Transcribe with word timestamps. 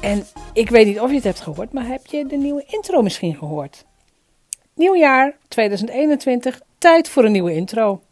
En 0.00 0.24
ik 0.52 0.70
weet 0.70 0.86
niet 0.86 1.00
of 1.00 1.08
je 1.08 1.14
het 1.14 1.24
hebt 1.24 1.40
gehoord, 1.40 1.72
maar 1.72 1.86
heb 1.86 2.06
je 2.06 2.26
de 2.26 2.36
nieuwe 2.36 2.64
intro 2.66 3.02
misschien 3.02 3.36
gehoord? 3.36 3.84
Nieuwjaar 4.74 5.36
2021, 5.48 6.60
tijd 6.78 7.08
voor 7.08 7.24
een 7.24 7.32
nieuwe 7.32 7.54
intro. 7.54 8.02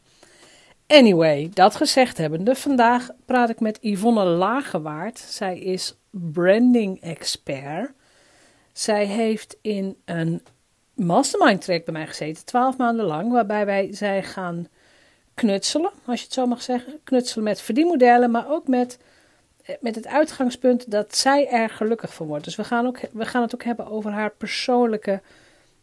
Anyway, 0.87 1.51
dat 1.55 1.75
gezegd 1.75 2.19
hebbende, 2.19 2.55
vandaag 2.55 3.11
praat 3.25 3.51
ik 3.51 3.61
met 3.61 3.79
Yvonne 3.81 4.25
Lagewaard. 4.25 5.19
Zij 5.19 5.59
is 5.59 5.99
branding 6.11 7.01
expert. 7.01 7.91
Zij 8.73 9.07
heeft 9.07 9.57
in 9.61 9.97
een 10.05 10.43
mastermind 10.95 11.61
track 11.61 11.85
bij 11.85 11.93
mij 11.93 12.07
gezeten, 12.07 12.45
twaalf 12.45 12.77
maanden 12.77 13.07
lang, 13.07 13.33
waarbij 13.33 13.67
wij 13.67 13.89
zij 13.93 14.23
gaan 14.23 14.69
knutselen, 15.35 15.91
als 16.05 16.19
je 16.19 16.25
het 16.25 16.35
zo 16.35 16.47
mag 16.47 16.63
zeggen. 16.63 17.01
Knutselen 17.05 17.45
met 17.45 17.61
verdienmodellen, 17.61 18.31
maar 18.31 18.51
ook 18.51 18.69
met 18.69 18.99
met 19.81 19.95
het 19.95 20.07
uitgangspunt 20.07 20.91
dat 20.91 21.17
zij 21.17 21.49
er 21.49 21.71
gelukkig 21.71 22.15
van 22.15 22.27
wordt. 22.27 22.45
Dus 22.45 22.57
we 22.57 22.65
gaan, 22.65 22.87
ook, 22.87 23.01
we 23.13 23.27
gaan 23.27 23.43
het 23.43 23.55
ook 23.55 23.65
hebben 23.65 23.87
over 23.87 24.11
haar 24.11 24.31
persoonlijke 24.31 25.23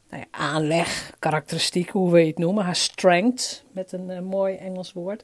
nou 0.10 0.24
ja, 0.24 0.40
aanleg, 0.40 1.12
karakteristieken, 1.20 2.00
hoe 2.00 2.12
wil 2.12 2.20
je 2.20 2.28
het 2.28 2.38
noemen, 2.38 2.64
haar 2.64 2.76
strength, 2.76 3.64
met 3.72 3.92
een 3.92 4.10
uh, 4.10 4.20
mooi 4.20 4.56
Engels 4.56 4.94
woord. 4.94 5.24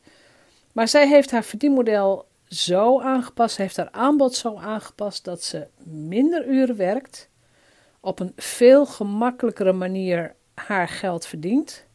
Maar 0.72 0.88
zij 0.88 1.08
heeft 1.08 1.32
haar 1.32 1.44
verdienmodel 1.44 2.26
zo 2.48 3.02
aangepast, 3.02 3.58
heeft 3.58 3.78
haar 3.78 3.92
aanbod 3.92 4.36
zo 4.36 4.56
aangepast 4.56 5.24
dat 5.24 5.44
ze 5.44 5.68
minder 5.84 6.48
uren 6.48 6.76
werkt, 6.76 7.30
op 8.00 8.20
een 8.20 8.34
veel 8.36 8.86
gemakkelijkere 8.86 9.74
manier 9.74 10.36
haar 10.54 10.88
geld 10.88 11.26
verdient 11.26 11.86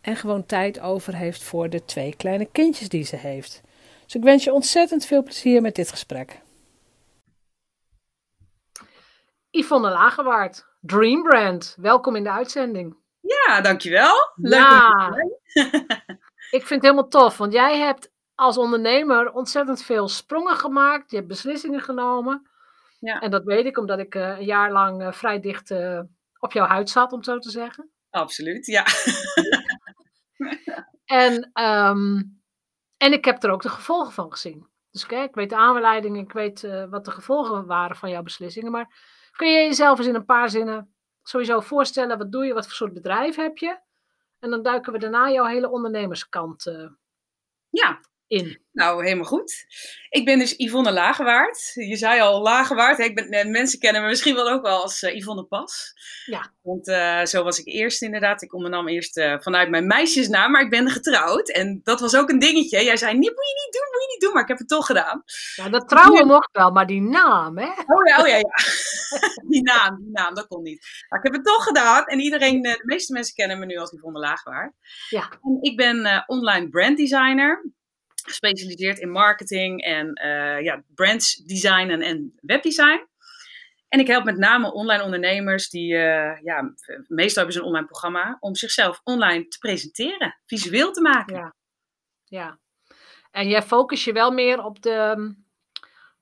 en 0.00 0.16
gewoon 0.16 0.46
tijd 0.46 0.80
over 0.80 1.14
heeft 1.14 1.42
voor 1.42 1.70
de 1.70 1.84
twee 1.84 2.16
kleine 2.16 2.48
kindjes 2.52 2.88
die 2.88 3.04
ze 3.04 3.16
heeft. 3.16 3.62
Dus 4.14 4.22
ik 4.22 4.28
wens 4.28 4.44
je 4.44 4.52
ontzettend 4.52 5.06
veel 5.06 5.22
plezier 5.22 5.60
met 5.62 5.74
dit 5.74 5.90
gesprek. 5.90 6.40
Yvonne 9.50 9.90
Lagerwaard, 9.90 10.66
Dream 10.80 11.22
Brand, 11.22 11.76
welkom 11.80 12.16
in 12.16 12.22
de 12.22 12.30
uitzending. 12.30 12.96
Ja, 13.20 13.60
dankjewel. 13.60 14.32
Leuk 14.34 14.60
ja. 14.60 15.08
ik 16.58 16.66
vind 16.66 16.68
het 16.68 16.82
helemaal 16.82 17.08
tof, 17.08 17.36
want 17.36 17.52
jij 17.52 17.78
hebt 17.78 18.10
als 18.34 18.58
ondernemer 18.58 19.32
ontzettend 19.32 19.82
veel 19.82 20.08
sprongen 20.08 20.56
gemaakt. 20.56 21.10
Je 21.10 21.16
hebt 21.16 21.28
beslissingen 21.28 21.80
genomen. 21.80 22.48
Ja. 23.00 23.20
En 23.20 23.30
dat 23.30 23.44
weet 23.44 23.64
ik 23.64 23.78
omdat 23.78 23.98
ik 23.98 24.14
uh, 24.14 24.38
een 24.38 24.44
jaar 24.44 24.72
lang 24.72 25.02
uh, 25.02 25.12
vrij 25.12 25.40
dicht 25.40 25.70
uh, 25.70 26.00
op 26.38 26.52
jouw 26.52 26.66
huid 26.66 26.90
zat, 26.90 27.12
om 27.12 27.22
zo 27.22 27.38
te 27.38 27.50
zeggen. 27.50 27.90
Absoluut, 28.10 28.66
ja. 28.66 28.86
en 31.24 31.50
um, 31.54 32.42
en 32.96 33.12
ik 33.12 33.24
heb 33.24 33.42
er 33.42 33.50
ook 33.50 33.62
de 33.62 33.68
gevolgen 33.68 34.12
van 34.12 34.30
gezien. 34.30 34.68
Dus 34.90 35.06
kijk, 35.06 35.28
ik 35.28 35.34
weet 35.34 35.50
de 35.50 35.56
aanleiding, 35.56 36.18
ik 36.18 36.32
weet 36.32 36.62
uh, 36.62 36.84
wat 36.90 37.04
de 37.04 37.10
gevolgen 37.10 37.66
waren 37.66 37.96
van 37.96 38.10
jouw 38.10 38.22
beslissingen. 38.22 38.72
Maar 38.72 39.18
kun 39.32 39.48
je 39.48 39.58
jezelf 39.58 39.98
eens 39.98 40.06
in 40.06 40.14
een 40.14 40.24
paar 40.24 40.50
zinnen 40.50 40.94
sowieso 41.22 41.60
voorstellen, 41.60 42.18
wat 42.18 42.32
doe 42.32 42.44
je, 42.44 42.54
wat 42.54 42.64
voor 42.64 42.74
soort 42.74 42.92
bedrijf 42.92 43.36
heb 43.36 43.58
je? 43.58 43.78
En 44.38 44.50
dan 44.50 44.62
duiken 44.62 44.92
we 44.92 44.98
daarna 44.98 45.30
jouw 45.30 45.44
hele 45.44 45.70
ondernemerskant 45.70 46.66
uh, 46.66 46.90
ja. 47.70 48.00
In. 48.26 48.62
Nou, 48.72 49.04
helemaal 49.04 49.24
goed. 49.24 49.66
Ik 50.08 50.24
ben 50.24 50.38
dus 50.38 50.54
Yvonne 50.56 50.92
Lagewaard. 50.92 51.72
Je 51.74 51.96
zei 51.96 52.20
al 52.20 52.42
Lagewaard. 52.42 52.98
Ik 52.98 53.14
ben, 53.14 53.28
eh, 53.28 53.50
mensen 53.50 53.78
kennen 53.78 54.02
me 54.02 54.08
misschien 54.08 54.34
wel 54.34 54.50
ook 54.50 54.62
wel 54.62 54.82
als 54.82 55.02
uh, 55.02 55.16
Yvonne 55.16 55.44
Pas. 55.44 55.92
Ja. 56.24 56.52
Want 56.62 56.88
uh, 56.88 57.24
zo 57.24 57.42
was 57.42 57.58
ik 57.58 57.66
eerst 57.66 58.02
inderdaad. 58.02 58.42
Ik 58.42 58.54
ondernam 58.54 58.88
eerst 58.88 59.16
uh, 59.16 59.34
vanuit 59.38 59.70
mijn 59.70 59.86
meisjesnaam, 59.86 60.50
maar 60.50 60.62
ik 60.62 60.70
ben 60.70 60.90
getrouwd. 60.90 61.48
En 61.48 61.80
dat 61.82 62.00
was 62.00 62.16
ook 62.16 62.30
een 62.30 62.38
dingetje. 62.38 62.84
Jij 62.84 62.96
zei, 62.96 63.12
nee, 63.12 63.30
moet 63.30 63.46
je 63.46 63.64
niet 63.64 63.72
doen, 63.72 63.88
moet 63.92 64.02
je 64.02 64.08
niet 64.12 64.20
doen. 64.20 64.32
Maar 64.32 64.42
ik 64.42 64.48
heb 64.48 64.58
het 64.58 64.68
toch 64.68 64.86
gedaan. 64.86 65.24
Ja, 65.56 65.68
dat 65.68 65.88
trouwen 65.88 66.26
mocht 66.26 66.48
wel, 66.52 66.70
maar 66.70 66.86
die 66.86 67.02
naam, 67.02 67.58
hè? 67.58 67.68
Oh 67.68 68.06
ja, 68.08 68.20
oh 68.20 68.26
ja, 68.26 68.36
ja. 68.36 68.54
die 69.48 69.62
naam, 69.62 69.96
die 69.96 70.10
naam, 70.12 70.34
dat 70.34 70.46
kon 70.46 70.62
niet. 70.62 70.86
Maar 71.08 71.18
ik 71.18 71.24
heb 71.24 71.34
het 71.34 71.44
toch 71.44 71.64
gedaan. 71.64 72.04
En 72.04 72.20
iedereen, 72.20 72.62
de 72.62 72.82
meeste 72.84 73.12
mensen 73.12 73.34
kennen 73.34 73.58
me 73.58 73.66
nu 73.66 73.76
als 73.76 73.92
Yvonne 73.92 74.18
Lagewaard. 74.18 74.72
Ja. 75.08 75.28
En 75.42 75.58
ik 75.60 75.76
ben 75.76 76.24
online 76.26 76.68
branddesigner 76.68 77.72
gespecialiseerd 78.24 78.98
in 78.98 79.10
marketing 79.10 79.82
en 79.82 80.20
uh, 80.24 80.62
ja, 80.62 80.84
brandsdesign 80.94 81.90
en, 81.90 82.00
en 82.00 82.38
webdesign. 82.40 83.06
En 83.88 84.00
ik 84.00 84.06
help 84.06 84.24
met 84.24 84.36
name 84.36 84.72
online 84.72 85.02
ondernemers 85.02 85.68
die, 85.68 85.92
uh, 85.92 86.40
ja, 86.42 86.74
meestal 87.06 87.36
hebben 87.36 87.52
ze 87.52 87.58
een 87.58 87.66
online 87.66 87.86
programma, 87.86 88.36
om 88.40 88.54
zichzelf 88.54 89.00
online 89.04 89.48
te 89.48 89.58
presenteren, 89.58 90.40
visueel 90.44 90.92
te 90.92 91.00
maken. 91.00 91.36
Ja, 91.36 91.54
ja. 92.24 92.58
En 93.30 93.48
jij 93.48 93.62
focus 93.62 94.04
je 94.04 94.12
wel 94.12 94.30
meer 94.30 94.64
op 94.64 94.82
de, 94.82 95.14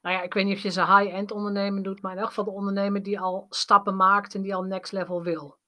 nou 0.01 0.17
ja, 0.17 0.23
ik 0.23 0.35
weet 0.35 0.45
niet 0.45 0.57
of 0.57 0.63
je 0.63 0.71
ze 0.71 0.97
high-end 0.97 1.31
ondernemer 1.31 1.83
doet, 1.83 2.03
maar 2.03 2.13
in 2.13 2.19
elk 2.19 2.29
geval 2.29 2.45
de 2.45 2.51
ondernemer 2.51 3.03
die 3.03 3.21
al 3.21 3.47
stappen 3.51 3.97
maakt 3.97 4.35
en 4.35 4.43
die 4.43 4.55
al 4.55 4.63
next 4.63 4.93
level 4.93 5.23
wil. 5.23 5.59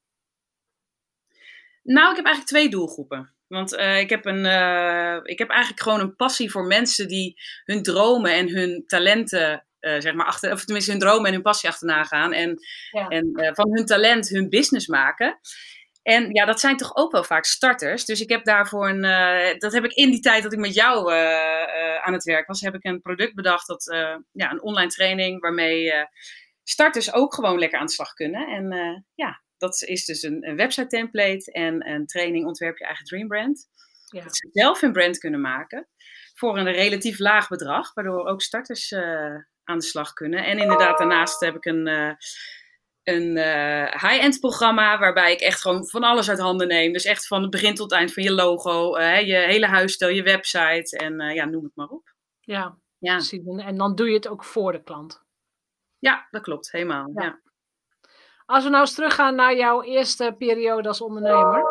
Nou, 1.83 2.09
ik 2.09 2.15
heb 2.15 2.25
eigenlijk 2.25 2.45
twee 2.55 2.69
doelgroepen. 2.69 3.34
Want 3.47 3.73
uh, 3.73 3.99
ik, 3.99 4.09
heb 4.09 4.25
een, 4.25 4.45
uh, 4.45 5.19
ik 5.23 5.39
heb 5.39 5.49
eigenlijk 5.49 5.81
gewoon 5.81 5.99
een 5.99 6.15
passie 6.15 6.51
voor 6.51 6.65
mensen 6.65 7.07
die 7.07 7.41
hun 7.63 7.83
dromen 7.83 8.33
en 8.33 8.49
hun 8.49 8.83
talenten, 8.87 9.65
uh, 9.79 9.99
zeg 9.99 10.13
maar, 10.13 10.25
achter, 10.25 10.51
of 10.51 10.63
tenminste 10.63 10.91
hun 10.91 10.99
dromen 10.99 11.25
en 11.25 11.33
hun 11.33 11.41
passie 11.41 11.69
achterna 11.69 12.03
gaan. 12.03 12.33
En, 12.33 12.59
ja. 12.91 13.07
en 13.07 13.53
van 13.55 13.75
hun 13.75 13.85
talent 13.85 14.29
hun 14.29 14.49
business 14.49 14.87
maken. 14.87 15.39
En 16.01 16.33
ja, 16.33 16.45
dat 16.45 16.59
zijn 16.59 16.77
toch 16.77 16.95
ook 16.95 17.11
wel 17.11 17.23
vaak 17.23 17.45
starters. 17.45 18.05
Dus 18.05 18.21
ik 18.21 18.29
heb 18.29 18.43
daarvoor 18.43 18.89
een, 18.89 19.01
dat 19.59 19.73
heb 19.73 19.83
ik 19.83 19.93
in 19.93 20.11
die 20.11 20.19
tijd 20.19 20.43
dat 20.43 20.53
ik 20.53 20.59
met 20.59 20.73
jou 20.73 21.13
aan 22.03 22.13
het 22.13 22.23
werk 22.23 22.47
was, 22.47 22.61
heb 22.61 22.75
ik 22.75 22.83
een 22.83 23.01
product 23.01 23.35
bedacht, 23.35 23.67
dat, 23.67 23.83
ja, 24.31 24.51
een 24.51 24.61
online 24.61 24.89
training 24.89 25.41
waarmee 25.41 25.93
starters 26.63 27.13
ook 27.13 27.33
gewoon 27.33 27.59
lekker 27.59 27.79
aan 27.79 27.85
de 27.85 27.91
slag 27.91 28.13
kunnen. 28.13 28.47
En 28.47 29.05
ja, 29.15 29.41
dat 29.57 29.81
is 29.81 30.05
dus 30.05 30.23
een, 30.23 30.47
een 30.47 30.55
website 30.55 30.87
template 30.87 31.51
en 31.51 31.89
een 31.89 32.05
training 32.05 32.45
ontwerp 32.45 32.77
je 32.77 32.85
eigen 32.85 33.05
dream 33.05 33.27
brand. 33.27 33.67
Ja. 34.05 34.23
Dat 34.23 34.37
ze 34.37 34.49
zelf 34.51 34.81
hun 34.81 34.91
brand 34.91 35.17
kunnen 35.17 35.41
maken 35.41 35.87
voor 36.33 36.57
een 36.57 36.71
relatief 36.71 37.19
laag 37.19 37.47
bedrag, 37.47 37.93
waardoor 37.93 38.25
ook 38.25 38.41
starters 38.41 38.91
uh, 38.91 39.35
aan 39.63 39.77
de 39.77 39.83
slag 39.83 40.13
kunnen. 40.13 40.45
En 40.45 40.57
inderdaad, 40.57 40.97
daarnaast 40.97 41.39
heb 41.39 41.55
ik 41.55 41.65
een, 41.65 41.87
uh, 41.87 42.13
een 43.03 43.37
uh, 43.37 43.91
high-end 43.91 44.39
programma 44.39 44.99
waarbij 44.99 45.31
ik 45.31 45.39
echt 45.39 45.61
gewoon 45.61 45.87
van 45.87 46.03
alles 46.03 46.29
uit 46.29 46.39
handen 46.39 46.67
neem. 46.67 46.93
Dus 46.93 47.05
echt 47.05 47.27
van 47.27 47.41
het 47.41 47.51
begin 47.51 47.75
tot 47.75 47.89
het 47.89 47.99
eind 47.99 48.13
van 48.13 48.23
je 48.23 48.31
logo, 48.31 48.99
je 48.99 49.35
hele 49.35 49.67
huisstijl, 49.67 50.11
je 50.11 50.23
website 50.23 50.97
en 50.97 51.33
ja, 51.33 51.45
noem 51.45 51.63
het 51.63 51.75
maar 51.75 51.89
op. 51.89 52.13
Ja, 52.39 52.77
ja. 52.97 53.19
En 53.57 53.77
dan 53.77 53.95
doe 53.95 54.07
je 54.07 54.15
het 54.15 54.27
ook 54.27 54.43
voor 54.43 54.71
de 54.71 54.83
klant. 54.83 55.23
Ja, 55.99 56.27
dat 56.31 56.41
klopt, 56.41 56.71
helemaal. 56.71 57.11
ja. 57.13 57.23
ja. 57.23 57.43
Als 58.45 58.63
we 58.63 58.69
nou 58.69 58.81
eens 58.81 58.93
teruggaan 58.93 59.35
naar 59.35 59.55
jouw 59.55 59.83
eerste 59.83 60.35
periode 60.37 60.87
als 60.87 61.01
ondernemer. 61.01 61.63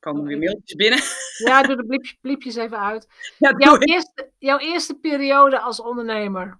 Komen 0.00 0.24
weer 0.24 0.38
mailtjes 0.38 0.74
binnen? 0.74 0.98
Ja, 1.46 1.62
doe 1.62 1.76
de 1.76 1.86
bliepjes, 1.86 2.16
bliepjes 2.20 2.56
even 2.56 2.78
uit. 2.78 3.06
Ja, 3.38 3.54
jouw, 3.58 3.78
eerste, 3.78 4.30
jouw 4.38 4.58
eerste 4.58 4.94
periode 4.94 5.60
als 5.60 5.80
ondernemer. 5.80 6.58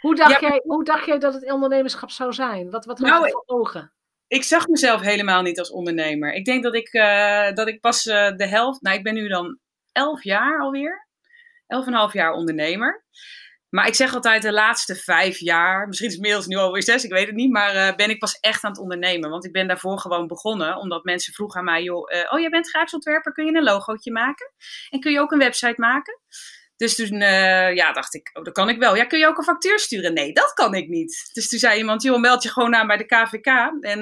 Hoe 0.00 0.14
dacht, 0.14 0.40
ja. 0.40 0.48
jij, 0.48 0.62
hoe 0.64 0.84
dacht 0.84 1.06
jij 1.06 1.18
dat 1.18 1.34
het 1.34 1.52
ondernemerschap 1.52 2.10
zou 2.10 2.32
zijn? 2.32 2.70
Wat, 2.70 2.84
wat 2.84 2.98
had 2.98 3.08
nou, 3.08 3.24
je 3.24 3.30
voor 3.30 3.42
ogen? 3.46 3.92
Ik 4.26 4.42
zag 4.42 4.66
mezelf 4.66 5.00
helemaal 5.00 5.42
niet 5.42 5.58
als 5.58 5.70
ondernemer. 5.70 6.32
Ik 6.32 6.44
denk 6.44 6.62
dat 6.62 6.74
ik, 6.74 6.92
uh, 6.92 7.52
dat 7.52 7.68
ik 7.68 7.80
pas 7.80 8.06
uh, 8.06 8.36
de 8.36 8.46
helft, 8.46 8.82
nou 8.82 8.96
ik 8.96 9.02
ben 9.02 9.14
nu 9.14 9.28
dan 9.28 9.58
elf 9.92 10.24
jaar 10.24 10.60
alweer. 10.60 11.08
Elf 11.66 11.86
en 11.86 11.92
een 11.92 11.98
half 11.98 12.12
jaar 12.12 12.32
ondernemer. 12.32 13.04
Maar 13.70 13.86
ik 13.86 13.94
zeg 13.94 14.14
altijd 14.14 14.42
de 14.42 14.52
laatste 14.52 14.96
vijf 14.96 15.38
jaar, 15.38 15.86
misschien 15.86 16.08
is 16.08 16.14
het 16.14 16.24
inmiddels 16.24 16.46
nu 16.48 16.56
alweer 16.56 16.82
zes, 16.82 17.04
ik 17.04 17.12
weet 17.12 17.26
het 17.26 17.34
niet, 17.34 17.52
maar 17.52 17.74
uh, 17.74 17.96
ben 17.96 18.10
ik 18.10 18.18
pas 18.18 18.38
echt 18.40 18.64
aan 18.64 18.70
het 18.70 18.80
ondernemen. 18.80 19.30
Want 19.30 19.44
ik 19.44 19.52
ben 19.52 19.66
daarvoor 19.66 19.98
gewoon 19.98 20.26
begonnen, 20.26 20.76
omdat 20.76 21.04
mensen 21.04 21.32
vroegen 21.32 21.58
aan 21.58 21.64
mij, 21.64 21.82
joh, 21.82 22.12
uh, 22.14 22.32
oh 22.32 22.40
jij 22.40 22.48
bent 22.48 22.68
grafisch 22.70 22.94
ontwerper, 22.94 23.32
kun 23.32 23.44
je 23.44 23.54
een 23.54 23.62
logootje 23.62 24.12
maken? 24.12 24.52
En 24.90 25.00
kun 25.00 25.12
je 25.12 25.20
ook 25.20 25.32
een 25.32 25.38
website 25.38 25.80
maken? 25.80 26.20
Dus 26.76 26.94
toen 26.94 27.20
uh, 27.20 27.74
ja, 27.74 27.92
dacht 27.92 28.14
ik, 28.14 28.30
oh, 28.32 28.44
dat 28.44 28.54
kan 28.54 28.68
ik 28.68 28.78
wel. 28.78 28.96
Ja, 28.96 29.04
kun 29.04 29.18
je 29.18 29.26
ook 29.26 29.38
een 29.38 29.44
factuur 29.44 29.78
sturen? 29.78 30.14
Nee, 30.14 30.32
dat 30.32 30.52
kan 30.52 30.74
ik 30.74 30.88
niet. 30.88 31.30
Dus 31.32 31.48
toen 31.48 31.58
zei 31.58 31.78
iemand, 31.78 32.02
joh, 32.02 32.20
meld 32.20 32.42
je 32.42 32.48
gewoon 32.48 32.74
aan 32.74 32.86
bij 32.86 32.96
de 32.96 33.06
KVK. 33.06 33.46
En 33.80 34.00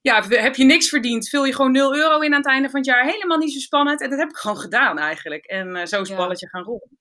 ja, 0.00 0.22
heb 0.28 0.56
je 0.56 0.64
niks 0.64 0.88
verdiend, 0.88 1.28
vul 1.28 1.44
je 1.44 1.54
gewoon 1.54 1.72
0 1.72 1.96
euro 1.96 2.20
in 2.20 2.32
aan 2.32 2.40
het 2.40 2.48
einde 2.48 2.70
van 2.70 2.78
het 2.78 2.88
jaar. 2.88 3.04
Helemaal 3.04 3.38
niet 3.38 3.52
zo 3.52 3.58
spannend. 3.58 4.00
En 4.00 4.10
dat 4.10 4.18
heb 4.18 4.28
ik 4.28 4.36
gewoon 4.36 4.58
gedaan 4.58 4.98
eigenlijk. 4.98 5.44
En 5.44 5.88
zo 5.88 6.00
is 6.00 6.08
het 6.08 6.18
balletje 6.18 6.48
gaan 6.48 6.62
rollen. 6.62 6.98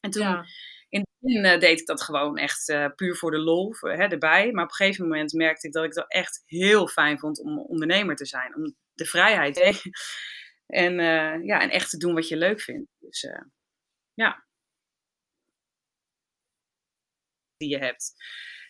En 0.00 0.10
toen... 0.10 0.22
Ja 0.22 0.44
in 0.88 1.00
het 1.00 1.08
begin 1.18 1.44
uh, 1.44 1.60
deed 1.60 1.80
ik 1.80 1.86
dat 1.86 2.02
gewoon 2.02 2.36
echt 2.36 2.68
uh, 2.68 2.86
puur 2.96 3.16
voor 3.16 3.30
de 3.30 3.38
lol 3.38 3.74
voor, 3.74 3.92
hè, 3.92 4.04
erbij. 4.04 4.52
Maar 4.52 4.64
op 4.64 4.70
een 4.70 4.76
gegeven 4.76 5.08
moment 5.08 5.32
merkte 5.32 5.66
ik 5.66 5.72
dat 5.72 5.84
ik 5.84 5.94
het 5.94 6.04
echt 6.08 6.42
heel 6.46 6.88
fijn 6.88 7.18
vond 7.18 7.40
om 7.40 7.58
ondernemer 7.58 8.16
te 8.16 8.26
zijn. 8.26 8.56
Om 8.56 8.74
de 8.92 9.04
vrijheid 9.04 9.54
te 9.54 9.92
en, 10.84 10.92
uh, 10.92 11.44
ja, 11.44 11.60
en 11.60 11.70
echt 11.70 11.90
te 11.90 11.96
doen 11.96 12.14
wat 12.14 12.28
je 12.28 12.36
leuk 12.36 12.60
vindt. 12.60 12.90
Dus 12.98 13.26
ja. 14.14 14.46
Die 17.56 17.68
je 17.68 17.78
hebt. 17.78 18.14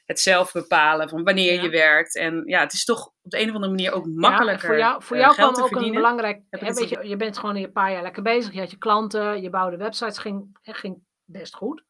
Het 0.05 0.21
zelf 0.21 0.53
bepalen 0.53 1.09
van 1.09 1.25
wanneer 1.25 1.55
ja. 1.55 1.63
je 1.63 1.69
werkt. 1.69 2.17
En 2.17 2.43
ja, 2.45 2.61
het 2.61 2.73
is 2.73 2.85
toch 2.85 3.07
op 3.07 3.31
de 3.31 3.41
een 3.41 3.49
of 3.49 3.55
andere 3.55 3.73
manier 3.73 3.93
ook 3.93 4.07
makkelijker. 4.07 4.79
Ja, 4.79 4.79
voor 4.79 4.79
jou, 4.79 5.03
voor 5.03 5.17
jou 5.17 5.35
kwam 5.35 5.65
ook 5.65 5.77
een 5.77 5.93
belangrijk. 5.93 6.43
Hè, 6.51 6.73
weet 6.73 6.89
je, 6.89 7.09
je 7.09 7.17
bent 7.17 7.39
gewoon 7.39 7.57
een 7.57 7.73
paar 7.73 7.93
jaar 7.93 8.03
lekker 8.03 8.23
bezig. 8.23 8.53
Je 8.53 8.61
had 8.61 8.71
je 8.71 8.79
klanten, 8.79 9.43
je 9.43 9.51
bouwde 9.51 9.77
websites, 9.77 10.19
ging, 10.19 10.59
ging 10.63 11.03
best 11.25 11.55
goed. 11.55 11.85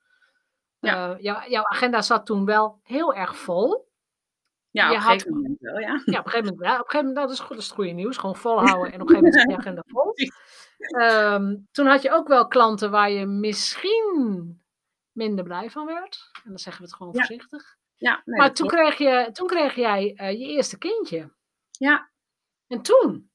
Ja. 0.80 1.10
Uh, 1.10 1.20
jou, 1.20 1.50
jouw 1.50 1.64
agenda 1.64 2.02
zat 2.02 2.26
toen 2.26 2.44
wel 2.44 2.80
heel 2.82 3.14
erg 3.14 3.36
vol. 3.36 3.88
Ja, 4.70 4.90
op 4.90 4.96
een 4.96 5.02
gegeven 5.02 5.32
moment 5.32 5.60
wel, 5.60 5.78
ja. 5.78 6.02
Ja, 6.04 6.18
op 6.18 6.24
een 6.24 6.30
gegeven 6.30 6.54
moment 6.54 6.58
wel. 6.58 6.72
Op 6.72 6.84
een 6.84 6.90
gegeven 6.90 7.06
moment, 7.06 7.16
dat 7.16 7.30
is, 7.30 7.40
goed, 7.40 7.48
dat 7.48 7.58
is 7.58 7.64
het 7.64 7.74
goede 7.74 7.90
nieuws. 7.90 8.16
Gewoon 8.16 8.36
volhouden 8.36 8.92
en 8.92 9.00
op 9.00 9.08
een 9.08 9.14
gegeven 9.14 9.24
moment 9.24 9.34
is 9.34 9.42
je 9.42 9.58
agenda 9.62 9.82
vol. 9.86 10.14
Um, 11.02 11.68
toen 11.72 11.86
had 11.86 12.02
je 12.02 12.10
ook 12.10 12.28
wel 12.28 12.46
klanten 12.46 12.90
waar 12.90 13.10
je 13.10 13.26
misschien 13.26 14.62
minder 15.12 15.44
blij 15.44 15.70
van 15.70 15.86
werd. 15.86 16.30
En 16.44 16.48
dan 16.48 16.58
zeggen 16.58 16.82
we 16.82 16.88
het 16.88 16.96
gewoon 16.96 17.12
ja. 17.12 17.18
voorzichtig. 17.18 17.76
Ja, 17.94 18.22
nee, 18.24 18.38
maar 18.38 18.54
toen 18.54 18.68
kreeg, 18.68 18.98
je, 18.98 19.28
toen 19.32 19.46
kreeg 19.46 19.74
jij 19.74 20.14
uh, 20.16 20.30
je 20.30 20.46
eerste 20.46 20.78
kindje. 20.78 21.32
Ja. 21.70 22.10
En 22.66 22.82
toen? 22.82 23.30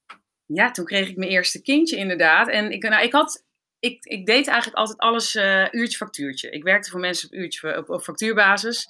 Ja, 0.45 0.72
toen 0.72 0.86
kreeg 0.86 1.10
ik 1.10 1.18
mijn 1.18 1.31
eerste 1.31 1.62
kindje 1.62 1.98
inderdaad. 1.98 2.48
En 2.48 2.72
ik, 2.72 2.84
nou, 2.84 3.04
ik 3.04 3.12
had 3.12 3.45
ik, 3.83 4.06
ik 4.06 4.25
deed 4.25 4.47
eigenlijk 4.47 4.77
altijd 4.77 4.97
alles 4.97 5.35
uh, 5.35 5.68
uurtje 5.71 5.97
factuurtje. 5.97 6.50
Ik 6.50 6.63
werkte 6.63 6.89
voor 6.89 7.00
mensen 7.00 7.27
op, 7.27 7.33
uurtje, 7.33 7.77
op, 7.77 7.89
op 7.89 8.01
factuurbasis. 8.01 8.88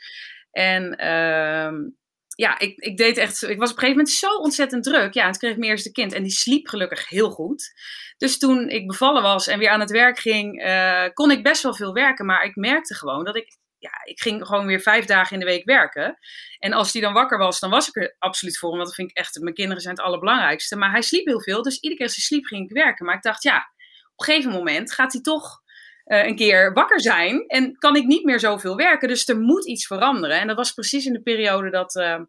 En 0.51 0.83
uh, 0.83 1.91
ja, 2.35 2.59
ik, 2.59 2.77
ik 2.77 2.97
deed 2.97 3.17
echt. 3.17 3.41
Ik 3.41 3.59
was 3.59 3.71
op 3.71 3.75
een 3.75 3.83
gegeven 3.83 3.97
moment 3.97 4.09
zo 4.09 4.35
ontzettend 4.35 4.83
druk. 4.83 5.13
Ja, 5.13 5.27
en 5.27 5.37
kreeg 5.37 5.51
ik 5.51 5.57
mijn 5.57 5.71
eerste 5.71 5.91
kind. 5.91 6.13
En 6.13 6.23
die 6.23 6.31
sliep 6.31 6.67
gelukkig 6.67 7.09
heel 7.09 7.29
goed. 7.29 7.73
Dus 8.17 8.37
toen 8.37 8.69
ik 8.69 8.87
bevallen 8.87 9.21
was 9.21 9.47
en 9.47 9.59
weer 9.59 9.69
aan 9.69 9.79
het 9.79 9.91
werk 9.91 10.19
ging, 10.19 10.63
uh, 10.65 11.05
kon 11.13 11.31
ik 11.31 11.43
best 11.43 11.63
wel 11.63 11.73
veel 11.73 11.93
werken. 11.93 12.25
Maar 12.25 12.43
ik 12.43 12.55
merkte 12.55 12.95
gewoon 12.95 13.23
dat 13.23 13.35
ik. 13.35 13.57
Ja, 13.77 13.91
ik 14.03 14.21
ging 14.21 14.45
gewoon 14.45 14.65
weer 14.65 14.79
vijf 14.79 15.05
dagen 15.05 15.33
in 15.33 15.39
de 15.39 15.51
week 15.51 15.65
werken. 15.65 16.17
En 16.59 16.73
als 16.73 16.91
die 16.91 17.01
dan 17.01 17.13
wakker 17.13 17.37
was, 17.37 17.59
dan 17.59 17.69
was 17.69 17.87
ik 17.87 17.95
er 17.95 18.15
absoluut 18.19 18.57
voor. 18.57 18.69
Want 18.69 18.85
dat 18.85 18.95
vind 18.95 19.09
ik 19.09 19.17
echt. 19.17 19.39
Mijn 19.39 19.55
kinderen 19.55 19.81
zijn 19.81 19.95
het 19.95 20.03
allerbelangrijkste. 20.03 20.75
Maar 20.75 20.91
hij 20.91 21.01
sliep 21.01 21.25
heel 21.25 21.41
veel. 21.41 21.61
Dus 21.61 21.75
iedere 21.75 21.95
keer 21.95 22.05
als 22.05 22.15
hij 22.15 22.25
sliep, 22.25 22.45
ging 22.45 22.69
ik 22.69 22.75
werken. 22.75 23.05
Maar 23.05 23.15
ik 23.15 23.21
dacht, 23.21 23.43
ja 23.43 23.71
een 24.15 24.25
gegeven 24.25 24.51
moment 24.51 24.93
gaat 24.93 25.13
hij 25.13 25.21
toch 25.21 25.61
uh, 26.05 26.25
een 26.25 26.35
keer 26.35 26.73
wakker 26.73 27.01
zijn 27.01 27.47
en 27.47 27.77
kan 27.77 27.95
ik 27.95 28.05
niet 28.05 28.23
meer 28.23 28.39
zoveel 28.39 28.75
werken. 28.75 29.07
Dus 29.07 29.27
er 29.27 29.39
moet 29.39 29.67
iets 29.67 29.87
veranderen. 29.87 30.39
En 30.39 30.47
dat 30.47 30.55
was 30.55 30.73
precies 30.73 31.05
in 31.05 31.13
de 31.13 31.21
periode 31.21 31.69
dat 31.69 31.95
uh, 31.95 32.19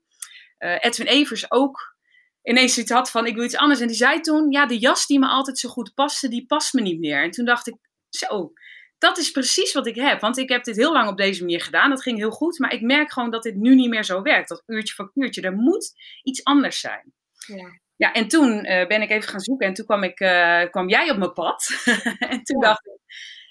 uh, 0.58 0.76
Edwin 0.80 1.06
Evers 1.06 1.50
ook 1.50 1.96
ineens 2.42 2.78
iets 2.78 2.90
had 2.90 3.10
van 3.10 3.26
ik 3.26 3.34
wil 3.34 3.44
iets 3.44 3.56
anders. 3.56 3.80
En 3.80 3.86
die 3.86 3.96
zei 3.96 4.20
toen, 4.20 4.50
ja, 4.50 4.66
de 4.66 4.78
jas 4.78 5.06
die 5.06 5.18
me 5.18 5.26
altijd 5.26 5.58
zo 5.58 5.68
goed 5.68 5.94
paste, 5.94 6.28
die 6.28 6.46
past 6.46 6.72
me 6.72 6.80
niet 6.80 6.98
meer. 6.98 7.22
En 7.22 7.30
toen 7.30 7.44
dacht 7.44 7.66
ik, 7.66 7.76
zo, 8.08 8.52
dat 8.98 9.18
is 9.18 9.30
precies 9.30 9.72
wat 9.72 9.86
ik 9.86 9.94
heb. 9.94 10.20
Want 10.20 10.38
ik 10.38 10.48
heb 10.48 10.64
dit 10.64 10.76
heel 10.76 10.92
lang 10.92 11.08
op 11.08 11.16
deze 11.16 11.40
manier 11.40 11.60
gedaan. 11.60 11.90
Dat 11.90 12.02
ging 12.02 12.18
heel 12.18 12.30
goed. 12.30 12.58
Maar 12.58 12.72
ik 12.72 12.80
merk 12.80 13.12
gewoon 13.12 13.30
dat 13.30 13.42
dit 13.42 13.54
nu 13.54 13.74
niet 13.74 13.88
meer 13.88 14.04
zo 14.04 14.22
werkt. 14.22 14.48
Dat 14.48 14.62
uurtje 14.66 14.94
voor 14.94 15.10
uurtje. 15.14 15.42
Er 15.42 15.52
moet 15.52 15.92
iets 16.22 16.44
anders 16.44 16.80
zijn. 16.80 17.12
Ja. 17.46 17.78
Ja, 17.96 18.12
en 18.12 18.28
toen 18.28 18.66
uh, 18.66 18.86
ben 18.86 19.02
ik 19.02 19.10
even 19.10 19.28
gaan 19.28 19.40
zoeken 19.40 19.66
en 19.66 19.74
toen 19.74 19.84
kwam, 19.84 20.02
ik, 20.02 20.20
uh, 20.20 20.62
kwam 20.70 20.88
jij 20.88 21.10
op 21.10 21.16
mijn 21.16 21.32
pad. 21.32 21.68
en 22.18 22.42
toen 22.42 22.60
ja. 22.60 22.66
dacht 22.66 22.86
ik, 22.86 22.98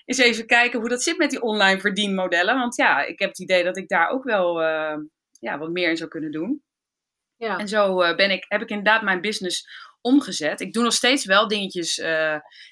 eens 0.06 0.18
even 0.18 0.46
kijken 0.46 0.80
hoe 0.80 0.90
dat 0.90 1.04
zit 1.04 1.18
met 1.18 1.30
die 1.30 1.42
online 1.42 1.80
verdienmodellen. 1.80 2.56
Want 2.56 2.76
ja, 2.76 3.04
ik 3.04 3.20
heb 3.20 3.30
het 3.30 3.40
idee 3.40 3.64
dat 3.64 3.78
ik 3.78 3.88
daar 3.88 4.10
ook 4.10 4.24
wel 4.24 4.62
uh, 4.62 4.98
ja, 5.40 5.58
wat 5.58 5.70
meer 5.70 5.90
in 5.90 5.98
zou 5.98 6.10
kunnen 6.10 6.32
doen. 6.32 6.64
Ja. 7.38 7.58
En 7.58 7.68
zo 7.68 7.96
ben 8.16 8.32
ik, 8.32 8.46
heb 8.48 8.62
ik 8.62 8.70
inderdaad 8.70 9.02
mijn 9.02 9.22
business 9.22 9.68
omgezet. 10.02 10.62
Ik 10.62 10.74
doe 10.74 10.84
nog 10.84 10.94
steeds 10.94 11.26
wel 11.26 11.48
dingetjes 11.48 11.98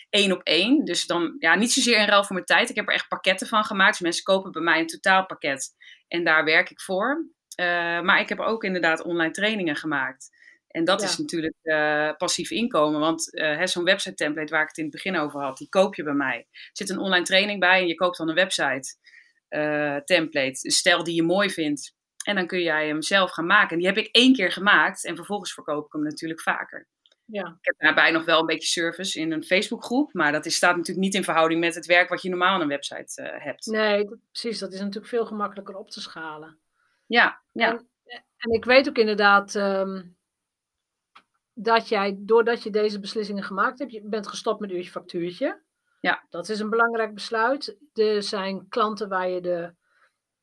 één 0.09 0.31
op 0.31 0.41
één. 0.43 0.85
Dus 0.85 1.05
dan 1.05 1.35
ja, 1.39 1.55
niet 1.55 1.71
zozeer 1.71 1.97
in 1.97 2.07
ruil 2.07 2.23
voor 2.23 2.35
mijn 2.35 2.45
tijd. 2.45 2.69
Ik 2.69 2.75
heb 2.75 2.87
er 2.87 2.93
echt 2.93 3.07
pakketten 3.07 3.47
van 3.47 3.63
gemaakt. 3.63 3.91
Dus 3.91 3.99
mensen 3.99 4.23
kopen 4.23 4.51
bij 4.51 4.61
mij 4.61 4.79
een 4.79 4.87
totaalpakket 4.87 5.69
en 6.07 6.23
daar 6.23 6.43
werk 6.43 6.69
ik 6.69 6.81
voor. 6.81 7.25
maar 8.01 8.19
ik 8.19 8.29
heb 8.29 8.39
ook 8.39 8.63
inderdaad 8.63 9.03
online 9.03 9.31
trainingen 9.31 9.75
gemaakt. 9.75 10.29
En 10.71 10.83
dat 10.83 11.01
ja. 11.01 11.07
is 11.07 11.17
natuurlijk 11.17 11.55
uh, 11.63 12.11
passief 12.17 12.51
inkomen. 12.51 12.99
Want 12.99 13.33
uh, 13.33 13.65
zo'n 13.65 13.83
website 13.83 14.15
template 14.15 14.51
waar 14.51 14.61
ik 14.61 14.67
het 14.67 14.77
in 14.77 14.83
het 14.83 14.93
begin 14.93 15.17
over 15.17 15.41
had, 15.41 15.57
die 15.57 15.69
koop 15.69 15.95
je 15.95 16.03
bij 16.03 16.13
mij. 16.13 16.37
Er 16.37 16.69
zit 16.71 16.89
een 16.89 16.99
online 16.99 17.25
training 17.25 17.59
bij 17.59 17.79
en 17.79 17.87
je 17.87 17.95
koopt 17.95 18.17
dan 18.17 18.29
een 18.29 18.35
website 18.35 18.95
uh, 19.49 19.97
template. 19.97 20.59
Een 20.61 20.71
stijl 20.71 21.03
die 21.03 21.15
je 21.15 21.23
mooi 21.23 21.49
vindt. 21.49 21.95
En 22.25 22.35
dan 22.35 22.47
kun 22.47 22.61
jij 22.61 22.87
hem 22.87 23.01
zelf 23.01 23.31
gaan 23.31 23.45
maken. 23.45 23.69
En 23.69 23.77
die 23.77 23.87
heb 23.87 23.97
ik 23.97 24.09
één 24.11 24.33
keer 24.33 24.51
gemaakt 24.51 25.05
en 25.05 25.15
vervolgens 25.15 25.53
verkoop 25.53 25.85
ik 25.85 25.93
hem 25.93 26.03
natuurlijk 26.03 26.41
vaker. 26.41 26.87
Ja. 27.25 27.47
Ik 27.47 27.65
heb 27.65 27.75
daarbij 27.77 28.11
nog 28.11 28.25
wel 28.25 28.39
een 28.39 28.45
beetje 28.45 28.67
service 28.67 29.19
in 29.19 29.31
een 29.31 29.43
Facebookgroep. 29.43 30.13
Maar 30.13 30.31
dat 30.31 30.45
is, 30.45 30.55
staat 30.55 30.75
natuurlijk 30.75 31.05
niet 31.05 31.15
in 31.15 31.23
verhouding 31.23 31.59
met 31.59 31.75
het 31.75 31.85
werk 31.85 32.09
wat 32.09 32.21
je 32.21 32.29
normaal 32.29 32.53
aan 32.53 32.61
een 32.61 32.67
website 32.67 33.37
hebt. 33.37 33.65
Nee, 33.65 34.05
dat, 34.05 34.17
precies. 34.31 34.59
Dat 34.59 34.73
is 34.73 34.79
natuurlijk 34.79 35.07
veel 35.07 35.25
gemakkelijker 35.25 35.75
op 35.75 35.89
te 35.89 36.01
schalen. 36.01 36.59
Ja, 37.05 37.41
ja. 37.51 37.69
En, 37.69 37.89
en 38.37 38.51
ik 38.51 38.65
weet 38.65 38.89
ook 38.89 38.97
inderdaad... 38.97 39.55
Um, 39.55 40.19
dat 41.61 41.89
jij, 41.89 42.15
doordat 42.19 42.63
je 42.63 42.69
deze 42.69 42.99
beslissingen 42.99 43.43
gemaakt 43.43 43.79
hebt, 43.79 43.91
je 43.91 44.01
bent 44.03 44.27
gestopt 44.27 44.59
met 44.59 44.71
uurtje 44.71 44.91
factuurtje. 44.91 45.61
Ja. 45.99 46.25
Dat 46.29 46.49
is 46.49 46.59
een 46.59 46.69
belangrijk 46.69 47.13
besluit. 47.13 47.77
Er 47.93 48.23
zijn 48.23 48.67
klanten 48.69 49.09
waar 49.09 49.29
je 49.29 49.41
de 49.41 49.73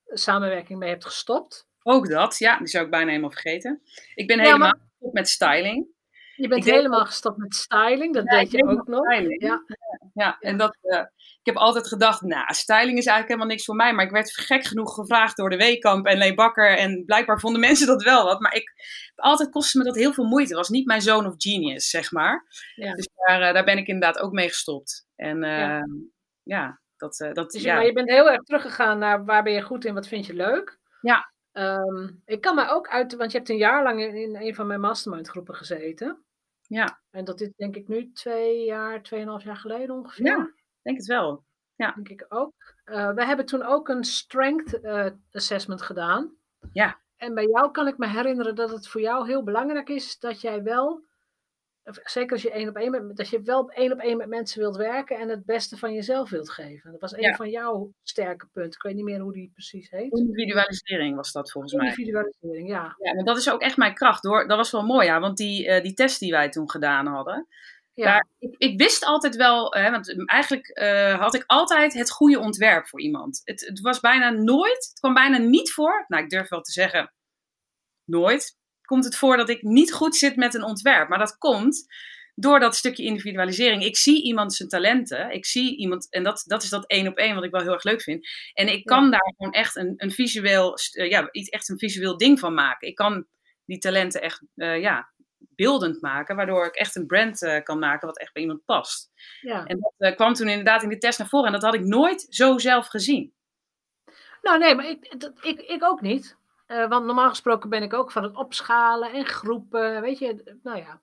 samenwerking 0.07 0.79
mee 0.79 0.89
hebt 0.89 1.05
gestopt. 1.05 1.69
Ook 1.83 2.09
dat, 2.09 2.39
ja, 2.39 2.59
die 2.59 2.67
zou 2.67 2.85
ik 2.85 2.91
bijna 2.91 3.09
helemaal 3.09 3.31
vergeten. 3.31 3.83
Ik 4.15 4.27
ben 4.27 4.37
ja, 4.37 4.43
helemaal 4.43 4.71
gestopt 4.71 5.13
met 5.13 5.29
styling. 5.29 5.87
Je 6.39 6.49
bent 6.49 6.65
helemaal 6.65 7.05
gestopt 7.05 7.37
met 7.37 7.55
styling, 7.55 8.15
dat 8.15 8.25
ja, 8.25 8.39
deed 8.39 8.51
je 8.51 8.69
ook 8.69 8.87
nog. 8.87 9.13
Ja. 9.39 9.65
ja, 10.15 10.37
en 10.41 10.57
dat, 10.57 10.77
uh, 10.83 10.99
ik 11.19 11.41
heb 11.43 11.57
altijd 11.57 11.87
gedacht, 11.89 12.23
nou, 12.23 12.55
styling 12.55 12.99
is 12.99 13.07
eigenlijk 13.07 13.29
helemaal 13.29 13.47
niks 13.47 13.65
voor 13.65 13.75
mij. 13.75 13.93
Maar 13.93 14.05
ik 14.05 14.11
werd 14.11 14.31
gek 14.33 14.65
genoeg 14.65 14.95
gevraagd 14.95 15.37
door 15.37 15.51
de 15.51 15.57
Weekamp 15.57 16.07
en 16.07 16.19
Leen 16.19 16.35
Bakker. 16.35 16.77
En 16.77 17.05
blijkbaar 17.05 17.41
vonden 17.41 17.61
mensen 17.61 17.87
dat 17.87 18.03
wel 18.03 18.25
wat. 18.25 18.41
Maar 18.41 18.55
ik, 18.55 18.73
altijd 19.17 19.51
kostte 19.51 19.79
me 19.79 19.85
dat 19.85 19.97
heel 19.97 20.13
veel 20.13 20.25
moeite. 20.25 20.49
Het 20.49 20.59
was 20.59 20.69
niet 20.69 20.87
mijn 20.87 21.03
zoon 21.03 21.27
of 21.27 21.35
genius, 21.37 21.91
zeg 21.91 22.13
maar. 22.13 22.47
Ja. 22.75 22.95
Dus 22.95 23.09
daar, 23.15 23.41
uh, 23.41 23.53
daar 23.53 23.65
ben 23.65 23.79
ik 23.79 23.87
inderdaad 23.87 24.23
ook 24.23 24.33
mee 24.33 24.49
gestopt. 24.49 25.07
En 25.17 25.37
uh, 25.37 25.51
ja. 25.51 25.85
ja, 26.43 26.81
dat... 26.97 27.29
Dat 27.33 27.51
dus, 27.51 27.63
ja. 27.63 27.75
Maar 27.75 27.87
je 27.87 27.93
bent 27.93 28.09
heel 28.09 28.31
erg 28.31 28.43
teruggegaan 28.43 28.99
naar 28.99 29.25
waar 29.25 29.43
ben 29.43 29.53
je 29.53 29.63
goed 29.63 29.85
in, 29.85 29.95
wat 29.95 30.09
vind 30.09 30.27
je 30.27 30.35
leuk. 30.35 30.79
Ja. 31.01 31.33
Um, 31.53 32.23
ik 32.25 32.41
kan 32.41 32.55
me 32.55 32.69
ook 32.69 32.89
uit, 32.89 33.17
want 33.17 33.33
je 33.33 33.39
hebt 33.39 33.51
een 33.51 33.57
jaar 33.57 33.83
lang 33.83 34.01
in, 34.01 34.15
in 34.15 34.37
een 34.37 34.55
van 34.55 34.67
mijn 34.67 34.81
mastermind 34.81 35.29
groepen 35.29 35.55
gezeten. 35.55 36.23
Ja. 36.69 37.01
En 37.11 37.25
dat 37.25 37.41
is 37.41 37.51
denk 37.57 37.77
ik 37.77 37.89
nu 37.89 38.13
twee 38.13 38.65
jaar, 38.65 39.03
tweeënhalf 39.03 39.45
jaar 39.45 39.57
geleden 39.57 39.95
ongeveer. 39.95 40.27
Ja, 40.27 40.51
denk 40.83 40.97
het 40.97 41.07
wel. 41.07 41.45
Ja. 41.75 41.93
Denk 41.93 42.09
ik 42.09 42.25
ook. 42.29 42.55
Uh, 42.85 43.15
we 43.15 43.25
hebben 43.25 43.47
toen 43.47 43.63
ook 43.63 43.89
een 43.89 44.05
strength 44.05 44.83
uh, 44.83 45.07
assessment 45.31 45.83
gedaan. 45.83 46.37
Ja. 46.73 47.01
En 47.17 47.35
bij 47.35 47.47
jou 47.47 47.71
kan 47.71 47.87
ik 47.87 47.99
me 47.99 48.09
herinneren 48.09 48.55
dat 48.55 48.71
het 48.71 48.89
voor 48.89 49.01
jou 49.01 49.27
heel 49.27 49.43
belangrijk 49.45 49.89
is 49.89 50.19
dat 50.19 50.41
jij 50.41 50.63
wel, 50.63 51.05
zeker 51.91 52.33
als 52.33 52.43
je 52.43 52.51
één 52.51 52.69
op 52.69 52.77
één 52.77 52.91
met, 52.91 53.17
dat 53.17 53.29
je 53.29 53.43
wel 53.43 53.71
één 53.71 53.93
op 53.93 53.99
één 53.99 54.17
met 54.17 54.29
mensen 54.29 54.61
wilt 54.61 54.77
werken 54.77 55.19
en 55.19 55.29
het 55.29 55.45
beste 55.45 55.77
van 55.77 55.93
jezelf 55.93 56.31
wilt 56.31 56.51
geven. 56.51 56.91
Dat 56.91 57.01
was 57.01 57.13
een 57.13 57.21
ja. 57.21 57.35
van 57.35 57.51
jouw 57.51 57.93
sterke 58.03 58.47
punten. 58.53 58.73
Ik 58.73 58.83
weet 58.83 58.95
niet 58.95 59.05
meer 59.05 59.21
hoe 59.21 59.33
die 59.33 59.51
precies 59.53 59.91
heet. 59.91 60.13
Individualisering 60.13 61.17
was 61.17 61.33
dat 61.33 61.51
volgens 61.51 61.75
mij. 61.75 61.87
Individualisering, 61.87 62.69
ja. 62.69 62.97
Ja, 62.99 63.23
dat 63.23 63.37
is 63.37 63.51
ook 63.51 63.61
echt 63.61 63.77
mijn 63.77 63.95
kracht 63.95 64.23
hoor. 64.23 64.49
Dat 64.49 64.57
was 64.57 64.71
wel 64.71 64.83
mooi, 64.83 65.07
ja, 65.07 65.21
want 65.21 65.37
die, 65.37 65.67
uh, 65.67 65.83
die 65.83 65.95
test 65.95 66.21
die 66.21 66.31
wij 66.31 66.49
toen 66.49 66.71
gedaan 66.71 67.07
hadden. 67.07 67.47
Ja. 67.95 68.05
Daar, 68.05 68.27
ik, 68.39 68.55
ik, 68.59 68.79
wist 68.79 69.05
altijd 69.05 69.37
wel, 69.37 69.75
hè, 69.75 69.91
want 69.91 70.29
eigenlijk 70.29 70.79
uh, 70.81 71.19
had 71.19 71.35
ik 71.35 71.45
altijd 71.47 71.93
het 71.95 72.11
goede 72.11 72.39
ontwerp 72.39 72.87
voor 72.87 73.01
iemand. 73.01 73.41
Het, 73.45 73.61
het, 73.61 73.81
was 73.81 74.01
bijna 74.01 74.31
nooit, 74.31 74.87
het 74.89 74.99
kwam 74.99 75.15
bijna 75.15 75.39
niet 75.39 75.73
voor, 75.73 76.05
nou 76.09 76.23
ik 76.23 76.31
durf 76.31 76.49
wel 76.49 76.61
te 76.61 76.73
zeggen, 76.73 77.13
nooit, 78.05 78.58
komt 78.89 79.05
het 79.05 79.17
voor 79.17 79.37
dat 79.37 79.49
ik 79.49 79.63
niet 79.63 79.93
goed 79.93 80.17
zit 80.17 80.37
met 80.37 80.55
een 80.55 80.63
ontwerp. 80.65 81.09
Maar 81.09 81.19
dat 81.19 81.39
komt 81.39 81.87
door 82.35 82.61
dat 82.61 82.77
stukje 82.77 83.03
individualisering. 83.05 83.85
Ik 83.85 83.97
zie 83.97 84.23
iemand 84.23 84.55
zijn 84.55 84.69
talenten. 84.69 85.31
Ik 85.31 85.47
zie 85.47 85.77
iemand, 85.77 86.11
en 86.11 86.23
dat, 86.23 86.45
dat 86.47 86.63
is 86.63 86.69
dat 86.69 86.87
één 86.87 87.09
op 87.09 87.17
één 87.17 87.35
wat 87.35 87.45
ik 87.45 87.51
wel 87.51 87.61
heel 87.61 87.73
erg 87.73 87.85
leuk 87.85 88.03
vind. 88.03 88.29
En 88.55 88.69
ik 88.69 88.85
kan 88.85 89.11
daar 89.11 89.35
gewoon 89.37 89.53
echt 89.53 89.77
een, 89.77 89.95
een 89.97 90.11
visueel, 90.11 90.79
uh, 90.93 91.11
ja, 91.11 91.29
iets, 91.31 91.49
echt 91.49 91.69
een 91.69 91.79
visueel 91.79 92.17
ding 92.17 92.39
van 92.39 92.55
maken. 92.55 92.89
Ik 92.89 92.95
kan 92.95 93.27
die 93.65 93.79
talenten 93.79 94.23
echt, 94.23 94.43
uh, 94.55 94.81
ja, 94.81 95.13
beeldend 95.39 96.01
maken, 96.01 96.37
waardoor 96.37 96.67
ik 96.67 96.75
echt 96.75 96.97
een 96.97 97.07
brand 97.07 97.43
uh, 97.43 97.63
kan 97.63 97.79
maken 97.79 98.07
wat 98.07 98.19
echt 98.19 98.33
bij 98.33 98.43
iemand 98.43 98.65
past. 98.65 99.11
Ja. 99.41 99.65
En 99.65 99.93
dat 99.99 100.15
kwam 100.15 100.35
toen 100.35 100.49
inderdaad 100.49 100.83
in 100.83 100.89
de 100.89 100.99
test 100.99 101.19
naar 101.19 101.29
voren 101.29 101.47
en 101.47 101.53
dat 101.53 101.63
had 101.63 101.75
ik 101.75 101.85
nooit 101.85 102.27
zo 102.29 102.59
zelf 102.59 102.87
gezien. 102.87 103.33
Nou 104.43 104.59
nee, 104.59 104.75
maar 104.75 104.89
ik, 104.89 105.21
dat, 105.21 105.33
ik, 105.41 105.61
ik 105.61 105.85
ook 105.85 106.01
niet. 106.01 106.37
Uh, 106.69 106.89
want 106.89 107.07
normaal 107.07 107.29
gesproken 107.29 107.71
ben 107.71 107.83
ik 107.83 107.95
ook 107.95 108.13
van 108.13 108.23
het 108.23 108.37
opschalen 108.37 109.13
en 109.13 109.27
groepen. 109.27 110.01
Weet 110.01 110.19
je, 110.19 110.59
nou 110.63 110.79
ja, 110.79 111.01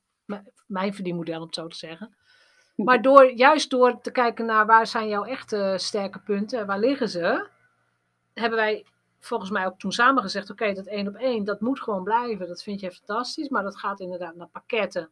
mijn 0.66 0.94
verdienmodel 0.94 1.40
om 1.40 1.46
het 1.46 1.56
zo 1.56 1.68
te 1.68 1.78
zeggen. 1.78 2.16
Maar 2.76 3.02
door, 3.02 3.32
juist 3.32 3.70
door 3.70 4.02
te 4.02 4.12
kijken 4.12 4.46
naar 4.46 4.66
waar 4.66 4.88
zijn 4.88 5.08
jouw 5.08 5.24
echte 5.24 5.76
sterke 5.78 6.20
punten, 6.20 6.66
waar 6.66 6.80
liggen 6.80 7.10
ze, 7.10 7.48
hebben 8.34 8.60
wij 8.60 8.86
volgens 9.20 9.50
mij 9.50 9.66
ook 9.66 9.80
toen 9.80 9.92
samen 9.92 10.24
gezegd: 10.24 10.50
oké, 10.50 10.74
dat 10.74 10.86
één 10.86 11.08
op 11.08 11.16
één, 11.16 11.44
dat 11.44 11.62
moet 11.62 11.82
gewoon 11.82 12.04
blijven. 12.04 12.48
Dat 12.48 12.64
vind 12.64 12.80
je 12.80 12.92
fantastisch, 12.92 13.50
maar 13.50 13.64
dat 13.64 13.78
gaat 13.78 14.00
inderdaad 14.00 14.36
naar 14.36 14.48
pakketten. 14.48 15.10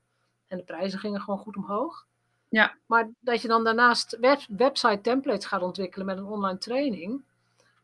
En 0.47 0.57
de 0.57 0.63
prijzen 0.63 0.99
gingen 0.99 1.21
gewoon 1.21 1.39
goed 1.39 1.55
omhoog. 1.55 2.05
Ja. 2.49 2.73
Maar 2.85 3.09
dat 3.19 3.41
je 3.41 3.47
dan 3.47 3.63
daarnaast 3.63 4.17
web, 4.19 4.39
website 4.47 5.01
templates 5.01 5.45
gaat 5.45 5.61
ontwikkelen 5.61 6.05
met 6.05 6.17
een 6.17 6.25
online 6.25 6.57
training, 6.57 7.23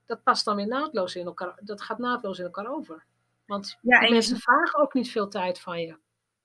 dat 0.09 0.23
past 0.23 0.45
dan 0.45 0.55
weer 0.55 0.67
naadloos 0.67 1.15
in 1.15 1.25
elkaar. 1.25 1.59
Dat 1.59 1.81
gaat 1.81 1.97
naadloos 1.97 2.39
in 2.39 2.45
elkaar 2.45 2.71
over. 2.71 3.05
Want 3.45 3.77
ja, 3.81 4.09
mensen 4.09 4.37
vragen 4.37 4.79
ook 4.79 4.93
niet 4.93 5.11
veel 5.11 5.27
tijd 5.27 5.59
van 5.59 5.81
je. 5.81 5.97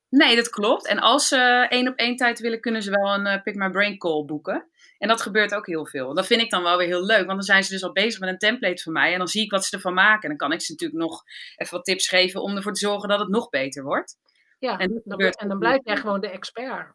Nee, 0.09 0.37
dat 0.37 0.49
klopt. 0.49 0.87
En 0.87 0.99
als 0.99 1.29
ze 1.29 1.67
één 1.69 1.89
op 1.89 1.97
één 1.97 2.17
tijd 2.17 2.41
willen, 2.41 2.61
kunnen 2.61 2.83
ze 2.83 2.91
wel 2.91 3.15
een 3.15 3.27
uh, 3.27 3.43
Pick 3.43 3.55
My 3.55 3.71
Brain 3.71 3.99
call 3.99 4.25
boeken. 4.25 4.69
En 4.99 5.09
dat 5.09 5.23
gebeurt 5.23 5.55
ook 5.55 5.67
heel 5.67 5.87
veel. 5.87 6.15
Dat 6.15 6.27
vind 6.27 6.41
ik 6.41 6.51
dan 6.51 6.63
wel 6.63 6.77
weer 6.77 6.87
heel 6.87 7.05
leuk, 7.05 7.27
want 7.27 7.29
dan 7.29 7.43
zijn 7.43 7.65
ze 7.65 7.73
dus 7.73 7.85
al 7.85 7.93
bezig 7.93 8.21
met 8.21 8.29
een 8.29 8.39
template 8.39 8.83
van 8.83 8.93
mij. 8.93 9.13
En 9.13 9.19
dan 9.19 9.29
zie 9.29 9.43
ik 9.43 9.51
wat 9.51 9.65
ze 9.65 9.77
ervan 9.77 9.95
maken. 9.95 10.23
En 10.23 10.29
dan 10.29 10.37
kan 10.37 10.53
ik 10.53 10.61
ze 10.61 10.73
natuurlijk 10.73 11.01
nog 11.01 11.23
even 11.57 11.77
wat 11.77 11.85
tips 11.85 12.09
geven 12.09 12.43
om 12.43 12.57
ervoor 12.57 12.73
te 12.73 12.87
zorgen 12.87 13.09
dat 13.09 13.19
het 13.19 13.29
nog 13.29 13.49
beter 13.49 13.83
wordt. 13.83 14.19
Ja, 14.59 14.79
en, 14.79 15.03
dan, 15.05 15.19
en 15.19 15.49
dan 15.49 15.59
blijf 15.59 15.81
jij 15.85 15.97
gewoon 15.97 16.21
de 16.21 16.31
expert. 16.31 16.95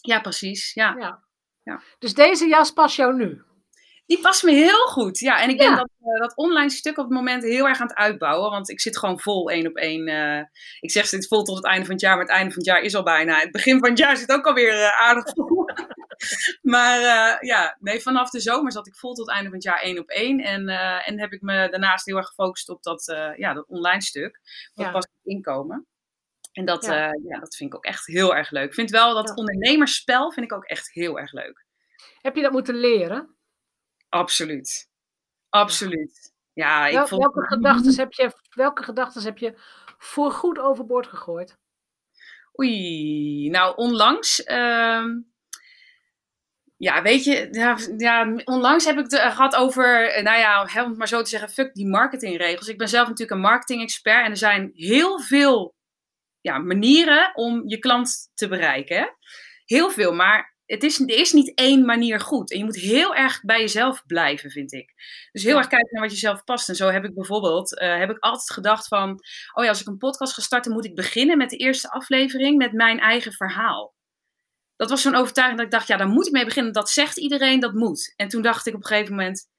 Ja, 0.00 0.20
precies. 0.20 0.74
Ja. 0.74 0.94
ja. 0.98 1.22
ja. 1.62 1.82
Dus 1.98 2.14
deze 2.14 2.46
jas 2.46 2.72
past 2.72 2.96
jou 2.96 3.16
nu? 3.16 3.42
Die 4.06 4.20
past 4.20 4.42
me 4.42 4.52
heel 4.52 4.86
goed. 4.86 5.18
Ja, 5.18 5.40
en 5.40 5.50
ik 5.50 5.58
ben 5.58 5.76
dat, 5.76 5.90
uh, 6.00 6.20
dat 6.20 6.36
online 6.36 6.70
stuk 6.70 6.98
op 6.98 7.04
het 7.04 7.14
moment 7.14 7.42
heel 7.42 7.68
erg 7.68 7.80
aan 7.80 7.86
het 7.86 7.96
uitbouwen. 7.96 8.50
Want 8.50 8.70
ik 8.70 8.80
zit 8.80 8.98
gewoon 8.98 9.20
vol 9.20 9.50
één 9.50 9.66
op 9.66 9.76
één. 9.76 10.08
Uh, 10.08 10.42
ik 10.80 10.90
zeg 10.90 11.08
dit 11.08 11.28
vol 11.28 11.42
tot 11.42 11.56
het 11.56 11.64
einde 11.64 11.84
van 11.84 11.94
het 11.94 12.02
jaar, 12.02 12.16
maar 12.16 12.24
het 12.24 12.34
einde 12.34 12.52
van 12.52 12.58
het 12.58 12.66
jaar 12.66 12.82
is 12.82 12.94
al 12.94 13.02
bijna. 13.02 13.38
Het 13.38 13.50
begin 13.50 13.78
van 13.78 13.88
het 13.88 13.98
jaar 13.98 14.16
zit 14.16 14.32
ook 14.32 14.46
alweer 14.46 14.74
uh, 14.74 15.00
aardig 15.00 15.24
vol. 15.34 15.64
maar 16.74 17.00
ja, 17.44 17.76
nee, 17.80 18.00
vanaf 18.00 18.30
de 18.30 18.40
zomer 18.40 18.72
zat 18.72 18.86
ik 18.86 18.96
vol 18.96 19.14
tot 19.14 19.26
het 19.26 19.34
einde 19.34 19.48
van 19.48 19.58
het 19.58 19.66
jaar 19.66 19.80
één 19.80 19.98
op 19.98 20.08
één. 20.08 20.40
En, 20.40 20.68
en 21.04 21.20
heb 21.20 21.32
ik 21.32 21.40
me 21.40 21.68
daarnaast 21.70 22.06
heel 22.06 22.16
erg 22.16 22.26
gefocust 22.26 22.68
op 22.68 22.82
dat, 22.82 23.04
ja, 23.36 23.54
dat 23.54 23.68
online 23.68 24.02
stuk. 24.02 24.40
Wat 24.74 24.86
ja. 24.86 24.92
past 24.92 25.08
inkomen. 25.22 25.86
En 26.52 26.64
dat, 26.64 26.84
ja. 26.84 27.12
ja. 27.28 27.38
dat 27.38 27.56
vind 27.56 27.70
ik 27.70 27.76
ook 27.76 27.84
echt 27.84 28.06
heel 28.06 28.34
erg 28.34 28.50
leuk. 28.50 28.68
Ik 28.68 28.74
vind 28.74 28.90
wel 28.90 29.14
dat 29.14 29.36
ondernemersspel 29.36 30.32
vind 30.32 30.46
ik 30.46 30.52
ook 30.52 30.64
echt 30.64 30.92
heel 30.92 31.18
erg 31.18 31.32
leuk. 31.32 31.64
Heb 32.20 32.36
je 32.36 32.42
dat 32.42 32.52
moeten 32.52 32.74
leren? 32.74 33.36
Absoluut. 34.12 34.88
Absoluut. 35.48 36.32
Ja, 36.52 36.86
ik 36.86 36.92
Wel, 36.92 37.06
vond... 37.06 37.22
welke, 37.22 37.46
gedachten 37.46 37.94
heb 37.94 38.12
je, 38.12 38.32
welke 38.54 38.82
gedachten 38.82 39.22
heb 39.22 39.38
je 39.38 39.54
voorgoed 39.98 40.58
overboord 40.58 41.06
gegooid? 41.06 41.58
Oei, 42.60 43.48
nou 43.50 43.76
onlangs. 43.76 44.46
Uh, 44.46 45.04
ja, 46.76 47.02
weet 47.02 47.24
je, 47.24 47.48
ja, 47.50 47.78
ja, 47.96 48.34
onlangs 48.44 48.84
heb 48.84 48.98
ik 48.98 49.10
het 49.10 49.20
gehad 49.20 49.56
over, 49.56 50.22
nou 50.22 50.38
ja, 50.38 50.84
om 50.84 50.96
maar 50.96 51.08
zo 51.08 51.22
te 51.22 51.28
zeggen, 51.28 51.48
fuck 51.48 51.74
die 51.74 51.88
marketingregels. 51.88 52.68
Ik 52.68 52.78
ben 52.78 52.88
zelf 52.88 53.08
natuurlijk 53.08 53.36
een 53.36 53.50
marketing-expert 53.50 54.24
en 54.24 54.30
er 54.30 54.36
zijn 54.36 54.70
heel 54.74 55.20
veel 55.20 55.74
ja, 56.40 56.58
manieren 56.58 57.30
om 57.34 57.68
je 57.68 57.78
klant 57.78 58.30
te 58.34 58.48
bereiken. 58.48 59.16
Heel 59.64 59.90
veel, 59.90 60.14
maar 60.14 60.51
het 60.72 60.82
is, 60.82 61.00
er 61.00 61.18
is 61.18 61.32
niet 61.32 61.54
één 61.54 61.84
manier 61.84 62.20
goed. 62.20 62.52
En 62.52 62.58
je 62.58 62.64
moet 62.64 62.76
heel 62.76 63.14
erg 63.14 63.40
bij 63.40 63.60
jezelf 63.60 64.02
blijven, 64.06 64.50
vind 64.50 64.72
ik. 64.72 64.92
Dus 65.32 65.42
heel 65.42 65.56
erg 65.56 65.66
kijken 65.66 65.88
naar 65.92 66.02
wat 66.02 66.12
jezelf 66.12 66.44
past. 66.44 66.68
En 66.68 66.74
zo 66.74 66.88
heb 66.88 67.04
ik 67.04 67.14
bijvoorbeeld 67.14 67.80
uh, 67.80 67.98
heb 67.98 68.10
ik 68.10 68.18
altijd 68.18 68.50
gedacht 68.50 68.88
van... 68.88 69.10
Oh 69.52 69.64
ja, 69.64 69.68
als 69.68 69.80
ik 69.80 69.86
een 69.86 69.96
podcast 69.96 70.34
ga 70.34 70.42
starten, 70.42 70.72
moet 70.72 70.84
ik 70.84 70.94
beginnen 70.94 71.38
met 71.38 71.50
de 71.50 71.56
eerste 71.56 71.90
aflevering 71.90 72.56
met 72.56 72.72
mijn 72.72 72.98
eigen 72.98 73.32
verhaal. 73.32 73.94
Dat 74.76 74.90
was 74.90 75.02
zo'n 75.02 75.14
overtuiging 75.14 75.58
dat 75.58 75.66
ik 75.66 75.72
dacht, 75.72 75.88
ja, 75.88 75.96
daar 75.96 76.08
moet 76.08 76.26
ik 76.26 76.32
mee 76.32 76.44
beginnen. 76.44 76.72
Dat 76.72 76.90
zegt 76.90 77.18
iedereen, 77.18 77.60
dat 77.60 77.72
moet. 77.72 78.12
En 78.16 78.28
toen 78.28 78.42
dacht 78.42 78.66
ik 78.66 78.74
op 78.74 78.80
een 78.80 78.86
gegeven 78.86 79.14
moment... 79.14 79.50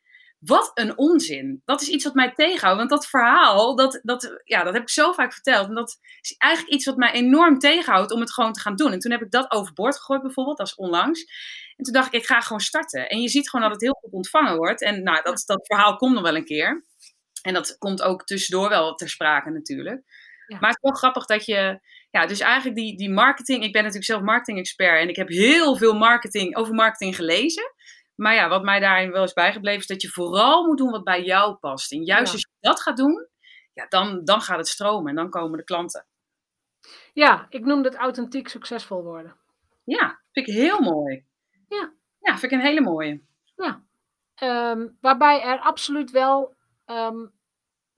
Wat 0.45 0.71
een 0.73 0.97
onzin. 0.97 1.61
Dat 1.65 1.81
is 1.81 1.87
iets 1.87 2.03
wat 2.03 2.13
mij 2.13 2.33
tegenhoudt. 2.33 2.77
Want 2.77 2.89
dat 2.89 3.07
verhaal, 3.07 3.75
dat, 3.75 3.99
dat, 4.03 4.41
ja, 4.43 4.63
dat 4.63 4.73
heb 4.73 4.81
ik 4.81 4.89
zo 4.89 5.11
vaak 5.11 5.33
verteld. 5.33 5.67
En 5.67 5.75
dat 5.75 5.97
is 6.21 6.35
eigenlijk 6.37 6.73
iets 6.73 6.85
wat 6.85 6.97
mij 6.97 7.11
enorm 7.11 7.59
tegenhoudt 7.59 8.11
om 8.11 8.19
het 8.19 8.33
gewoon 8.33 8.53
te 8.53 8.59
gaan 8.59 8.75
doen. 8.75 8.91
En 8.91 8.99
toen 8.99 9.11
heb 9.11 9.21
ik 9.21 9.31
dat 9.31 9.51
overboord 9.51 9.97
gegooid 9.97 10.21
bijvoorbeeld, 10.21 10.57
dat 10.57 10.67
is 10.67 10.75
onlangs. 10.75 11.21
En 11.75 11.83
toen 11.83 11.93
dacht 11.93 12.13
ik, 12.13 12.21
ik 12.21 12.25
ga 12.25 12.41
gewoon 12.41 12.61
starten. 12.61 13.09
En 13.09 13.21
je 13.21 13.29
ziet 13.29 13.49
gewoon 13.49 13.65
dat 13.65 13.75
het 13.75 13.83
heel 13.83 13.99
goed 14.01 14.11
ontvangen 14.11 14.57
wordt. 14.57 14.81
En 14.81 15.03
nou, 15.03 15.23
dat, 15.23 15.43
dat 15.45 15.65
verhaal 15.65 15.95
komt 15.95 16.13
nog 16.13 16.23
wel 16.23 16.35
een 16.35 16.45
keer. 16.45 16.85
En 17.41 17.53
dat 17.53 17.77
komt 17.77 18.01
ook 18.01 18.23
tussendoor 18.23 18.69
wel 18.69 18.95
ter 18.95 19.09
sprake 19.09 19.49
natuurlijk. 19.49 20.03
Maar 20.47 20.69
het 20.69 20.79
is 20.81 20.89
wel 20.89 20.97
grappig 20.97 21.25
dat 21.25 21.45
je, 21.45 21.79
ja, 22.11 22.25
dus 22.25 22.39
eigenlijk 22.39 22.75
die, 22.75 22.97
die 22.97 23.09
marketing. 23.09 23.63
Ik 23.63 23.71
ben 23.71 23.81
natuurlijk 23.81 24.11
zelf 24.11 24.21
marketing-expert 24.21 25.01
en 25.01 25.09
ik 25.09 25.15
heb 25.15 25.27
heel 25.27 25.77
veel 25.77 25.93
marketing, 25.93 26.55
over 26.55 26.73
marketing 26.73 27.15
gelezen. 27.15 27.73
Maar 28.15 28.33
ja, 28.33 28.49
wat 28.49 28.63
mij 28.63 28.79
daarin 28.79 29.11
wel 29.11 29.23
is 29.23 29.33
bijgebleven, 29.33 29.79
is 29.79 29.87
dat 29.87 30.01
je 30.01 30.09
vooral 30.09 30.65
moet 30.65 30.77
doen 30.77 30.91
wat 30.91 31.03
bij 31.03 31.23
jou 31.23 31.55
past. 31.55 31.91
En 31.91 32.03
juist 32.03 32.31
als 32.31 32.41
je 32.41 32.47
dat 32.59 32.81
gaat 32.81 32.97
doen, 32.97 33.27
ja, 33.73 33.85
dan, 33.87 34.25
dan 34.25 34.41
gaat 34.41 34.57
het 34.57 34.67
stromen 34.67 35.09
en 35.09 35.15
dan 35.15 35.29
komen 35.29 35.57
de 35.57 35.63
klanten. 35.63 36.05
Ja, 37.13 37.45
ik 37.49 37.65
noem 37.65 37.83
het 37.83 37.95
authentiek 37.95 38.47
succesvol 38.47 39.03
worden. 39.03 39.35
Ja, 39.83 40.21
vind 40.31 40.47
ik 40.47 40.53
heel 40.53 40.79
mooi. 40.79 41.25
Ja. 41.67 41.93
Ja, 42.19 42.37
vind 42.37 42.51
ik 42.51 42.59
een 42.59 42.65
hele 42.65 42.81
mooie. 42.81 43.21
Ja. 43.55 43.83
Ehm, 44.35 44.87
waarbij 45.01 45.41
er 45.41 45.59
absoluut 45.59 46.11
wel 46.11 46.55
um, 46.85 47.33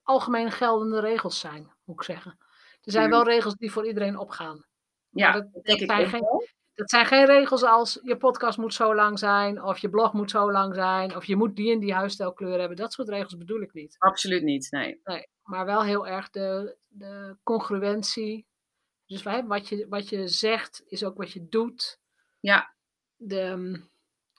algemeen 0.03 0.51
geldende 0.51 0.99
regels 0.99 1.39
zijn, 1.39 1.71
moet 1.83 1.95
ik 1.95 2.03
zeggen. 2.03 2.37
Er 2.81 2.91
zijn 2.91 3.09
wel 3.09 3.23
regels 3.23 3.55
die 3.55 3.71
voor 3.71 3.87
iedereen 3.87 4.17
opgaan. 4.17 4.65
Ja, 5.09 5.31
dat, 5.31 5.63
denk 5.63 5.79
ik 5.79 5.91
ook 5.91 6.07
geen, 6.07 6.47
dat 6.75 6.89
zijn 6.89 7.05
geen 7.05 7.25
regels 7.25 7.63
als 7.63 7.99
je 8.03 8.17
podcast 8.17 8.57
moet 8.57 8.73
zo 8.73 8.95
lang 8.95 9.19
zijn, 9.19 9.63
of 9.63 9.77
je 9.77 9.89
blog 9.89 10.13
moet 10.13 10.31
zo 10.31 10.51
lang 10.51 10.75
zijn, 10.75 11.15
of 11.15 11.25
je 11.25 11.35
moet 11.35 11.55
die 11.55 11.71
en 11.71 11.79
die 11.79 11.93
huisstijlkleur 11.93 12.59
hebben. 12.59 12.77
Dat 12.77 12.93
soort 12.93 13.09
regels 13.09 13.37
bedoel 13.37 13.61
ik 13.61 13.73
niet. 13.73 13.95
Absoluut 13.97 14.43
niet, 14.43 14.71
nee. 14.71 15.01
nee 15.03 15.27
maar 15.45 15.65
wel 15.65 15.83
heel 15.83 16.07
erg 16.07 16.29
de, 16.29 16.77
de 16.87 17.37
congruentie. 17.43 18.47
Dus 19.05 19.23
wat 19.23 19.67
je, 19.69 19.85
wat 19.89 20.09
je 20.09 20.27
zegt 20.27 20.83
is 20.87 21.03
ook 21.03 21.17
wat 21.17 21.31
je 21.31 21.47
doet. 21.49 21.99
Ja. 22.39 22.73
De, 23.15 23.81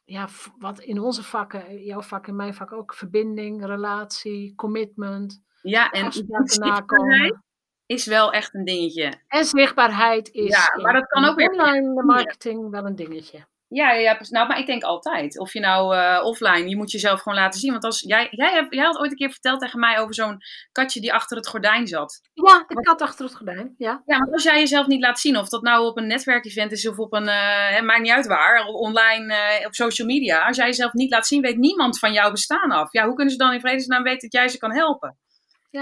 ja, 0.04 0.28
wat 0.58 0.80
in 0.80 1.00
onze 1.00 1.22
vakken, 1.22 1.84
jouw 1.84 2.02
vak 2.02 2.26
en 2.26 2.36
mijn 2.36 2.54
vak 2.54 2.72
ook, 2.72 2.94
verbinding, 2.94 3.64
relatie, 3.64 4.54
commitment. 4.54 5.42
Ja, 5.62 5.90
en 5.90 6.10
nakomen 6.58 7.44
is 7.86 8.06
wel 8.06 8.32
echt 8.32 8.54
een 8.54 8.64
dingetje. 8.64 9.12
En 9.28 9.44
zichtbaarheid 9.44 10.28
is 10.32 10.48
ja, 10.48 10.82
maar 10.82 10.92
dat 10.92 11.06
kan 11.06 11.24
ook 11.24 11.36
weer 11.36 11.50
online 11.50 12.02
marketing 12.14 12.70
wel 12.70 12.86
een 12.86 12.96
dingetje. 12.96 13.46
Ja, 13.68 13.92
ja, 13.92 14.18
nou, 14.28 14.48
maar 14.48 14.58
ik 14.58 14.66
denk 14.66 14.82
altijd. 14.82 15.38
Of 15.38 15.52
je 15.52 15.60
nou 15.60 15.96
uh, 15.96 16.20
offline, 16.24 16.68
je 16.68 16.76
moet 16.76 16.90
jezelf 16.90 17.20
gewoon 17.20 17.38
laten 17.38 17.60
zien. 17.60 17.70
Want 17.72 17.84
als 17.84 18.00
jij, 18.00 18.28
jij, 18.30 18.52
hebt, 18.52 18.74
jij 18.74 18.84
had 18.84 18.98
ooit 18.98 19.10
een 19.10 19.16
keer 19.16 19.30
verteld 19.30 19.60
tegen 19.60 19.80
mij 19.80 19.98
over 19.98 20.14
zo'n 20.14 20.38
katje 20.72 21.00
die 21.00 21.12
achter 21.12 21.36
het 21.36 21.48
gordijn 21.48 21.86
zat. 21.86 22.20
Ja, 22.34 22.64
de 22.66 22.80
kat 22.80 23.00
achter 23.00 23.24
het 23.24 23.34
gordijn, 23.34 23.74
ja. 23.78 24.02
Ja, 24.06 24.18
maar 24.18 24.32
als 24.32 24.42
jij 24.42 24.58
jezelf 24.58 24.86
niet 24.86 25.00
laat 25.00 25.20
zien, 25.20 25.36
of 25.36 25.48
dat 25.48 25.62
nou 25.62 25.86
op 25.86 25.96
een 25.96 26.06
netwerkevent 26.06 26.72
is 26.72 26.88
of 26.88 26.98
op 26.98 27.12
een, 27.12 27.22
uh, 27.22 27.80
maakt 27.82 28.00
niet 28.00 28.12
uit 28.12 28.26
waar, 28.26 28.64
online, 28.64 29.34
uh, 29.60 29.66
op 29.66 29.74
social 29.74 30.08
media. 30.08 30.46
Als 30.46 30.56
jij 30.56 30.66
jezelf 30.66 30.92
niet 30.92 31.10
laat 31.10 31.26
zien, 31.26 31.42
weet 31.42 31.56
niemand 31.58 31.98
van 31.98 32.12
jouw 32.12 32.30
bestaan 32.30 32.70
af. 32.70 32.92
Ja, 32.92 33.04
hoe 33.04 33.14
kunnen 33.14 33.32
ze 33.32 33.38
dan 33.38 33.52
in 33.52 33.60
vredesnaam 33.60 34.02
weten 34.02 34.20
dat 34.20 34.32
jij 34.32 34.48
ze 34.48 34.58
kan 34.58 34.72
helpen? 34.74 35.18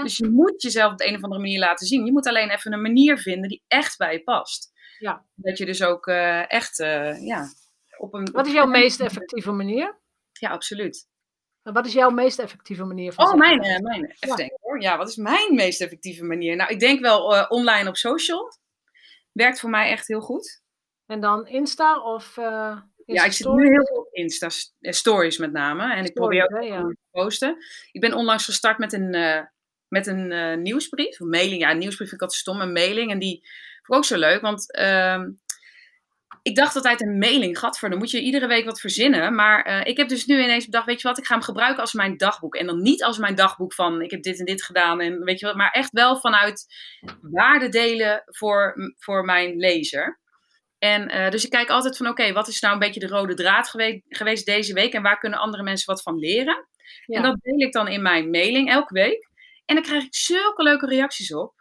Dus 0.03 0.17
je 0.17 0.29
moet 0.29 0.61
jezelf 0.61 0.91
op 0.91 0.97
de 0.97 1.07
een 1.07 1.15
of 1.15 1.23
andere 1.23 1.41
manier 1.41 1.59
laten 1.59 1.87
zien. 1.87 2.05
Je 2.05 2.11
moet 2.11 2.27
alleen 2.27 2.49
even 2.49 2.73
een 2.73 2.81
manier 2.81 3.17
vinden 3.17 3.49
die 3.49 3.63
echt 3.67 3.97
bij 3.97 4.13
je 4.13 4.23
past. 4.23 4.73
Ja. 4.99 5.25
Dat 5.35 5.57
je 5.57 5.65
dus 5.65 5.83
ook 5.83 6.07
uh, 6.07 6.51
echt, 6.51 6.79
uh, 6.79 7.25
ja, 7.25 7.47
op 7.97 8.13
een... 8.13 8.31
Wat 8.31 8.45
is 8.45 8.53
jouw 8.53 8.65
meest 8.65 8.99
effectieve 8.99 9.51
manier? 9.51 9.99
Ja, 10.31 10.49
absoluut. 10.49 11.07
Wat 11.61 11.85
is 11.85 11.93
jouw 11.93 12.09
meest 12.09 12.39
effectieve 12.39 12.83
manier 12.83 13.13
van 13.13 13.25
Oh, 13.25 13.33
mijn, 13.33 13.65
uh, 13.65 13.77
mijn. 13.77 14.05
Even 14.05 14.27
ja. 14.27 14.35
denken 14.35 14.57
hoor. 14.61 14.81
Ja, 14.81 14.97
wat 14.97 15.09
is 15.09 15.15
mijn 15.15 15.55
meest 15.55 15.81
effectieve 15.81 16.23
manier? 16.23 16.55
Nou, 16.55 16.71
ik 16.71 16.79
denk 16.79 16.99
wel 16.99 17.47
online 17.47 17.89
op 17.89 17.95
social. 17.95 18.57
Werkt 19.31 19.59
voor 19.59 19.69
mij 19.69 19.89
echt 19.89 20.07
heel 20.07 20.21
goed. 20.21 20.61
En 21.05 21.21
dan 21.21 21.47
Insta 21.47 22.01
of... 22.01 22.37
Insta 22.37 22.83
ja, 23.05 23.25
ik 23.25 23.31
zit 23.31 23.47
nu 23.47 23.67
heel 23.67 23.85
veel 23.85 23.97
op 23.97 24.13
Insta 24.13 24.47
stories 24.79 25.37
met 25.37 25.51
name. 25.51 25.83
En 25.83 25.89
stories, 25.89 26.09
ik 26.09 26.13
probeer 26.13 26.43
ook 26.43 26.63
ja. 26.63 26.81
te 26.81 26.97
posten. 27.11 27.57
Ik 27.91 28.01
ben 28.01 28.13
onlangs 28.13 28.45
gestart 28.45 28.77
met 28.77 28.93
een 28.93 29.13
met 29.87 30.07
een 30.07 30.31
uh, 30.31 30.55
nieuwsbrief. 30.55 31.19
Een 31.19 31.29
mailing, 31.29 31.61
ja, 31.61 31.71
een 31.71 31.77
nieuwsbrief 31.77 32.09
vind 32.09 32.21
ik 32.21 32.27
altijd 32.27 32.41
stom, 32.41 32.61
een 32.61 32.71
mailing. 32.71 33.11
En 33.11 33.19
die 33.19 33.39
vond 33.81 33.87
ik 33.87 33.95
ook 33.95 34.05
zo 34.05 34.17
leuk, 34.17 34.41
want 34.41 34.77
uh, 34.79 35.23
ik 36.45 36.55
dacht 36.55 36.75
altijd 36.75 37.01
een 37.01 37.17
mailing, 37.17 37.59
gadver, 37.59 37.89
dan 37.89 37.97
moet 37.97 38.11
je 38.11 38.21
iedere 38.21 38.47
week 38.47 38.65
wat 38.65 38.79
verzinnen. 38.79 39.35
Maar 39.35 39.63
eh, 39.63 39.81
ik 39.85 39.97
heb 39.97 40.07
dus 40.07 40.25
nu 40.25 40.43
ineens 40.43 40.65
bedacht, 40.65 40.85
weet 40.85 41.01
je 41.01 41.07
wat, 41.07 41.17
ik 41.17 41.25
ga 41.25 41.33
hem 41.33 41.43
gebruiken 41.43 41.81
als 41.81 41.93
mijn 41.93 42.17
dagboek. 42.17 42.55
En 42.55 42.65
dan 42.65 42.81
niet 42.81 43.03
als 43.03 43.17
mijn 43.17 43.35
dagboek 43.35 43.73
van, 43.73 44.01
ik 44.01 44.11
heb 44.11 44.23
dit 44.23 44.39
en 44.39 44.45
dit 44.45 44.63
gedaan, 44.63 45.01
en 45.01 45.23
weet 45.23 45.39
je 45.39 45.45
wat, 45.45 45.55
maar 45.55 45.71
echt 45.71 45.91
wel 45.91 46.17
vanuit 46.17 46.65
waarde 47.21 47.69
delen 47.69 48.23
voor, 48.25 48.73
voor 48.97 49.25
mijn 49.25 49.57
lezer. 49.57 50.19
En 50.77 51.15
uh, 51.15 51.29
dus 51.29 51.43
ik 51.43 51.49
kijk 51.49 51.69
altijd 51.69 51.97
van, 51.97 52.07
oké, 52.07 52.33
wat 52.33 52.47
is 52.47 52.59
nou 52.59 52.73
een 52.73 52.79
beetje 52.79 52.99
de 52.99 53.07
rode 53.07 53.33
draad 53.33 53.69
geweest, 53.69 54.01
geweest 54.09 54.45
deze 54.45 54.73
week 54.73 54.93
en 54.93 55.01
waar 55.01 55.19
kunnen 55.19 55.39
andere 55.39 55.63
mensen 55.63 55.93
wat 55.93 56.01
van 56.01 56.17
leren? 56.17 56.67
Ja. 57.05 57.17
En 57.17 57.23
dat 57.23 57.37
deel 57.41 57.59
ik 57.59 57.73
dan 57.73 57.87
in 57.87 58.01
mijn 58.01 58.29
mailing 58.29 58.69
elke 58.69 58.93
week. 58.93 59.29
En 59.65 59.75
dan 59.75 59.83
krijg 59.83 60.03
ik 60.03 60.15
zulke 60.15 60.63
leuke 60.63 60.85
reacties 60.85 61.33
op. 61.33 61.53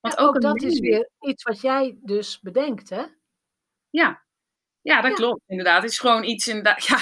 Want 0.00 0.14
ja, 0.14 0.22
ook, 0.22 0.34
ook 0.34 0.42
dat 0.42 0.62
is 0.62 0.78
weer 0.78 1.10
iets 1.20 1.42
wat 1.42 1.60
jij 1.60 1.98
dus 2.00 2.40
bedenkt, 2.40 2.90
hè? 2.90 3.04
Ja, 3.90 4.26
ja, 4.88 5.00
dat 5.00 5.12
klopt, 5.12 5.42
inderdaad. 5.46 5.82
Het 5.82 5.90
is 5.90 5.98
gewoon 5.98 6.24
iets 6.24 6.48
inderdaad. 6.48 6.84
Ja, 6.88 6.98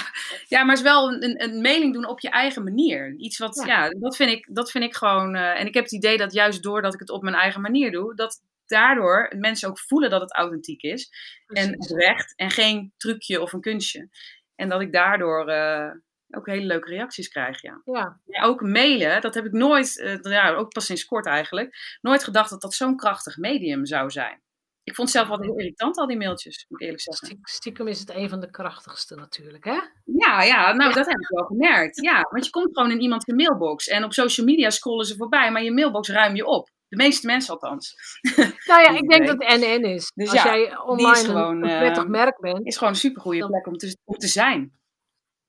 ja 0.47 0.63
maar 0.63 0.75
het 0.75 0.85
is 0.85 0.91
wel 0.91 1.13
een, 1.13 1.43
een 1.43 1.61
mailing 1.61 1.93
doen 1.93 2.07
op 2.07 2.19
je 2.19 2.29
eigen 2.29 2.63
manier. 2.63 3.15
Iets 3.17 3.37
wat, 3.37 3.63
ja, 3.65 3.89
dat, 3.89 4.15
vind 4.15 4.31
ik, 4.31 4.47
dat 4.51 4.71
vind 4.71 4.83
ik 4.83 4.95
gewoon. 4.95 5.35
Uh, 5.35 5.59
en 5.59 5.67
ik 5.67 5.73
heb 5.73 5.83
het 5.83 5.93
idee 5.93 6.17
dat 6.17 6.33
juist 6.33 6.63
doordat 6.63 6.93
ik 6.93 6.99
het 6.99 7.09
op 7.09 7.21
mijn 7.21 7.35
eigen 7.35 7.61
manier 7.61 7.91
doe, 7.91 8.15
dat 8.15 8.41
daardoor 8.65 9.33
mensen 9.37 9.69
ook 9.69 9.79
voelen 9.79 10.09
dat 10.09 10.21
het 10.21 10.35
authentiek 10.35 10.81
is. 10.81 11.09
Precies. 11.45 11.67
En 11.67 11.97
recht 11.97 12.35
en 12.35 12.51
geen 12.51 12.93
trucje 12.97 13.41
of 13.41 13.53
een 13.53 13.61
kunstje. 13.61 14.09
En 14.55 14.69
dat 14.69 14.81
ik 14.81 14.91
daardoor 14.91 15.49
uh, 15.49 15.91
ook 16.29 16.45
hele 16.45 16.65
leuke 16.65 16.89
reacties 16.89 17.27
krijg. 17.27 17.61
Ja. 17.61 17.81
Ja. 17.85 18.19
ja 18.25 18.43
ook 18.43 18.61
mailen, 18.61 19.21
dat 19.21 19.33
heb 19.33 19.45
ik 19.45 19.51
nooit, 19.51 19.97
uh, 19.97 20.17
ja, 20.21 20.53
ook 20.53 20.71
pas 20.71 20.85
sinds 20.85 21.05
kort 21.05 21.25
eigenlijk, 21.25 21.97
nooit 22.01 22.23
gedacht 22.23 22.49
dat 22.49 22.61
dat 22.61 22.73
zo'n 22.73 22.97
krachtig 22.97 23.37
medium 23.37 23.85
zou 23.85 24.09
zijn. 24.09 24.41
Ik 24.83 24.95
vond 24.95 25.13
het 25.13 25.17
zelf 25.17 25.27
wel 25.27 25.41
heel 25.41 25.59
irritant, 25.59 25.97
al 25.97 26.07
die 26.07 26.17
mailtjes, 26.17 26.65
moet 26.67 26.81
ik 26.81 26.85
eerlijk 26.85 27.03
zeggen. 27.03 27.39
Stiekem 27.41 27.87
is 27.87 27.99
het 27.99 28.09
een 28.09 28.29
van 28.29 28.39
de 28.39 28.49
krachtigste 28.49 29.15
natuurlijk, 29.15 29.65
hè? 29.65 29.79
Ja, 30.03 30.43
ja 30.43 30.73
nou 30.73 30.93
dat 30.93 31.05
heb 31.05 31.19
ik 31.19 31.27
wel 31.27 31.45
gemerkt. 31.45 32.01
Ja, 32.01 32.21
want 32.29 32.45
je 32.45 32.51
komt 32.51 32.77
gewoon 32.77 32.91
in 32.91 33.01
iemands 33.01 33.25
mailbox 33.25 33.87
en 33.87 34.03
op 34.03 34.13
social 34.13 34.45
media 34.45 34.69
scrollen 34.69 35.05
ze 35.05 35.15
voorbij, 35.15 35.51
maar 35.51 35.63
je 35.63 35.71
mailbox 35.71 36.09
ruim 36.09 36.35
je 36.35 36.45
op. 36.45 36.69
De 36.87 36.95
meeste 36.95 37.27
mensen 37.27 37.53
althans. 37.53 37.95
Nou 38.67 38.81
ja, 38.81 38.89
ik 39.01 39.09
denk 39.09 39.27
dat 39.27 39.43
het 39.43 39.59
NN 39.59 39.85
is. 39.85 40.11
Dus 40.15 40.29
Als 40.29 40.43
ja, 40.43 40.55
jij 40.55 40.77
online 40.77 41.11
is 41.11 41.23
gewoon, 41.23 41.63
een, 41.63 41.79
prettig 41.79 42.03
uh, 42.03 42.09
merk 42.09 42.39
bent. 42.39 42.65
Is 42.65 42.77
gewoon 42.77 42.93
een 42.93 42.99
supergoeie 42.99 43.47
plek 43.47 43.67
om 43.67 43.77
te, 43.77 43.97
om 44.03 44.17
te 44.17 44.27
zijn. 44.27 44.79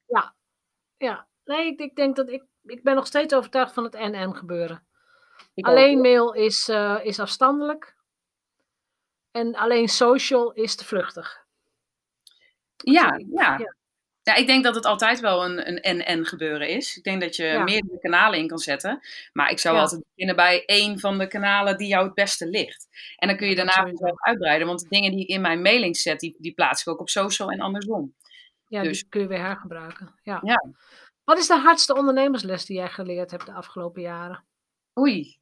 Ja, 0.07 0.35
ja. 0.99 1.27
Nee, 1.45 1.67
ik, 1.67 1.81
ik 1.81 1.97
denk 1.97 2.17
dat 2.17 2.29
ik, 2.29 2.45
ik 2.63 2.83
ben 2.83 2.95
nog 2.95 3.07
steeds 3.07 3.35
overtuigd 3.35 3.75
van 3.75 3.85
het 3.85 3.93
NN 3.93 4.35
gebeuren. 4.35 4.87
Ik 5.55 5.67
Alleen 5.67 5.97
ook. 5.97 6.03
mail 6.03 6.33
is, 6.33 6.69
uh, 6.69 6.99
is 7.03 7.19
afstandelijk. 7.19 7.97
En 9.31 9.55
alleen 9.55 9.89
social 9.89 10.53
is 10.53 10.75
te 10.75 10.85
vluchtig. 10.85 11.47
Ja, 12.77 13.21
ja. 13.31 13.59
ja. 13.59 13.77
Ja, 14.29 14.35
ik 14.35 14.47
denk 14.47 14.65
dat 14.65 14.75
het 14.75 14.85
altijd 14.85 15.21
wel 15.21 15.45
een, 15.45 15.69
een 15.69 15.81
en-en 15.81 16.27
gebeuren 16.27 16.69
is. 16.69 16.97
Ik 16.97 17.03
denk 17.03 17.21
dat 17.21 17.37
je 17.37 17.45
ja. 17.45 17.63
meerdere 17.63 17.99
kanalen 18.01 18.39
in 18.39 18.49
kan 18.49 18.59
zetten. 18.59 19.01
Maar 19.33 19.51
ik 19.51 19.59
zou 19.59 19.75
ja. 19.75 19.81
altijd 19.81 20.03
beginnen 20.09 20.37
bij 20.37 20.65
één 20.65 20.99
van 20.99 21.19
de 21.19 21.27
kanalen 21.27 21.77
die 21.77 21.89
jou 21.89 22.05
het 22.05 22.15
beste 22.15 22.47
ligt. 22.47 22.89
En 23.17 23.29
dan 23.29 23.37
kun 23.37 23.49
je 23.49 23.55
daarna 23.55 23.91
zelf 23.95 24.23
uitbreiden. 24.23 24.67
Want 24.67 24.81
de 24.81 24.89
dingen 24.89 25.11
die 25.11 25.21
ik 25.21 25.29
in 25.29 25.41
mijn 25.41 25.63
mailing 25.63 25.97
zet, 25.97 26.21
die, 26.21 26.37
die 26.39 26.53
plaats 26.53 26.81
ik 26.81 26.89
ook 26.89 27.01
op 27.01 27.09
social 27.09 27.51
en 27.51 27.61
andersom. 27.61 28.15
Ja, 28.69 28.83
dus 28.83 29.01
die 29.01 29.09
kun 29.09 29.21
je 29.21 29.27
weer 29.27 29.41
hergebruiken. 29.41 30.15
Ja. 30.23 30.41
ja. 30.43 30.71
Wat 31.25 31.39
is 31.39 31.47
de 31.47 31.57
hardste 31.57 31.95
ondernemersles 31.95 32.65
die 32.65 32.77
jij 32.77 32.89
geleerd 32.89 33.31
hebt 33.31 33.47
de 33.47 33.53
afgelopen 33.53 34.03
jaren? 34.03 34.45
Oei, 34.99 35.39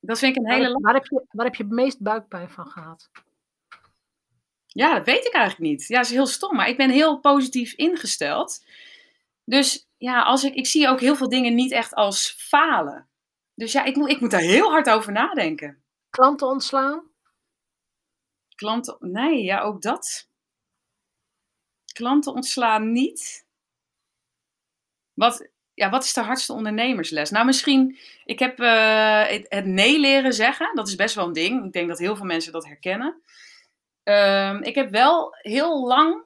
dat 0.00 0.18
vind 0.18 0.36
ik 0.36 0.42
een 0.42 0.50
hele... 0.50 0.72
Waar, 0.72 0.80
waar, 0.80 0.94
heb 0.94 1.04
je, 1.04 1.24
waar 1.30 1.46
heb 1.46 1.54
je 1.54 1.62
het 1.62 1.72
meest 1.72 2.00
buikpijn 2.00 2.50
van 2.50 2.66
gehad? 2.66 3.10
Ja, 4.66 4.94
dat 4.94 5.04
weet 5.04 5.24
ik 5.24 5.32
eigenlijk 5.32 5.70
niet. 5.70 5.86
Ja, 5.86 5.96
dat 5.96 6.06
is 6.06 6.12
heel 6.12 6.26
stom, 6.26 6.56
maar 6.56 6.68
ik 6.68 6.76
ben 6.76 6.90
heel 6.90 7.20
positief 7.20 7.72
ingesteld. 7.72 8.64
Dus 9.44 9.88
ja, 9.96 10.22
als 10.22 10.44
ik, 10.44 10.54
ik 10.54 10.66
zie 10.66 10.88
ook 10.88 11.00
heel 11.00 11.16
veel 11.16 11.28
dingen 11.28 11.54
niet 11.54 11.72
echt 11.72 11.94
als 11.94 12.34
falen. 12.38 13.08
Dus 13.54 13.72
ja, 13.72 13.84
ik 13.84 13.96
moet, 13.96 14.10
ik 14.10 14.20
moet 14.20 14.30
daar 14.30 14.40
heel 14.40 14.70
hard 14.70 14.90
over 14.90 15.12
nadenken. 15.12 15.82
Klanten 16.10 16.46
ontslaan? 16.46 17.02
Klanten, 18.54 18.96
nee, 19.00 19.42
ja, 19.42 19.60
ook 19.60 19.82
dat. 19.82 20.28
Klanten 21.94 22.32
ontslaan 22.32 22.92
niet. 22.92 23.46
Wat, 25.12 25.48
ja, 25.74 25.90
wat 25.90 26.04
is 26.04 26.12
de 26.12 26.20
hardste 26.20 26.52
ondernemersles? 26.52 27.30
Nou, 27.30 27.46
misschien, 27.46 27.98
ik 28.24 28.38
heb 28.38 28.60
uh, 28.60 29.26
het, 29.26 29.64
nee 29.64 29.98
leren 29.98 30.32
zeggen. 30.32 30.74
Dat 30.74 30.88
is 30.88 30.94
best 30.94 31.14
wel 31.14 31.26
een 31.26 31.32
ding. 31.32 31.64
Ik 31.64 31.72
denk 31.72 31.88
dat 31.88 31.98
heel 31.98 32.16
veel 32.16 32.24
mensen 32.24 32.52
dat 32.52 32.66
herkennen. 32.66 33.22
Um, 34.04 34.62
ik 34.62 34.74
heb 34.74 34.90
wel 34.90 35.34
heel 35.38 35.86
lang 35.86 36.24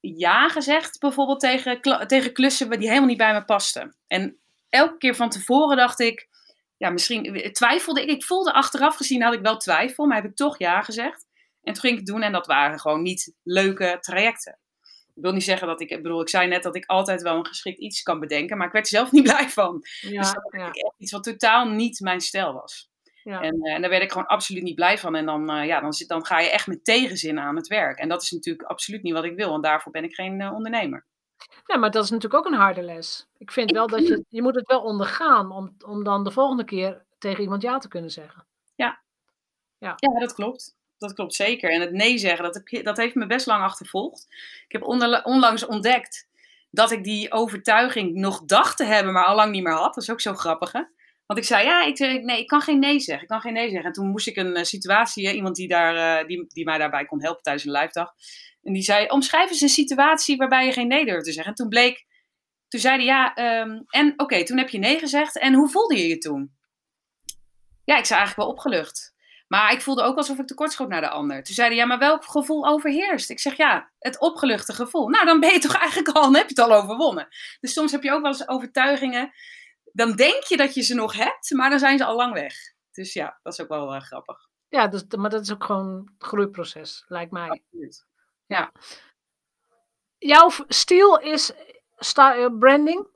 ja 0.00 0.48
gezegd, 0.48 1.00
bijvoorbeeld 1.00 1.40
tegen, 1.40 1.80
tegen 2.06 2.32
klussen 2.32 2.70
die 2.70 2.88
helemaal 2.88 3.08
niet 3.08 3.18
bij 3.18 3.32
me 3.32 3.44
pasten. 3.44 3.96
En 4.06 4.38
elke 4.68 4.96
keer 4.96 5.14
van 5.14 5.30
tevoren 5.30 5.76
dacht 5.76 6.00
ik, 6.00 6.28
ja, 6.76 6.90
misschien 6.90 7.52
twijfelde 7.52 8.02
ik. 8.02 8.08
Ik 8.08 8.24
voelde 8.24 8.52
achteraf 8.52 8.96
gezien 8.96 9.22
had 9.22 9.34
ik 9.34 9.40
wel 9.40 9.56
twijfel, 9.56 10.06
maar 10.06 10.16
heb 10.16 10.30
ik 10.30 10.36
toch 10.36 10.58
ja 10.58 10.82
gezegd. 10.82 11.26
En 11.68 11.74
toen 11.74 11.82
ging 11.82 11.92
ik 11.92 11.98
het 11.98 12.08
doen 12.08 12.22
en 12.22 12.32
dat 12.32 12.46
waren 12.46 12.80
gewoon 12.80 13.02
niet 13.02 13.34
leuke 13.42 13.96
trajecten. 14.00 14.58
Ik 15.14 15.22
wil 15.22 15.32
niet 15.32 15.44
zeggen 15.44 15.66
dat 15.66 15.80
ik, 15.80 15.90
ik 15.90 16.02
bedoel, 16.02 16.20
ik 16.20 16.28
zei 16.28 16.48
net 16.48 16.62
dat 16.62 16.76
ik 16.76 16.86
altijd 16.86 17.22
wel 17.22 17.36
een 17.36 17.46
geschikt 17.46 17.78
iets 17.78 18.02
kan 18.02 18.20
bedenken, 18.20 18.56
maar 18.56 18.66
ik 18.66 18.72
werd 18.72 18.84
er 18.84 18.90
zelf 18.90 19.12
niet 19.16 19.22
blij 19.22 19.48
van. 19.48 19.82
Ja, 20.00 20.20
dus 20.20 20.32
dat 20.32 20.48
ja. 20.50 20.66
echt 20.66 20.94
iets 20.98 21.12
wat 21.12 21.24
totaal 21.24 21.68
niet 21.68 22.00
mijn 22.00 22.20
stijl 22.20 22.52
was. 22.52 22.90
Ja. 23.22 23.40
En, 23.40 23.56
uh, 23.66 23.74
en, 23.74 23.80
daar 23.80 23.90
werd 23.90 24.02
ik 24.02 24.12
gewoon 24.12 24.26
absoluut 24.26 24.62
niet 24.62 24.74
blij 24.74 24.98
van. 24.98 25.14
En 25.14 25.26
dan, 25.26 25.56
uh, 25.56 25.66
ja, 25.66 25.80
dan, 25.80 25.92
zit, 25.92 26.08
dan 26.08 26.26
ga 26.26 26.40
je 26.40 26.50
echt 26.50 26.66
met 26.66 26.84
tegenzin 26.84 27.38
aan 27.38 27.56
het 27.56 27.66
werk. 27.66 27.98
En 27.98 28.08
dat 28.08 28.22
is 28.22 28.30
natuurlijk 28.30 28.68
absoluut 28.68 29.02
niet 29.02 29.12
wat 29.12 29.24
ik 29.24 29.36
wil, 29.36 29.50
want 29.50 29.62
daarvoor 29.62 29.92
ben 29.92 30.04
ik 30.04 30.14
geen 30.14 30.40
uh, 30.40 30.52
ondernemer. 30.52 31.06
Ja, 31.64 31.76
maar 31.76 31.90
dat 31.90 32.04
is 32.04 32.10
natuurlijk 32.10 32.46
ook 32.46 32.52
een 32.52 32.58
harde 32.58 32.82
les. 32.82 33.28
Ik 33.38 33.50
vind 33.50 33.70
wel 33.70 33.86
dat 33.86 34.06
je, 34.06 34.24
je 34.28 34.42
moet 34.42 34.54
het 34.54 34.66
wel 34.66 34.82
ondergaan 34.82 35.50
om, 35.50 35.76
om 35.86 36.04
dan 36.04 36.24
de 36.24 36.30
volgende 36.30 36.64
keer 36.64 37.06
tegen 37.18 37.42
iemand 37.42 37.62
ja 37.62 37.78
te 37.78 37.88
kunnen 37.88 38.10
zeggen. 38.10 38.46
Ja, 38.74 39.02
ja. 39.78 39.94
ja 39.96 40.20
dat 40.20 40.34
klopt. 40.34 40.77
Dat 40.98 41.12
klopt 41.12 41.34
zeker. 41.34 41.70
En 41.70 41.80
het 41.80 41.92
nee 41.92 42.18
zeggen, 42.18 42.44
dat, 42.44 42.54
heb, 42.54 42.84
dat 42.84 42.96
heeft 42.96 43.14
me 43.14 43.26
best 43.26 43.46
lang 43.46 43.62
achtervolgd. 43.62 44.26
Ik 44.66 44.72
heb 44.72 44.82
onlangs 45.24 45.66
ontdekt 45.66 46.28
dat 46.70 46.90
ik 46.90 47.04
die 47.04 47.32
overtuiging 47.32 48.14
nog 48.14 48.44
dacht 48.44 48.76
te 48.76 48.84
hebben, 48.84 49.12
maar 49.12 49.24
al 49.24 49.34
lang 49.34 49.52
niet 49.52 49.62
meer 49.62 49.72
had. 49.72 49.94
Dat 49.94 50.02
is 50.02 50.10
ook 50.10 50.20
zo 50.20 50.34
grappig, 50.34 50.72
hè? 50.72 50.82
Want 51.26 51.40
ik 51.40 51.46
zei, 51.46 51.64
ja, 51.64 51.84
ik, 51.84 51.98
nee, 51.98 52.38
ik 52.38 52.46
kan 52.46 52.60
geen 52.60 52.78
nee 52.78 53.00
zeggen. 53.00 53.22
Ik 53.22 53.28
kan 53.28 53.40
geen 53.40 53.52
nee 53.52 53.68
zeggen. 53.68 53.86
En 53.86 53.92
toen 53.92 54.10
moest 54.10 54.26
ik 54.26 54.36
een 54.36 54.56
uh, 54.56 54.62
situatie, 54.62 55.34
iemand 55.34 55.56
die, 55.56 55.68
daar, 55.68 56.26
die, 56.26 56.46
die 56.48 56.64
mij 56.64 56.78
daarbij 56.78 57.04
kon 57.04 57.22
helpen 57.22 57.42
tijdens 57.42 57.64
een 57.64 57.72
live 57.72 57.92
dag. 57.92 58.12
En 58.62 58.72
die 58.72 58.82
zei, 58.82 59.06
omschrijf 59.06 59.50
eens 59.50 59.60
een 59.60 59.68
situatie 59.68 60.36
waarbij 60.36 60.66
je 60.66 60.72
geen 60.72 60.88
nee 60.88 61.04
durft 61.04 61.24
te 61.24 61.32
zeggen. 61.32 61.52
En 61.52 61.58
toen 61.58 61.68
bleek, 61.68 62.06
toen 62.68 62.80
zei 62.80 62.96
hij, 62.96 63.04
ja, 63.04 63.60
um, 63.60 63.84
en 63.86 64.12
oké, 64.16 64.44
toen 64.44 64.58
heb 64.58 64.68
je 64.68 64.78
nee 64.78 64.98
gezegd. 64.98 65.38
En 65.38 65.54
hoe 65.54 65.68
voelde 65.68 65.96
je 65.96 66.08
je 66.08 66.18
toen? 66.18 66.56
Ja, 67.84 67.98
ik 67.98 68.04
zei 68.04 68.18
eigenlijk 68.18 68.36
wel 68.36 68.56
opgelucht. 68.56 69.14
Maar 69.48 69.72
ik 69.72 69.80
voelde 69.80 70.02
ook 70.02 70.16
alsof 70.16 70.38
ik 70.38 70.46
tekortschoot 70.46 70.88
naar 70.88 71.00
de 71.00 71.08
ander. 71.08 71.42
Toen 71.42 71.54
zeiden 71.54 71.78
ja, 71.78 71.86
maar 71.86 71.98
welk 71.98 72.24
gevoel 72.24 72.66
overheerst? 72.66 73.30
Ik 73.30 73.40
zeg 73.40 73.56
ja, 73.56 73.90
het 73.98 74.20
opgeluchte 74.20 74.72
gevoel. 74.72 75.08
Nou, 75.08 75.24
dan 75.24 75.40
ben 75.40 75.52
je 75.52 75.58
toch 75.58 75.76
eigenlijk 75.84 76.08
al, 76.08 76.22
dan 76.22 76.34
heb 76.34 76.48
je 76.48 76.60
het 76.60 76.70
al 76.70 76.76
overwonnen. 76.82 77.28
Dus 77.60 77.72
soms 77.72 77.92
heb 77.92 78.02
je 78.02 78.12
ook 78.12 78.22
wel 78.22 78.30
eens 78.30 78.48
overtuigingen 78.48 79.32
dan 79.98 80.16
denk 80.16 80.42
je 80.42 80.56
dat 80.56 80.74
je 80.74 80.82
ze 80.82 80.94
nog 80.94 81.14
hebt, 81.14 81.50
maar 81.50 81.70
dan 81.70 81.78
zijn 81.78 81.98
ze 81.98 82.04
al 82.04 82.16
lang 82.16 82.32
weg. 82.32 82.54
Dus 82.92 83.12
ja, 83.12 83.38
dat 83.42 83.52
is 83.52 83.60
ook 83.60 83.68
wel 83.68 83.94
uh, 83.94 84.00
grappig. 84.00 84.48
Ja, 84.68 84.88
dus, 84.88 85.04
maar 85.16 85.30
dat 85.30 85.42
is 85.42 85.52
ook 85.52 85.64
gewoon 85.64 85.86
een 85.88 86.14
groeiproces, 86.18 87.04
lijkt 87.08 87.32
mij. 87.32 87.48
Absoluut. 87.48 88.06
Ja. 88.46 88.72
Jouw 90.18 90.50
stijl 90.68 91.20
is 91.20 91.52
branding, 92.58 93.06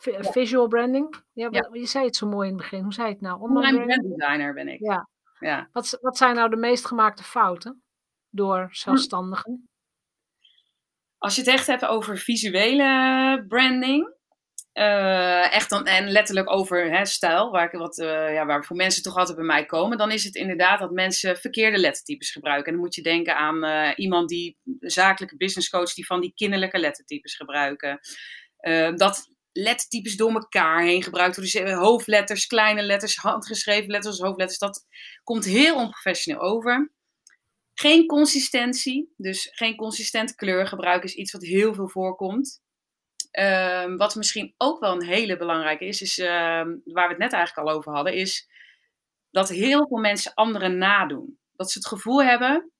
ja. 0.00 0.22
visual 0.22 0.68
branding. 0.68 1.22
Ja, 1.32 1.48
ja, 1.50 1.68
Je 1.72 1.86
zei 1.86 2.04
het 2.04 2.16
zo 2.16 2.26
mooi 2.26 2.48
in 2.48 2.54
het 2.54 2.62
begin. 2.62 2.82
Hoe 2.82 2.92
zei 2.92 3.06
je 3.06 3.12
het 3.12 3.22
nou? 3.22 3.40
Online 3.40 3.84
brand 3.84 4.02
designer 4.02 4.54
ben 4.54 4.68
ik. 4.68 4.80
Ja. 4.80 5.08
Ja. 5.46 5.68
Wat, 5.72 5.98
wat 6.00 6.16
zijn 6.16 6.34
nou 6.34 6.50
de 6.50 6.56
meest 6.56 6.86
gemaakte 6.86 7.22
fouten 7.22 7.82
door 8.30 8.68
zelfstandigen? 8.70 9.68
Als 11.18 11.34
je 11.34 11.40
het 11.40 11.50
echt 11.50 11.66
hebt 11.66 11.84
over 11.84 12.18
visuele 12.18 13.44
branding, 13.48 14.14
uh, 14.74 15.52
echt 15.54 15.70
dan, 15.70 15.86
en 15.86 16.10
letterlijk 16.10 16.50
over 16.50 16.90
hè, 16.90 17.04
stijl, 17.04 17.50
waar, 17.50 17.64
ik 17.72 17.78
wat, 17.78 17.98
uh, 17.98 18.32
ja, 18.32 18.46
waar 18.46 18.64
voor 18.64 18.76
mensen 18.76 19.02
toch 19.02 19.16
altijd 19.16 19.36
bij 19.36 19.46
mij 19.46 19.66
komen, 19.66 19.98
dan 19.98 20.10
is 20.10 20.24
het 20.24 20.34
inderdaad 20.34 20.78
dat 20.78 20.90
mensen 20.90 21.36
verkeerde 21.36 21.78
lettertypes 21.78 22.30
gebruiken. 22.30 22.66
En 22.66 22.72
dan 22.72 22.82
moet 22.82 22.94
je 22.94 23.02
denken 23.02 23.36
aan 23.36 23.64
uh, 23.64 23.90
iemand 23.96 24.28
die, 24.28 24.58
een 24.64 24.90
zakelijke 24.90 25.36
businesscoach, 25.36 25.94
die 25.94 26.06
van 26.06 26.20
die 26.20 26.32
kinderlijke 26.34 26.78
lettertypes 26.78 27.36
gebruiken. 27.36 28.00
dat 28.96 29.33
lettertypes 29.56 30.16
door 30.16 30.32
elkaar 30.32 30.82
heen 30.82 31.02
gebruikt. 31.02 31.36
Dus 31.36 31.60
hoofdletters, 31.60 32.46
kleine 32.46 32.82
letters, 32.82 33.16
handgeschreven 33.16 33.90
letters, 33.90 34.18
hoofdletters, 34.18 34.58
dat 34.58 34.86
komt 35.22 35.44
heel 35.44 35.76
onprofessioneel 35.76 36.40
over. 36.40 36.92
Geen 37.74 38.06
consistentie, 38.06 39.12
dus 39.16 39.48
geen 39.52 39.76
consistent 39.76 40.34
kleurgebruik 40.34 41.04
is 41.04 41.14
iets 41.14 41.32
wat 41.32 41.42
heel 41.42 41.74
veel 41.74 41.88
voorkomt. 41.88 42.62
Um, 43.38 43.96
wat 43.96 44.14
misschien 44.14 44.54
ook 44.56 44.80
wel 44.80 44.92
een 44.92 45.06
hele 45.06 45.36
belangrijke 45.36 45.84
is, 45.84 46.00
is 46.00 46.18
um, 46.18 46.26
waar 46.84 47.06
we 47.06 47.14
het 47.14 47.18
net 47.18 47.32
eigenlijk 47.32 47.68
al 47.68 47.74
over 47.74 47.92
hadden, 47.92 48.14
is 48.14 48.48
dat 49.30 49.48
heel 49.48 49.86
veel 49.86 49.98
mensen 49.98 50.34
anderen 50.34 50.78
nadoen. 50.78 51.38
Dat 51.52 51.70
ze 51.70 51.78
het 51.78 51.86
gevoel 51.86 52.22
hebben 52.22 52.72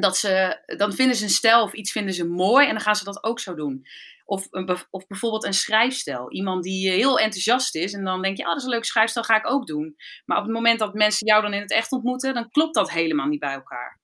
dat 0.00 0.16
ze, 0.16 0.62
dan 0.76 0.92
vinden 0.92 1.16
ze 1.16 1.24
een 1.24 1.30
stijl 1.30 1.62
of 1.62 1.72
iets 1.72 1.92
vinden 1.92 2.14
ze 2.14 2.24
mooi 2.24 2.66
en 2.66 2.72
dan 2.72 2.82
gaan 2.82 2.96
ze 2.96 3.04
dat 3.04 3.24
ook 3.24 3.40
zo 3.40 3.54
doen. 3.54 3.86
Of, 4.28 4.46
een, 4.50 4.78
of 4.90 5.06
bijvoorbeeld 5.06 5.44
een 5.44 5.52
schrijfstijl. 5.52 6.32
Iemand 6.32 6.62
die 6.62 6.90
heel 6.90 7.18
enthousiast 7.18 7.74
is 7.74 7.92
en 7.92 8.04
dan 8.04 8.22
denk 8.22 8.36
je, 8.36 8.42
oh, 8.42 8.48
dat 8.48 8.58
is 8.58 8.64
een 8.64 8.70
leuke 8.70 8.86
schrijfstijl, 8.86 9.26
ga 9.26 9.36
ik 9.36 9.50
ook 9.50 9.66
doen. 9.66 9.96
Maar 10.24 10.38
op 10.38 10.44
het 10.44 10.52
moment 10.52 10.78
dat 10.78 10.94
mensen 10.94 11.26
jou 11.26 11.42
dan 11.42 11.54
in 11.54 11.60
het 11.60 11.70
echt 11.70 11.92
ontmoeten, 11.92 12.34
dan 12.34 12.50
klopt 12.50 12.74
dat 12.74 12.90
helemaal 12.90 13.26
niet 13.26 13.40
bij 13.40 13.52
elkaar. 13.52 14.00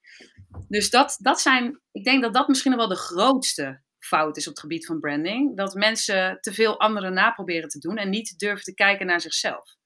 Dus 0.68 0.90
dat, 0.90 1.16
dat 1.20 1.40
zijn, 1.40 1.80
ik 1.92 2.04
denk 2.04 2.22
dat 2.22 2.34
dat 2.34 2.48
misschien 2.48 2.76
wel 2.76 2.88
de 2.88 2.96
grootste 2.96 3.82
fout 3.98 4.36
is 4.36 4.46
op 4.46 4.52
het 4.52 4.60
gebied 4.60 4.86
van 4.86 5.00
branding. 5.00 5.56
Dat 5.56 5.74
mensen 5.74 6.38
te 6.40 6.52
veel 6.52 6.80
anderen 6.80 7.12
naproberen 7.12 7.68
te 7.68 7.78
doen 7.78 7.96
en 7.96 8.10
niet 8.10 8.38
durven 8.38 8.64
te 8.64 8.74
kijken 8.74 9.06
naar 9.06 9.20
zichzelf. 9.20 9.76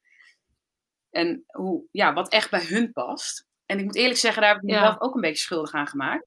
En 1.10 1.44
hoe, 1.46 1.86
ja, 1.90 2.12
wat 2.12 2.32
echt 2.32 2.50
bij 2.50 2.64
hun 2.64 2.92
past. 2.92 3.46
En 3.66 3.78
ik 3.78 3.84
moet 3.84 3.96
eerlijk 3.96 4.18
zeggen, 4.18 4.42
daar 4.42 4.52
heb 4.52 4.62
ik 4.62 4.70
mezelf 4.70 5.00
ook 5.00 5.14
een 5.14 5.20
beetje 5.20 5.42
schuldig 5.42 5.72
aan 5.72 5.86
gemaakt. 5.86 6.26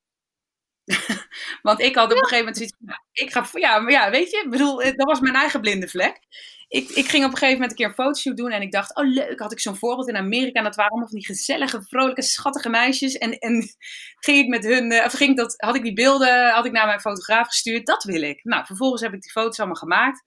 Want 1.61 1.79
ik 1.79 1.95
had 1.95 2.05
op 2.05 2.11
een 2.11 2.17
gegeven 2.17 2.37
moment 2.37 2.57
zoiets 2.57 2.75
van, 2.79 2.99
ik 3.11 3.31
ga, 3.31 3.47
ja, 3.53 3.79
maar 3.79 3.91
ja, 3.91 4.09
weet 4.09 4.31
je, 4.31 4.45
bedoel, 4.49 4.75
dat 4.75 5.07
was 5.07 5.19
mijn 5.19 5.35
eigen 5.35 5.61
blinde 5.61 5.87
vlek. 5.87 6.19
Ik, 6.67 6.89
ik 6.89 7.07
ging 7.07 7.25
op 7.25 7.31
een 7.31 7.37
gegeven 7.37 7.53
moment 7.53 7.71
een 7.71 7.77
keer 7.77 7.87
een 7.87 8.03
fotoshoot 8.03 8.37
doen 8.37 8.51
en 8.51 8.61
ik 8.61 8.71
dacht, 8.71 8.95
oh 8.95 9.07
leuk, 9.07 9.39
had 9.39 9.51
ik 9.51 9.59
zo'n 9.59 9.75
voorbeeld 9.75 10.07
in 10.07 10.15
Amerika 10.15 10.59
en 10.59 10.63
dat 10.63 10.75
waren 10.75 10.91
allemaal 10.91 11.09
van 11.09 11.19
die 11.19 11.27
gezellige, 11.27 11.81
vrolijke, 11.81 12.21
schattige 12.21 12.69
meisjes. 12.69 13.17
En, 13.17 13.39
en 13.39 13.61
ging 14.25 14.37
ik 14.37 14.47
met 14.47 14.63
hun, 14.63 14.91
eh, 14.91 15.05
of 15.05 15.13
ging 15.13 15.29
ik 15.29 15.37
dat, 15.37 15.53
had 15.57 15.75
ik 15.75 15.83
die 15.83 15.93
beelden, 15.93 16.49
had 16.49 16.65
ik 16.65 16.71
naar 16.71 16.85
mijn 16.85 16.99
fotograaf 16.99 17.47
gestuurd, 17.47 17.85
dat 17.85 18.03
wil 18.03 18.21
ik. 18.21 18.43
Nou, 18.43 18.65
vervolgens 18.65 19.01
heb 19.01 19.13
ik 19.13 19.21
die 19.21 19.31
foto's 19.31 19.59
allemaal 19.59 19.75
gemaakt. 19.75 20.23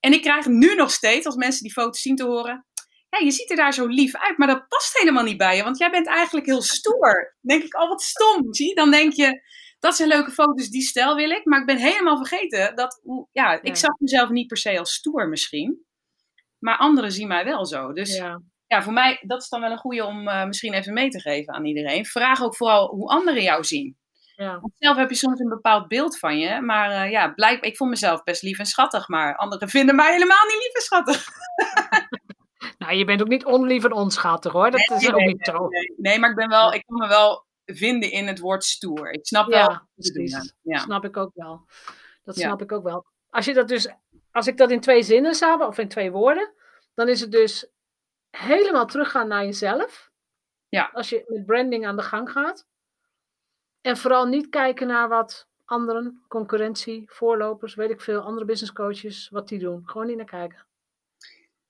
En 0.00 0.12
ik 0.12 0.22
krijg 0.22 0.46
nu 0.46 0.74
nog 0.74 0.90
steeds, 0.90 1.26
als 1.26 1.36
mensen 1.36 1.62
die 1.62 1.72
foto's 1.72 2.00
zien 2.00 2.16
te 2.16 2.24
horen, 2.24 2.66
ja, 3.08 3.24
je 3.24 3.30
ziet 3.30 3.50
er 3.50 3.56
daar 3.56 3.74
zo 3.74 3.86
lief 3.86 4.14
uit, 4.14 4.38
maar 4.38 4.48
dat 4.48 4.68
past 4.68 4.98
helemaal 4.98 5.24
niet 5.24 5.36
bij 5.36 5.56
je, 5.56 5.62
want 5.62 5.78
jij 5.78 5.90
bent 5.90 6.06
eigenlijk 6.06 6.46
heel 6.46 6.62
stoer. 6.62 7.34
Dan 7.40 7.58
denk 7.58 7.62
ik, 7.62 7.80
oh 7.80 7.88
wat 7.88 8.02
stom, 8.02 8.54
zie 8.54 8.74
Dan 8.74 8.90
denk 8.90 9.12
je, 9.12 9.42
dat 9.84 9.96
zijn 9.96 10.08
leuke 10.08 10.30
foto's, 10.30 10.68
die 10.68 10.82
stijl 10.82 11.16
wil 11.16 11.30
ik, 11.30 11.44
maar 11.44 11.60
ik 11.60 11.66
ben 11.66 11.76
helemaal 11.76 12.16
vergeten 12.16 12.76
dat, 12.76 13.00
ja, 13.32 13.62
ik 13.62 13.76
zag 13.76 13.98
mezelf 13.98 14.28
niet 14.28 14.46
per 14.46 14.56
se 14.56 14.78
als 14.78 14.94
stoer 14.94 15.28
misschien, 15.28 15.84
maar 16.58 16.76
anderen 16.76 17.12
zien 17.12 17.28
mij 17.28 17.44
wel 17.44 17.66
zo. 17.66 17.92
Dus 17.92 18.16
ja, 18.16 18.42
ja 18.66 18.82
voor 18.82 18.92
mij, 18.92 19.18
dat 19.20 19.42
is 19.42 19.48
dan 19.48 19.60
wel 19.60 19.70
een 19.70 19.78
goede 19.78 20.04
om 20.04 20.28
uh, 20.28 20.44
misschien 20.44 20.72
even 20.72 20.92
mee 20.92 21.08
te 21.08 21.20
geven 21.20 21.54
aan 21.54 21.64
iedereen. 21.64 22.06
Vraag 22.06 22.42
ook 22.42 22.56
vooral 22.56 22.88
hoe 22.88 23.08
anderen 23.08 23.42
jou 23.42 23.64
zien. 23.64 23.96
Ja. 24.36 24.60
Want 24.60 24.72
zelf 24.76 24.96
heb 24.96 25.10
je 25.10 25.16
soms 25.16 25.40
een 25.40 25.48
bepaald 25.48 25.88
beeld 25.88 26.18
van 26.18 26.38
je. 26.38 26.60
Maar 26.60 26.90
uh, 26.90 27.10
ja, 27.10 27.28
blijkbaar, 27.28 27.70
ik 27.70 27.76
vond 27.76 27.90
mezelf 27.90 28.22
best 28.22 28.42
lief 28.42 28.58
en 28.58 28.66
schattig. 28.66 29.08
Maar 29.08 29.36
anderen 29.36 29.68
vinden 29.68 29.94
mij 29.94 30.12
helemaal 30.12 30.44
niet 30.46 30.62
lief 30.62 30.74
en 30.74 30.82
schattig. 30.82 31.26
Nou, 32.78 32.96
je 32.96 33.04
bent 33.04 33.20
ook 33.20 33.28
niet 33.28 33.44
onlief 33.44 33.84
en 33.84 33.92
onschattig 33.92 34.52
hoor. 34.52 34.70
Dat 34.70 34.90
is 34.90 35.12
ook 35.12 35.20
niet 35.20 35.44
zo. 35.44 35.68
Nee, 35.96 36.18
maar 36.18 36.30
ik 36.30 36.36
ben 36.36 36.48
wel, 36.48 36.72
ik 36.72 36.82
kan 36.86 36.98
me 36.98 37.08
wel 37.08 37.46
vinden 37.64 38.10
in 38.10 38.26
het 38.26 38.38
woord 38.38 38.64
stoer. 38.64 39.10
Ik 39.10 39.26
snap 39.26 39.50
ja, 39.50 39.66
wel. 39.66 39.80
Precies. 39.94 40.54
Ja, 40.62 40.78
snap 40.78 41.04
ik 41.04 41.16
ook 41.16 41.30
wel. 41.34 41.66
Dat 42.24 42.36
snap 42.36 42.62
ik 42.62 42.72
ook 42.72 42.82
wel. 42.82 43.06
Als 43.30 43.44
je 43.44 43.54
dat 43.54 43.68
dus, 43.68 43.88
als 44.30 44.46
ik 44.46 44.56
dat 44.56 44.70
in 44.70 44.80
twee 44.80 45.02
zinnen 45.02 45.34
zou 45.34 45.66
of 45.66 45.78
in 45.78 45.88
twee 45.88 46.10
woorden, 46.10 46.54
dan 46.94 47.08
is 47.08 47.20
het 47.20 47.30
dus 47.32 47.70
helemaal 48.30 48.86
teruggaan 48.86 49.28
naar 49.28 49.44
jezelf. 49.44 50.10
Ja. 50.68 50.90
Als 50.92 51.08
je 51.08 51.24
met 51.26 51.46
branding 51.46 51.86
aan 51.86 51.96
de 51.96 52.02
gang 52.02 52.30
gaat. 52.30 52.66
En 53.80 53.96
vooral 53.96 54.26
niet 54.26 54.48
kijken 54.48 54.86
naar 54.86 55.08
wat 55.08 55.48
anderen, 55.64 56.24
concurrentie, 56.28 57.04
voorlopers, 57.06 57.74
weet 57.74 57.90
ik 57.90 58.00
veel, 58.00 58.20
andere 58.20 58.46
business 58.46 58.72
coaches, 58.72 59.28
wat 59.28 59.48
die 59.48 59.58
doen. 59.58 59.82
Gewoon 59.84 60.06
niet 60.06 60.16
naar 60.16 60.26
kijken. 60.26 60.66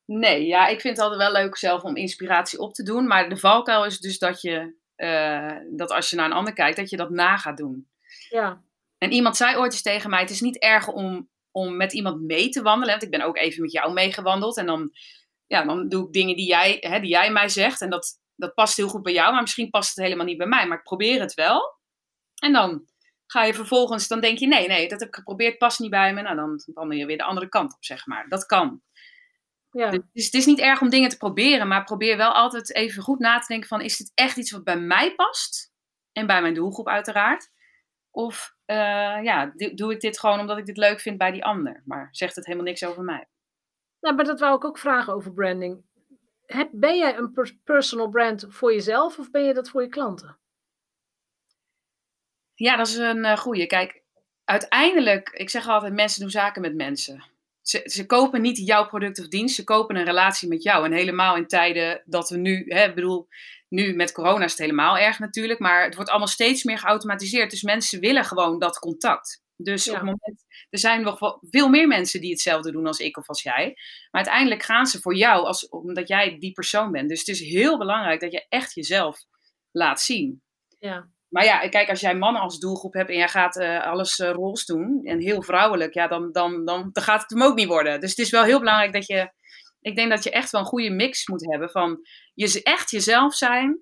Nee, 0.05 0.47
ja, 0.47 0.67
ik 0.67 0.81
vind 0.81 0.97
het 0.97 1.07
altijd 1.07 1.33
wel 1.33 1.43
leuk 1.43 1.57
zelf 1.57 1.83
om 1.83 1.97
inspiratie 1.97 2.59
op 2.59 2.75
te 2.75 2.83
doen. 2.83 3.07
Maar 3.07 3.29
de 3.29 3.37
valkuil 3.37 3.85
is 3.85 3.99
dus 3.99 4.19
dat 4.19 4.41
je, 4.41 4.75
uh, 5.05 5.77
dat 5.77 5.91
als 5.91 6.11
je 6.11 6.17
naar 6.17 6.27
een 6.27 6.33
ander 6.33 6.53
kijkt, 6.53 6.77
dat 6.77 6.91
je 6.91 6.97
dat 6.97 7.11
na 7.11 7.37
gaat 7.37 7.57
doen. 7.57 7.89
Ja. 8.29 8.63
En 8.99 9.13
iemand 9.13 9.37
zei 9.37 9.57
ooit 9.57 9.73
eens 9.73 9.83
tegen 9.83 10.11
mij, 10.11 10.21
het 10.21 10.31
is 10.31 10.41
niet 10.41 10.59
erg 10.59 10.89
om, 10.89 11.29
om 11.51 11.77
met 11.77 11.93
iemand 11.93 12.21
mee 12.21 12.49
te 12.49 12.63
wandelen. 12.63 12.91
Want 12.91 13.03
ik 13.03 13.11
ben 13.11 13.23
ook 13.23 13.37
even 13.37 13.63
met 13.63 13.73
jou 13.73 13.93
meegewandeld. 13.93 14.57
En 14.57 14.67
dan, 14.67 14.91
ja, 15.47 15.65
dan 15.65 15.89
doe 15.89 16.07
ik 16.07 16.13
dingen 16.13 16.37
die 16.37 16.47
jij, 16.47 16.77
hè, 16.81 17.01
die 17.01 17.11
jij 17.11 17.33
mij 17.33 17.49
zegt. 17.49 17.81
En 17.81 17.91
dat, 17.91 18.21
dat 18.35 18.55
past 18.55 18.77
heel 18.77 18.89
goed 18.89 19.03
bij 19.03 19.13
jou, 19.13 19.33
maar 19.33 19.41
misschien 19.41 19.71
past 19.71 19.95
het 19.95 20.05
helemaal 20.05 20.27
niet 20.27 20.39
bij 20.39 20.47
mij. 20.47 20.67
Maar 20.67 20.79
ik 20.79 20.85
probeer 20.85 21.21
het 21.21 21.35
wel. 21.35 21.79
En 22.43 22.53
dan 22.53 22.87
ga 23.27 23.45
je 23.45 23.55
vervolgens, 23.55 24.09
dan 24.09 24.21
denk 24.21 24.39
je, 24.39 24.47
nee, 24.47 24.69
nee, 24.69 24.89
dat 24.89 25.01
heb 25.01 25.09
ik 25.09 25.15
geprobeerd, 25.15 25.59
past 25.59 25.79
niet 25.79 25.91
bij 25.91 26.15
me. 26.15 26.23
Nou, 26.23 26.37
dan 26.37 26.63
wandel 26.75 26.99
je 26.99 27.07
weer 27.07 27.19
de 27.19 27.25
andere 27.25 27.49
kant 27.49 27.75
op, 27.75 27.85
zeg 27.85 28.07
maar. 28.07 28.29
Dat 28.29 28.47
kan. 28.47 28.83
Ja. 29.75 29.91
Dus 29.91 30.25
het 30.25 30.35
is 30.35 30.47
niet 30.47 30.61
erg 30.61 30.81
om 30.81 30.89
dingen 30.89 31.09
te 31.09 31.17
proberen, 31.17 31.69
maar 31.69 31.85
probeer 31.85 32.17
wel 32.17 32.33
altijd 32.33 32.75
even 32.75 33.03
goed 33.03 33.19
na 33.19 33.39
te 33.39 33.47
denken 33.47 33.69
van, 33.69 33.81
is 33.81 33.97
dit 33.97 34.13
echt 34.15 34.37
iets 34.37 34.51
wat 34.51 34.65
bij 34.65 34.79
mij 34.79 35.15
past? 35.15 35.73
En 36.13 36.27
bij 36.27 36.43
mijn 36.43 36.55
doelgroep 36.55 36.89
uiteraard. 36.89 37.51
Of 38.11 38.55
uh, 38.67 38.77
ja, 39.23 39.53
doe 39.75 39.93
ik 39.93 40.01
dit 40.01 40.19
gewoon 40.19 40.41
omdat 40.41 40.59
ik 40.59 40.67
dit 40.67 40.77
leuk 40.77 41.01
vind 41.01 41.19
bij 41.19 41.33
die 41.33 41.45
ander, 41.45 41.83
maar 41.85 42.09
zegt 42.11 42.37
het 42.37 42.45
helemaal 42.45 42.67
niks 42.67 42.85
over 42.85 43.03
mij. 43.03 43.29
Nou, 44.01 44.15
maar 44.15 44.25
dat 44.25 44.41
wou 44.41 44.57
ik 44.57 44.65
ook 44.65 44.79
vragen 44.79 45.15
over 45.15 45.33
branding. 45.33 45.85
Heb, 46.47 46.69
ben 46.73 46.97
jij 46.97 47.17
een 47.17 47.59
personal 47.65 48.09
brand 48.09 48.47
voor 48.49 48.73
jezelf 48.73 49.19
of 49.19 49.31
ben 49.31 49.45
je 49.45 49.55
dat 49.55 49.71
voor 49.71 49.83
je 49.83 49.89
klanten? 49.89 50.39
Ja, 52.55 52.77
dat 52.77 52.87
is 52.87 52.97
een 52.97 53.25
uh, 53.25 53.37
goeie. 53.37 53.67
Kijk, 53.67 54.03
uiteindelijk, 54.45 55.29
ik 55.29 55.51
zeg 55.51 55.69
altijd, 55.69 55.93
mensen 55.93 56.21
doen 56.21 56.31
zaken 56.31 56.63
met 56.63 56.75
mensen 56.75 57.33
ze, 57.65 57.81
ze 57.85 58.07
kopen 58.07 58.43
niet 58.43 58.59
jouw 58.59 58.87
product 58.87 59.21
of 59.21 59.29
dienst, 59.29 59.55
ze 59.55 59.65
kopen 59.65 59.97
een 59.97 60.05
relatie 60.05 60.49
met 60.49 60.63
jou. 60.63 60.85
En 60.85 60.93
helemaal 60.93 61.37
in 61.37 61.47
tijden 61.47 62.03
dat 62.05 62.29
we 62.29 62.37
nu, 62.37 62.65
hè, 62.69 62.95
bedoel, 62.95 63.29
nu 63.69 63.95
met 63.95 64.13
corona 64.13 64.45
is 64.45 64.51
het 64.51 64.61
helemaal 64.61 64.99
erg 64.99 65.19
natuurlijk, 65.19 65.59
maar 65.59 65.85
het 65.85 65.95
wordt 65.95 66.11
allemaal 66.11 66.29
steeds 66.29 66.65
meer 66.65 66.79
geautomatiseerd. 66.79 67.51
Dus 67.51 67.63
mensen 67.63 68.01
willen 68.01 68.25
gewoon 68.25 68.59
dat 68.59 68.79
contact. 68.79 69.43
Dus 69.57 69.89
op 69.89 69.95
het 69.95 70.05
moment, 70.05 70.45
er 70.71 70.79
zijn 70.79 71.03
nog 71.03 71.39
veel 71.41 71.69
meer 71.69 71.89
mensen 71.89 72.21
die 72.21 72.31
hetzelfde 72.31 72.73
doen 72.73 72.87
als 72.87 72.99
ik 72.99 73.17
of 73.17 73.29
als 73.29 73.43
jij. 73.43 73.67
Maar 74.11 74.23
uiteindelijk 74.23 74.63
gaan 74.63 74.87
ze 74.87 75.01
voor 75.01 75.17
jou, 75.17 75.47
als, 75.47 75.69
omdat 75.69 76.09
jij 76.09 76.39
die 76.39 76.53
persoon 76.53 76.91
bent. 76.91 77.09
Dus 77.09 77.19
het 77.19 77.29
is 77.29 77.41
heel 77.41 77.79
belangrijk 77.79 78.21
dat 78.21 78.33
je 78.33 78.47
echt 78.49 78.75
jezelf 78.75 79.19
laat 79.71 80.01
zien. 80.01 80.43
Ja. 80.79 81.09
Maar 81.35 81.45
ja, 81.45 81.69
kijk, 81.69 81.89
als 81.89 82.01
jij 82.01 82.15
mannen 82.15 82.43
als 82.43 82.59
doelgroep 82.59 82.93
hebt 82.93 83.09
en 83.09 83.17
jij 83.17 83.29
gaat 83.29 83.57
uh, 83.57 83.87
alles 83.87 84.19
uh, 84.19 84.31
rols 84.31 84.65
doen 84.65 85.01
en 85.05 85.21
heel 85.21 85.43
vrouwelijk, 85.43 85.95
ja, 85.95 86.07
dan, 86.09 86.33
dan, 86.33 86.65
dan, 86.65 86.91
dan 86.93 87.03
gaat 87.03 87.21
het 87.21 87.31
hem 87.31 87.43
ook 87.43 87.57
niet 87.57 87.67
worden. 87.67 88.01
Dus 88.01 88.11
het 88.11 88.19
is 88.19 88.31
wel 88.31 88.45
heel 88.45 88.59
belangrijk 88.59 88.93
dat 88.93 89.07
je, 89.07 89.33
ik 89.81 89.97
denk 89.97 90.11
dat 90.11 90.25
je 90.25 90.31
echt 90.31 90.51
wel 90.51 90.61
een 90.61 90.67
goede 90.67 90.91
mix 90.91 91.27
moet 91.29 91.51
hebben 91.51 91.71
van 91.71 92.07
je 92.35 92.63
echt 92.63 92.91
jezelf 92.91 93.35
zijn, 93.35 93.79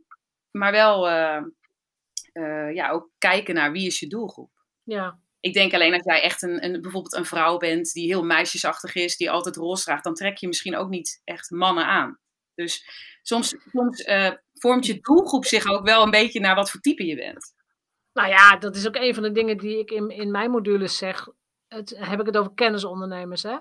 maar 0.51 0.73
wel 0.73 1.09
uh, 1.09 2.75
ja, 2.75 2.91
ook 2.91 3.11
kijken 3.19 3.55
naar 3.55 3.73
wie 3.73 3.87
is 3.87 4.01
je 4.01 4.07
doelgroep. 4.07 4.51
Ja. 4.83 5.19
Ik 5.41 5.53
denk 5.53 5.75
alleen 5.75 5.95
als 5.95 6.05
jij 6.05 6.23
echt 6.23 6.43
een, 6.43 6.65
een, 6.65 6.81
bijvoorbeeld 6.81 7.17
een 7.17 7.25
vrouw 7.25 7.57
bent 7.57 7.93
die 7.93 8.07
heel 8.07 8.25
meisjesachtig 8.25 8.95
is, 8.95 9.17
die 9.17 9.31
altijd 9.31 9.57
roze 9.57 9.85
draagt, 9.85 10.05
dan 10.05 10.15
trek 10.15 10.37
je 10.37 10.47
misschien 10.47 10.77
ook 10.77 10.89
niet 10.89 11.21
echt 11.25 11.51
mannen 11.51 11.87
aan. 11.87 12.19
Dus 12.55 12.85
soms, 13.23 13.57
soms 13.73 14.05
vormt 14.63 14.87
je 14.87 15.01
doelgroep 15.01 15.45
zich 15.45 15.67
ook 15.67 15.85
wel 15.85 16.03
een 16.03 16.11
beetje 16.11 16.41
naar 16.41 16.55
wat 16.55 16.71
voor 16.71 16.81
type 16.81 17.07
je 17.07 17.17
bent. 17.17 17.55
Nou 18.13 18.29
ja, 18.29 18.57
dat 18.57 18.77
is 18.77 18.87
ook 18.87 18.97
een 18.97 19.15
van 19.15 19.23
de 19.23 19.33
dingen 19.33 19.59
die 19.59 19.79
ik 19.79 19.91
in, 19.91 20.09
in 20.09 20.31
mijn 20.31 20.51
modules 20.51 20.97
zeg. 20.97 21.29
Het, 21.69 21.95
heb 21.99 22.21
ik 22.21 22.27
het 22.27 22.37
over 22.37 22.53
kennisondernemers. 22.55 23.43
Hè? 23.43 23.57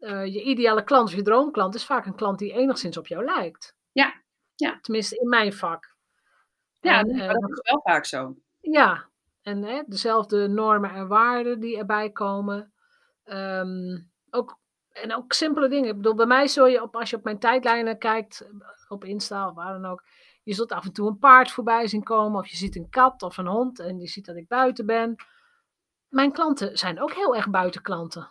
Uh, 0.00 0.24
je 0.24 0.42
ideale 0.42 0.84
klant 0.84 1.08
of 1.08 1.14
je 1.14 1.22
droomklant 1.22 1.74
is 1.74 1.84
vaak 1.84 2.06
een 2.06 2.14
klant 2.14 2.38
die 2.38 2.52
enigszins 2.52 2.96
op 2.96 3.06
jou 3.06 3.24
lijkt. 3.24 3.76
Ja. 3.92 4.22
ja. 4.54 4.78
Tenminste, 4.80 5.16
in 5.16 5.28
mijn 5.28 5.52
vak. 5.52 5.96
Ja, 6.80 6.98
en, 6.98 7.16
dat 7.16 7.50
is 7.50 7.70
wel 7.70 7.80
vaak 7.82 8.04
zo. 8.04 8.36
Ja, 8.60 9.08
en 9.42 9.62
hè, 9.62 9.82
dezelfde 9.86 10.48
normen 10.48 10.90
en 10.90 11.08
waarden 11.08 11.60
die 11.60 11.78
erbij 11.78 12.10
komen. 12.10 12.72
Um, 13.24 14.10
ook, 14.30 14.57
en 15.02 15.14
ook 15.14 15.32
simpele 15.32 15.68
dingen. 15.68 15.88
Ik 15.88 15.96
bedoel, 15.96 16.14
bij 16.14 16.26
mij 16.26 16.48
zul 16.48 16.66
je, 16.66 16.82
op, 16.82 16.96
als 16.96 17.10
je 17.10 17.16
op 17.16 17.24
mijn 17.24 17.38
tijdlijnen 17.38 17.98
kijkt, 17.98 18.48
op 18.88 19.04
Insta 19.04 19.48
of 19.48 19.54
waar 19.54 19.72
dan 19.72 19.90
ook. 19.90 20.04
Je 20.42 20.54
zult 20.54 20.72
af 20.72 20.84
en 20.84 20.92
toe 20.92 21.08
een 21.08 21.18
paard 21.18 21.50
voorbij 21.50 21.86
zien 21.86 22.02
komen, 22.02 22.40
of 22.40 22.46
je 22.46 22.56
ziet 22.56 22.76
een 22.76 22.90
kat 22.90 23.22
of 23.22 23.36
een 23.36 23.46
hond 23.46 23.78
en 23.78 23.98
je 24.00 24.06
ziet 24.06 24.26
dat 24.26 24.36
ik 24.36 24.48
buiten 24.48 24.86
ben. 24.86 25.16
Mijn 26.08 26.32
klanten 26.32 26.78
zijn 26.78 27.00
ook 27.00 27.12
heel 27.12 27.36
erg 27.36 27.50
buitenklanten. 27.50 28.30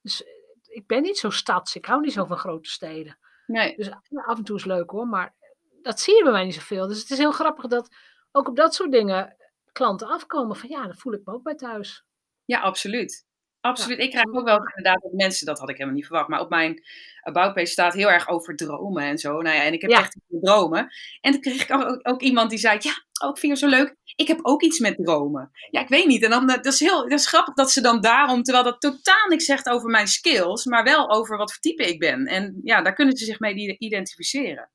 Dus 0.00 0.24
eh, 0.24 0.30
ik 0.62 0.86
ben 0.86 1.02
niet 1.02 1.18
zo 1.18 1.30
stads, 1.30 1.76
ik 1.76 1.86
hou 1.86 2.00
niet 2.00 2.12
zo 2.12 2.24
van 2.24 2.36
grote 2.36 2.70
steden. 2.70 3.18
Nee. 3.46 3.76
Dus 3.76 3.90
af 4.26 4.38
en 4.38 4.44
toe 4.44 4.56
is 4.56 4.64
leuk 4.64 4.90
hoor, 4.90 5.06
maar 5.06 5.34
dat 5.82 6.00
zie 6.00 6.16
je 6.16 6.22
bij 6.22 6.32
mij 6.32 6.44
niet 6.44 6.54
zoveel. 6.54 6.86
Dus 6.86 7.00
het 7.00 7.10
is 7.10 7.18
heel 7.18 7.32
grappig 7.32 7.66
dat 7.66 7.96
ook 8.32 8.48
op 8.48 8.56
dat 8.56 8.74
soort 8.74 8.92
dingen 8.92 9.36
klanten 9.72 10.08
afkomen 10.08 10.56
van 10.56 10.68
ja, 10.68 10.86
dat 10.86 10.96
voel 10.96 11.12
ik 11.12 11.24
me 11.24 11.32
ook 11.32 11.42
bij 11.42 11.54
thuis. 11.54 12.04
Ja, 12.44 12.60
absoluut. 12.60 13.26
Absoluut. 13.60 13.98
Ik 13.98 14.10
krijg 14.10 14.26
ook 14.26 14.44
wel 14.44 14.56
inderdaad 14.56 15.02
dat 15.02 15.12
mensen, 15.12 15.46
dat 15.46 15.58
had 15.58 15.68
ik 15.68 15.74
helemaal 15.74 15.96
niet 15.96 16.06
verwacht, 16.06 16.28
maar 16.28 16.40
op 16.40 16.50
mijn 16.50 16.82
about 17.22 17.54
page 17.54 17.66
staat 17.66 17.94
heel 17.94 18.10
erg 18.10 18.28
over 18.28 18.56
dromen 18.56 19.02
en 19.02 19.18
zo. 19.18 19.40
Nou 19.40 19.56
ja, 19.56 19.62
en 19.62 19.72
ik 19.72 19.80
heb 19.80 19.90
echt 19.90 20.16
dromen. 20.28 20.92
En 21.20 21.32
toen 21.32 21.40
kreeg 21.40 21.62
ik 21.62 21.72
ook, 21.72 21.98
ook, 22.02 22.20
iemand 22.20 22.50
die 22.50 22.58
zei, 22.58 22.78
ja, 22.80 22.92
ook 23.22 23.30
oh, 23.30 23.36
vind 23.36 23.58
je 23.58 23.66
zo 23.66 23.76
leuk. 23.76 23.96
Ik 24.16 24.28
heb 24.28 24.38
ook 24.42 24.62
iets 24.62 24.78
met 24.78 24.96
dromen. 24.96 25.50
Ja, 25.70 25.80
ik 25.80 25.88
weet 25.88 26.06
niet. 26.06 26.22
En 26.22 26.30
dan, 26.30 26.46
dat 26.46 26.66
is 26.66 26.80
heel, 26.80 27.08
dat 27.08 27.18
is 27.18 27.26
grappig 27.26 27.54
dat 27.54 27.70
ze 27.70 27.80
dan 27.80 28.00
daarom, 28.00 28.42
terwijl 28.42 28.64
dat 28.64 28.80
totaal 28.80 29.28
niks 29.28 29.44
zegt 29.44 29.68
over 29.68 29.90
mijn 29.90 30.06
skills, 30.06 30.64
maar 30.64 30.84
wel 30.84 31.10
over 31.10 31.36
wat 31.36 31.52
voor 31.52 31.60
type 31.60 31.88
ik 31.88 31.98
ben. 31.98 32.26
En 32.26 32.60
ja, 32.62 32.82
daar 32.82 32.94
kunnen 32.94 33.16
ze 33.16 33.24
zich 33.24 33.38
mee 33.38 33.78
identificeren. 33.78 34.70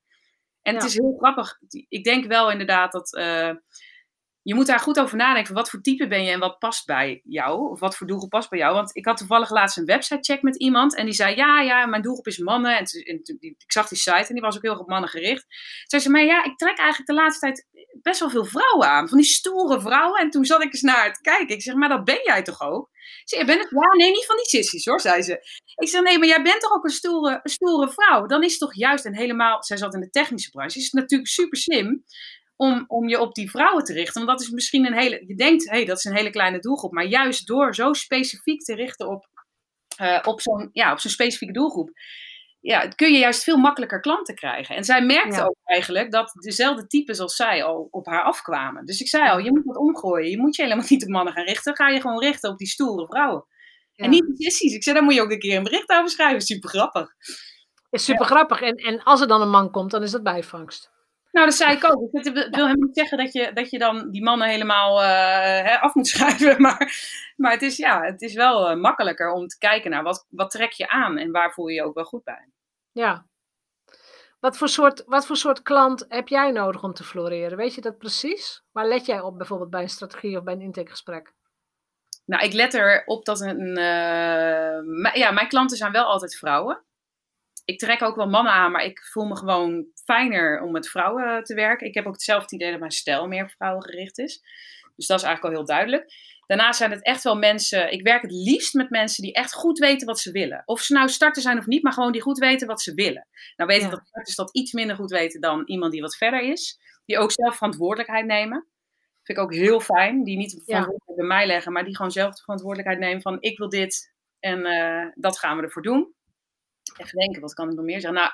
En 0.61 0.75
het 0.75 0.83
is 0.83 0.93
heel 0.93 1.15
grappig. 1.17 1.57
Ik 1.89 2.03
denk 2.03 2.25
wel 2.25 2.51
inderdaad 2.51 2.91
dat... 2.91 3.17
Uh, 3.17 3.51
je 4.45 4.55
moet 4.55 4.67
daar 4.67 4.79
goed 4.79 4.99
over 4.99 5.17
nadenken. 5.17 5.53
Wat 5.53 5.69
voor 5.69 5.81
type 5.81 6.07
ben 6.07 6.23
je 6.23 6.31
en 6.31 6.39
wat 6.39 6.59
past 6.59 6.85
bij 6.85 7.21
jou? 7.23 7.69
Of 7.69 7.79
wat 7.79 7.95
voor 7.95 8.07
doelgroep 8.07 8.29
past 8.29 8.49
bij 8.49 8.59
jou? 8.59 8.73
Want 8.73 8.95
ik 8.95 9.05
had 9.05 9.17
toevallig 9.17 9.49
laatst 9.49 9.77
een 9.77 9.85
website 9.85 10.33
check 10.33 10.41
met 10.41 10.55
iemand. 10.55 10.95
En 10.95 11.05
die 11.05 11.13
zei, 11.13 11.35
ja, 11.35 11.61
ja, 11.61 11.85
mijn 11.85 12.01
doelgroep 12.01 12.27
is 12.27 12.37
mannen. 12.37 12.77
En, 12.77 12.85
ik 13.39 13.63
zag 13.71 13.87
die 13.87 13.97
site 13.97 14.25
en 14.27 14.33
die 14.33 14.41
was 14.41 14.55
ook 14.55 14.61
heel 14.61 14.71
erg 14.71 14.79
op 14.79 14.87
mannen 14.87 15.09
gericht. 15.09 15.45
Zei 15.85 16.01
ze, 16.01 16.09
maar 16.09 16.23
ja, 16.23 16.43
ik 16.43 16.57
trek 16.57 16.77
eigenlijk 16.77 17.09
de 17.09 17.15
laatste 17.15 17.39
tijd 17.39 17.67
best 18.01 18.19
wel 18.19 18.29
veel 18.29 18.45
vrouwen 18.45 18.87
aan. 18.87 19.09
Van 19.09 19.17
die 19.17 19.27
stoere 19.27 19.81
vrouwen. 19.81 20.19
En 20.19 20.29
toen 20.29 20.45
zat 20.45 20.63
ik 20.63 20.73
eens 20.73 20.81
naar 20.81 21.05
het 21.05 21.21
kijken. 21.21 21.55
Ik 21.55 21.61
zeg, 21.61 21.75
maar 21.75 21.89
dat 21.89 22.03
ben 22.03 22.21
jij 22.23 22.43
toch 22.43 22.61
ook? 22.61 22.89
Ze 23.23 23.35
zei, 23.35 23.45
ben 23.45 23.59
het? 23.59 23.69
Ja, 23.69 23.97
nee, 23.97 24.11
niet 24.11 24.25
van 24.25 24.35
die 24.35 24.45
sissies 24.45 24.85
hoor, 24.85 25.01
zei 25.01 25.21
ze. 25.21 25.63
Ik 25.75 25.87
zeg, 25.87 26.01
nee, 26.01 26.19
maar 26.19 26.27
jij 26.27 26.41
bent 26.41 26.61
toch 26.61 26.71
ook 26.71 26.83
een 26.83 26.89
stoere, 26.89 27.39
stoere 27.43 27.89
vrouw? 27.91 28.25
Dan 28.25 28.43
is 28.43 28.51
het 28.51 28.59
toch 28.59 28.75
juist 28.75 29.05
en 29.05 29.15
helemaal... 29.15 29.63
Zij 29.63 29.77
zat 29.77 29.93
in 29.93 29.99
de 29.99 30.09
technische 30.09 30.49
branche. 30.49 30.77
Is 30.77 30.83
het 30.83 30.93
natuurlijk 30.93 31.29
super 31.29 31.57
slim 31.57 32.03
om, 32.55 32.83
om 32.87 33.07
je 33.07 33.19
op 33.19 33.33
die 33.33 33.49
vrouwen 33.49 33.83
te 33.83 33.93
richten. 33.93 34.25
Want 34.25 34.37
dat 34.37 34.47
is 34.47 34.53
misschien 34.53 34.85
een 34.85 34.97
hele. 34.97 35.23
Je 35.27 35.35
denkt, 35.35 35.63
hé, 35.63 35.75
hey, 35.75 35.85
dat 35.85 35.97
is 35.97 36.03
een 36.03 36.15
hele 36.15 36.29
kleine 36.29 36.59
doelgroep. 36.59 36.91
Maar 36.91 37.05
juist 37.05 37.47
door 37.47 37.75
zo 37.75 37.93
specifiek 37.93 38.61
te 38.61 38.75
richten 38.75 39.07
op, 39.09 39.27
uh, 40.01 40.19
op 40.23 40.41
zo'n 40.41 40.69
ja, 40.71 40.91
op 40.91 40.99
zo'n 40.99 41.11
specifieke 41.11 41.53
doelgroep. 41.53 41.89
Ja, 42.59 42.87
kun 42.87 43.13
je 43.13 43.19
juist 43.19 43.43
veel 43.43 43.57
makkelijker 43.57 43.99
klanten 43.99 44.35
krijgen. 44.35 44.75
En 44.75 44.83
zij 44.83 45.05
merkte 45.05 45.43
ook 45.43 45.57
eigenlijk 45.63 46.11
dat 46.11 46.31
dezelfde 46.39 46.87
types 46.87 47.19
als 47.19 47.35
zij 47.35 47.63
al 47.63 47.87
op 47.91 48.05
haar 48.05 48.23
afkwamen. 48.23 48.85
Dus 48.85 49.01
ik 49.01 49.07
zei 49.07 49.29
al, 49.29 49.37
je 49.37 49.51
moet 49.51 49.65
wat 49.65 49.77
omgooien. 49.77 50.29
Je 50.29 50.37
moet 50.37 50.55
je 50.55 50.61
helemaal 50.61 50.85
niet 50.89 51.03
op 51.03 51.09
mannen 51.09 51.33
gaan 51.33 51.45
richten. 51.45 51.75
Ga 51.75 51.89
je 51.89 52.01
gewoon 52.01 52.19
richten 52.19 52.49
op 52.49 52.57
die 52.57 52.67
stoere 52.67 53.05
vrouwen. 53.05 53.45
En 53.95 54.09
niet 54.09 54.25
sissies. 54.37 54.73
Ik 54.73 54.83
zei, 54.83 54.95
daar 54.95 55.05
moet 55.05 55.13
je 55.13 55.21
ook 55.21 55.31
een 55.31 55.39
keer 55.39 55.57
een 55.57 55.63
bericht 55.63 55.89
over 55.89 56.09
schrijven. 56.09 56.41
Super 56.41 56.69
grappig. 56.69 57.09
Is 57.89 58.03
super 58.03 58.25
grappig. 58.25 58.61
En, 58.61 58.75
en 58.75 59.03
als 59.03 59.21
er 59.21 59.27
dan 59.27 59.41
een 59.41 59.49
man 59.49 59.71
komt, 59.71 59.91
dan 59.91 60.03
is 60.03 60.11
dat 60.11 60.23
bijvangst. 60.23 60.91
Nou, 61.35 61.47
dat 61.47 61.55
zei 61.55 61.75
ik 61.75 61.83
ook. 61.83 62.11
Ik 62.11 62.33
wil 62.33 62.43
helemaal 62.49 62.75
niet 62.75 62.97
zeggen 62.97 63.17
dat 63.17 63.33
je, 63.33 63.53
dat 63.53 63.69
je 63.69 63.77
dan 63.77 64.11
die 64.11 64.23
mannen 64.23 64.47
helemaal 64.47 65.03
uh, 65.03 65.81
af 65.81 65.93
moet 65.93 66.07
schrijven. 66.13 66.61
Maar, 66.61 66.93
maar 67.35 67.51
het, 67.51 67.61
is, 67.61 67.77
ja, 67.77 68.01
het 68.01 68.21
is 68.21 68.33
wel 68.33 68.71
uh, 68.71 68.77
makkelijker 68.77 69.31
om 69.31 69.47
te 69.47 69.57
kijken 69.57 69.91
naar 69.91 70.03
wat, 70.03 70.25
wat 70.29 70.51
trek 70.51 70.71
je 70.71 70.89
aan 70.89 71.17
en 71.17 71.31
waar 71.31 71.53
voel 71.53 71.67
je 71.67 71.73
je 71.73 71.83
ook 71.83 71.93
wel 71.95 72.03
goed 72.03 72.23
bij. 72.23 72.49
Ja. 72.91 73.25
Wat 74.39 74.57
voor, 74.57 74.69
soort, 74.69 75.03
wat 75.05 75.25
voor 75.25 75.35
soort 75.35 75.61
klant 75.61 76.05
heb 76.07 76.27
jij 76.27 76.51
nodig 76.51 76.83
om 76.83 76.93
te 76.93 77.03
floreren? 77.03 77.57
Weet 77.57 77.75
je 77.75 77.81
dat 77.81 77.97
precies? 77.97 78.63
Waar 78.71 78.87
let 78.87 79.05
jij 79.05 79.19
op 79.19 79.37
bijvoorbeeld 79.37 79.69
bij 79.69 79.81
een 79.81 79.89
strategie 79.89 80.37
of 80.37 80.43
bij 80.43 80.53
een 80.53 80.61
intakegesprek? 80.61 81.33
Nou, 82.25 82.43
ik 82.43 82.53
let 82.53 82.73
erop 82.73 83.25
dat 83.25 83.41
een. 83.41 83.77
Uh, 83.77 85.13
ja, 85.13 85.31
mijn 85.31 85.47
klanten 85.47 85.77
zijn 85.77 85.91
wel 85.91 86.05
altijd 86.05 86.35
vrouwen 86.35 86.85
ik 87.65 87.79
trek 87.79 88.01
ook 88.01 88.15
wel 88.15 88.29
mannen 88.29 88.53
aan, 88.53 88.71
maar 88.71 88.83
ik 88.83 88.99
voel 88.99 89.25
me 89.25 89.37
gewoon 89.37 89.85
fijner 90.03 90.61
om 90.61 90.71
met 90.71 90.89
vrouwen 90.89 91.43
te 91.43 91.55
werken. 91.55 91.87
Ik 91.87 91.93
heb 91.93 92.05
ook 92.05 92.13
hetzelfde 92.13 92.55
idee 92.55 92.69
dat 92.71 92.79
mijn 92.79 92.91
stijl 92.91 93.27
meer 93.27 93.43
op 93.43 93.51
vrouwen 93.51 93.83
gericht 93.83 94.17
is. 94.17 94.41
Dus 94.95 95.07
dat 95.07 95.19
is 95.19 95.25
eigenlijk 95.25 95.43
al 95.55 95.59
heel 95.61 95.75
duidelijk. 95.75 96.13
Daarnaast 96.45 96.77
zijn 96.77 96.91
het 96.91 97.03
echt 97.03 97.23
wel 97.23 97.37
mensen. 97.37 97.91
Ik 97.91 98.01
werk 98.01 98.21
het 98.21 98.31
liefst 98.31 98.73
met 98.73 98.89
mensen 98.89 99.23
die 99.23 99.33
echt 99.33 99.53
goed 99.53 99.79
weten 99.79 100.07
wat 100.07 100.19
ze 100.19 100.31
willen. 100.31 100.61
Of 100.65 100.81
ze 100.81 100.93
nou 100.93 101.09
starten 101.09 101.41
zijn 101.41 101.57
of 101.57 101.65
niet, 101.65 101.83
maar 101.83 101.93
gewoon 101.93 102.11
die 102.11 102.21
goed 102.21 102.37
weten 102.37 102.67
wat 102.67 102.81
ze 102.81 102.93
willen. 102.93 103.27
Nou 103.55 103.69
weet 103.69 103.83
ik 103.83 103.89
dat 103.89 104.07
starters 104.07 104.35
dat 104.35 104.55
iets 104.55 104.71
minder 104.73 104.95
goed 104.95 105.11
weten 105.11 105.41
dan 105.41 105.63
iemand 105.65 105.91
die 105.91 106.01
wat 106.01 106.17
verder 106.17 106.41
is. 106.41 106.79
Die 107.05 107.17
ook 107.17 107.31
zelf 107.31 107.55
verantwoordelijkheid 107.55 108.25
nemen. 108.25 108.67
Vind 109.23 109.37
ik 109.37 109.43
ook 109.43 109.53
heel 109.53 109.79
fijn. 109.79 110.23
Die 110.23 110.37
niet 110.37 110.51
verantwoordelijkheid 110.51 111.17
bij 111.17 111.27
mij 111.27 111.45
leggen, 111.47 111.71
maar 111.71 111.83
die 111.83 111.95
gewoon 111.95 112.11
zelf 112.11 112.35
de 112.35 112.41
verantwoordelijkheid 112.41 112.99
nemen 112.99 113.21
van 113.21 113.37
ik 113.39 113.57
wil 113.57 113.69
dit 113.69 114.13
en 114.39 114.65
uh, 114.65 115.05
dat 115.15 115.39
gaan 115.39 115.57
we 115.57 115.63
ervoor 115.63 115.81
doen. 115.81 116.13
Even 116.97 117.19
denken, 117.19 117.41
wat 117.41 117.53
kan 117.53 117.69
ik 117.69 117.75
nog 117.75 117.85
meer 117.85 118.01
zeggen? 118.01 118.19
Nou, 118.19 118.31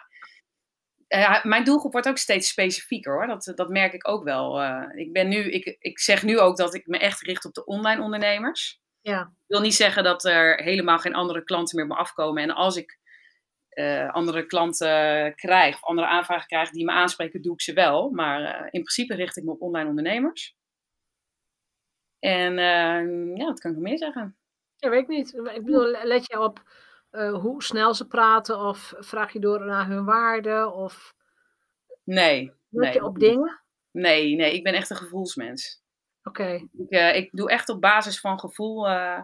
uh, 1.16 1.44
mijn 1.44 1.64
doelgroep 1.64 1.92
wordt 1.92 2.08
ook 2.08 2.18
steeds 2.18 2.50
specifieker 2.50 3.14
hoor. 3.14 3.28
Dat, 3.28 3.52
dat 3.56 3.70
merk 3.70 3.94
ik 3.94 4.08
ook 4.08 4.24
wel. 4.24 4.62
Uh, 4.62 4.86
ik, 4.94 5.14
ben 5.14 5.28
nu, 5.28 5.52
ik, 5.52 5.78
ik 5.80 6.00
zeg 6.00 6.24
nu 6.24 6.40
ook 6.40 6.58
dat 6.58 6.74
ik 6.74 6.88
me 6.88 6.98
echt 6.98 7.22
richt 7.22 7.46
op 7.46 7.54
de 7.54 7.66
online 7.66 8.02
ondernemers. 8.02 8.82
Ja. 9.02 9.22
Ik 9.22 9.48
wil 9.48 9.62
niet 9.62 9.74
zeggen 9.74 10.04
dat 10.04 10.26
er 10.26 10.64
helemaal 10.64 10.98
geen 10.98 11.16
andere 11.16 11.44
klanten 11.44 11.76
meer 11.76 11.86
op 11.86 11.92
me 11.92 11.98
afkomen. 11.98 12.44
En 12.44 12.52
als 12.52 12.76
ik 12.76 13.00
uh, 13.72 14.10
andere 14.10 14.46
klanten 14.46 15.36
krijg, 15.36 15.76
of 15.76 15.84
andere 15.84 16.08
aanvragen 16.08 16.48
krijg 16.48 16.70
die 16.70 16.86
me 16.86 16.92
aanspreken, 16.92 17.42
doe 17.42 17.54
ik 17.54 17.62
ze 17.62 17.74
wel. 17.74 18.10
Maar 18.10 18.64
in 18.64 18.84
principe 18.84 19.16
richt 19.16 19.38
ik 19.38 19.44
me 19.44 19.52
op 19.52 19.62
online 19.62 19.90
ondernemers. 19.90 20.56
En 22.20 22.58
ja, 23.38 23.46
wat 23.46 23.60
kan 23.60 23.72
ik 23.72 23.78
nog 23.78 23.88
meer 23.88 23.98
zeggen? 23.98 24.38
Ja, 24.76 24.90
weet 24.90 25.02
ik 25.02 25.08
niet. 25.08 25.34
Ik 25.34 25.66
bedoel, 25.66 25.88
let 26.04 26.28
je 26.28 26.40
op 26.40 26.64
uh, 27.12 27.34
hoe 27.34 27.64
snel 27.64 27.94
ze 27.94 28.08
praten? 28.08 28.60
Of 28.60 28.94
vraag 28.98 29.34
je 29.34 29.40
door 29.40 29.66
naar 29.66 29.88
hun 29.88 30.06
waarden? 30.06 30.74
Of 30.74 31.14
nee. 32.04 32.54
Let 32.70 32.94
je 32.94 33.04
op 33.04 33.20
dingen? 33.20 33.62
Nee, 33.92 34.36
nee, 34.36 34.54
ik 34.54 34.64
ben 34.64 34.74
echt 34.74 34.90
een 34.90 34.96
gevoelsmens. 34.96 35.82
Oké. 36.24 36.68
Ik, 36.72 36.90
uh, 36.90 37.16
ik 37.16 37.30
doe 37.32 37.50
echt 37.50 37.70
op 37.70 37.82
basis 37.82 38.20
van 38.20 38.40
gevoel. 38.40 38.88
Uh, 38.88 39.20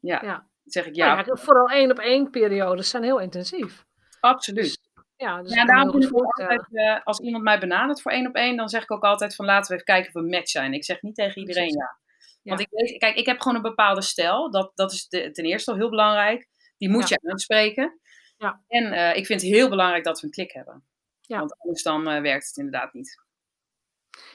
ja, 0.00 0.22
ja, 0.22 0.48
zeg 0.64 0.86
ik 0.86 0.94
ja. 0.94 1.16
ja 1.26 1.36
vooral 1.36 1.68
één 1.68 1.90
op 1.90 1.98
één 1.98 2.30
periodes 2.30 2.90
zijn 2.90 3.02
heel 3.02 3.20
intensief. 3.20 3.84
Absoluut. 4.20 4.64
Dus, 4.64 4.78
ja, 5.16 5.42
dus 5.42 5.54
ja, 5.54 5.64
daarom 5.64 6.02
ik 6.02 6.12
altijd, 6.12 6.66
uh, 6.70 7.00
als 7.04 7.18
iemand 7.18 7.44
mij 7.44 7.58
benadert 7.58 8.02
voor 8.02 8.12
één 8.12 8.26
op 8.26 8.34
één, 8.34 8.56
dan 8.56 8.68
zeg 8.68 8.82
ik 8.82 8.90
ook 8.90 9.04
altijd 9.04 9.34
van 9.34 9.44
laten 9.44 9.68
we 9.68 9.74
even 9.74 9.86
kijken 9.86 10.14
of 10.14 10.22
we 10.22 10.28
match 10.28 10.50
zijn. 10.50 10.72
Ik 10.72 10.84
zeg 10.84 11.02
niet 11.02 11.14
tegen 11.14 11.40
iedereen 11.40 11.72
ja. 11.72 11.98
Want 12.42 12.60
ik 12.60 12.68
weet, 12.70 12.98
kijk, 12.98 13.16
ik 13.16 13.26
heb 13.26 13.40
gewoon 13.40 13.56
een 13.56 13.62
bepaalde 13.62 14.02
stijl. 14.02 14.50
Dat, 14.50 14.72
dat 14.74 14.92
is 14.92 15.08
de, 15.08 15.30
ten 15.30 15.44
eerste 15.44 15.70
al 15.70 15.76
heel 15.76 15.90
belangrijk. 15.90 16.48
Die 16.80 16.88
moet 16.88 17.08
je 17.08 17.20
aanspreken. 17.22 18.00
Ja. 18.36 18.62
En 18.68 18.92
uh, 18.92 19.16
ik 19.16 19.26
vind 19.26 19.40
het 19.40 19.50
heel 19.50 19.68
belangrijk 19.68 20.04
dat 20.04 20.20
we 20.20 20.26
een 20.26 20.32
klik 20.32 20.52
hebben. 20.52 20.84
Ja. 21.20 21.38
Want 21.38 21.58
anders 21.58 21.82
dan 21.82 22.00
uh, 22.08 22.20
werkt 22.20 22.46
het 22.46 22.56
inderdaad 22.56 22.92
niet. 22.92 23.22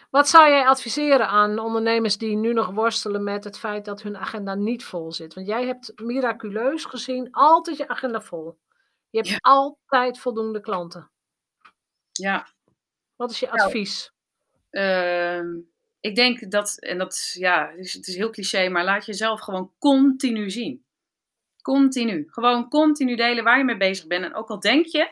Wat 0.09 0.29
zou 0.29 0.49
jij 0.49 0.65
adviseren 0.65 1.27
aan 1.27 1.59
ondernemers 1.59 2.17
die 2.17 2.35
nu 2.35 2.53
nog 2.53 2.69
worstelen 2.69 3.23
met 3.23 3.43
het 3.43 3.59
feit 3.59 3.85
dat 3.85 4.01
hun 4.01 4.17
agenda 4.17 4.55
niet 4.55 4.83
vol 4.83 5.11
zit? 5.11 5.33
Want 5.33 5.47
jij 5.47 5.65
hebt 5.65 6.01
miraculeus 6.01 6.85
gezien 6.85 7.27
altijd 7.31 7.77
je 7.77 7.87
agenda 7.87 8.21
vol. 8.21 8.59
Je 9.09 9.17
hebt 9.21 9.41
altijd 9.41 10.19
voldoende 10.19 10.59
klanten. 10.59 11.11
Ja. 12.11 12.47
Wat 13.15 13.31
is 13.31 13.39
je 13.39 13.45
nou, 13.45 13.59
advies? 13.59 14.11
Uh, 14.71 15.41
ik 15.99 16.15
denk 16.15 16.51
dat, 16.51 16.79
en 16.79 16.97
dat 16.97 17.31
ja, 17.33 17.69
het 17.69 17.79
is, 17.79 17.93
het 17.93 18.07
is 18.07 18.15
heel 18.15 18.29
cliché, 18.29 18.69
maar 18.69 18.83
laat 18.83 19.05
jezelf 19.05 19.39
gewoon 19.41 19.73
continu 19.79 20.49
zien. 20.49 20.84
Continu. 21.65 22.23
Gewoon 22.27 22.69
continu 22.69 23.15
delen 23.15 23.43
waar 23.43 23.57
je 23.57 23.63
mee 23.63 23.77
bezig 23.77 24.07
bent. 24.07 24.25
En 24.25 24.35
ook 24.35 24.49
al 24.49 24.59
denk 24.59 24.85
je 24.85 25.09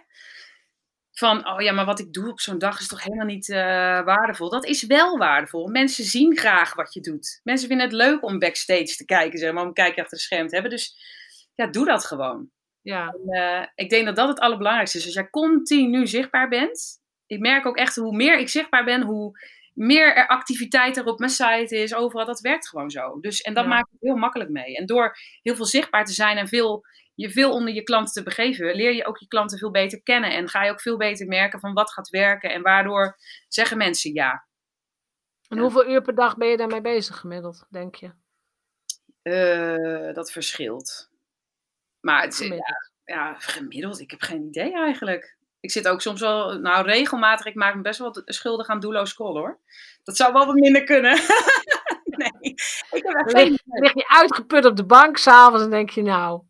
van, 1.12 1.48
oh 1.48 1.62
ja, 1.62 1.72
maar 1.72 1.86
wat 1.86 2.00
ik 2.00 2.14
doe 2.14 2.30
op 2.30 2.40
zo'n 2.40 2.58
dag 2.58 2.80
is 2.80 2.88
toch 2.88 3.04
helemaal 3.04 3.26
niet 3.26 3.48
uh, 3.48 3.58
waardevol. 4.04 4.50
Dat 4.50 4.66
is 4.66 4.86
wel 4.86 5.18
waardevol. 5.18 5.68
Mensen 5.68 6.04
zien 6.04 6.38
graag 6.38 6.74
wat 6.74 6.94
je 6.94 7.00
doet. 7.00 7.40
Mensen 7.44 7.68
vinden 7.68 7.86
het 7.86 7.96
leuk 7.96 8.24
om 8.24 8.40
backstage 8.40 8.96
te 8.96 9.06
kijken, 9.06 9.40
zeg 9.40 9.54
maar, 9.54 9.62
om 9.62 9.68
een 9.68 9.74
kijkje 9.74 10.02
achter 10.02 10.18
de 10.18 10.24
scherm 10.24 10.48
te 10.48 10.54
hebben. 10.54 10.72
Dus 10.72 10.98
ja, 11.56 11.68
doe 11.68 11.86
dat 11.86 12.06
gewoon. 12.06 12.50
Ja. 12.82 13.08
En, 13.08 13.38
uh, 13.38 13.66
ik 13.76 13.90
denk 13.90 14.06
dat 14.06 14.16
dat 14.16 14.28
het 14.28 14.40
allerbelangrijkste 14.40 14.98
is. 14.98 15.06
Als 15.06 15.14
jij 15.14 15.30
continu 15.30 16.08
zichtbaar 16.08 16.50
bent. 16.50 17.02
Ik 17.26 17.40
merk 17.40 17.66
ook 17.66 17.78
echt 17.78 17.96
hoe 17.96 18.16
meer 18.16 18.40
ik 18.40 18.50
zichtbaar 18.50 18.84
ben, 18.84 19.02
hoe 19.02 19.40
meer 19.74 20.16
er 20.16 20.28
activiteit 20.28 20.98
er 20.98 21.06
op 21.06 21.20
mijn 21.20 21.32
site 21.32 21.78
is, 21.78 21.96
overal, 21.96 22.26
dat 22.26 22.40
werkt 22.40 22.70
gewoon 22.70 22.90
zo. 22.90 23.20
Dus, 23.20 23.42
en 23.42 23.54
dat 23.54 23.68
maakt 23.68 23.92
het 23.92 24.02
heel 24.02 24.16
makkelijk 24.16 24.50
mee. 24.50 24.76
En 24.76 24.86
door 24.86 25.18
heel 25.42 25.56
veel 25.56 25.66
zichtbaar 25.66 26.06
te 26.06 26.14
zijn 26.14 26.38
en 26.38 26.48
veel, 26.48 26.86
je 27.16 27.30
veel 27.30 27.52
onder 27.52 27.74
je 27.74 27.84
klanten 27.84 28.14
te 28.14 28.24
begeven, 28.24 28.76
leer 28.76 28.94
je 28.94 29.06
ook 29.06 29.18
je 29.18 29.28
klanten 29.28 29.58
veel 29.58 29.72
beter 29.72 30.02
kennen. 30.02 30.32
En 30.32 30.50
ga 30.50 30.64
je 30.64 30.72
ook 30.72 30.82
veel 30.82 30.98
beter 30.98 31.28
merken 31.28 31.60
van 31.60 31.74
wat 31.74 31.92
gaat 31.92 32.10
werken 32.10 32.52
en 32.52 32.62
waardoor 32.62 33.18
zeggen 33.48 33.78
mensen 33.78 34.14
ja. 34.14 34.48
En 35.48 35.58
hoeveel 35.58 35.90
uur 35.90 36.02
per 36.02 36.16
dag 36.16 36.38
ben 36.38 36.48
je 36.48 36.58
daarmee 36.58 36.82
bezig 36.82 37.20
gemiddeld, 37.20 37.66
denk 37.70 37.96
je? 37.96 38.12
Uh, 39.24 40.14
dat 40.14 40.32
verschilt. 40.32 41.12
Maar 42.00 42.22
het 42.22 42.40
is, 42.40 42.48
ja, 42.48 42.92
ja, 43.04 43.34
gemiddeld, 43.40 44.00
ik 44.00 44.12
heb 44.12 44.22
geen 44.22 44.44
idee 44.44 44.74
eigenlijk 44.74 45.38
ik 45.64 45.72
zit 45.72 45.88
ook 45.88 46.02
soms 46.02 46.22
wel, 46.22 46.60
nou 46.60 46.86
regelmatig, 46.86 47.46
ik 47.46 47.56
maak 47.56 47.76
me 47.76 47.82
best 47.82 48.00
wel 48.00 48.22
schuldig 48.26 48.68
aan 48.68 48.80
doelloos 48.80 49.10
scrollen 49.10 49.42
hoor. 49.42 49.60
Dat 50.04 50.16
zou 50.16 50.34
wel 50.34 50.46
wat 50.46 50.56
minder 50.56 50.84
kunnen. 50.84 51.12
nee, 52.22 52.54
ik 52.92 53.04
heb 53.04 53.32
lig, 53.34 53.60
lig 53.66 53.94
je 53.94 54.08
uitgeput 54.08 54.66
op 54.66 54.76
de 54.76 54.86
bank 54.86 55.18
s'avonds 55.18 55.64
en 55.64 55.70
denk 55.70 55.90
je 55.90 56.02
nou, 56.02 56.42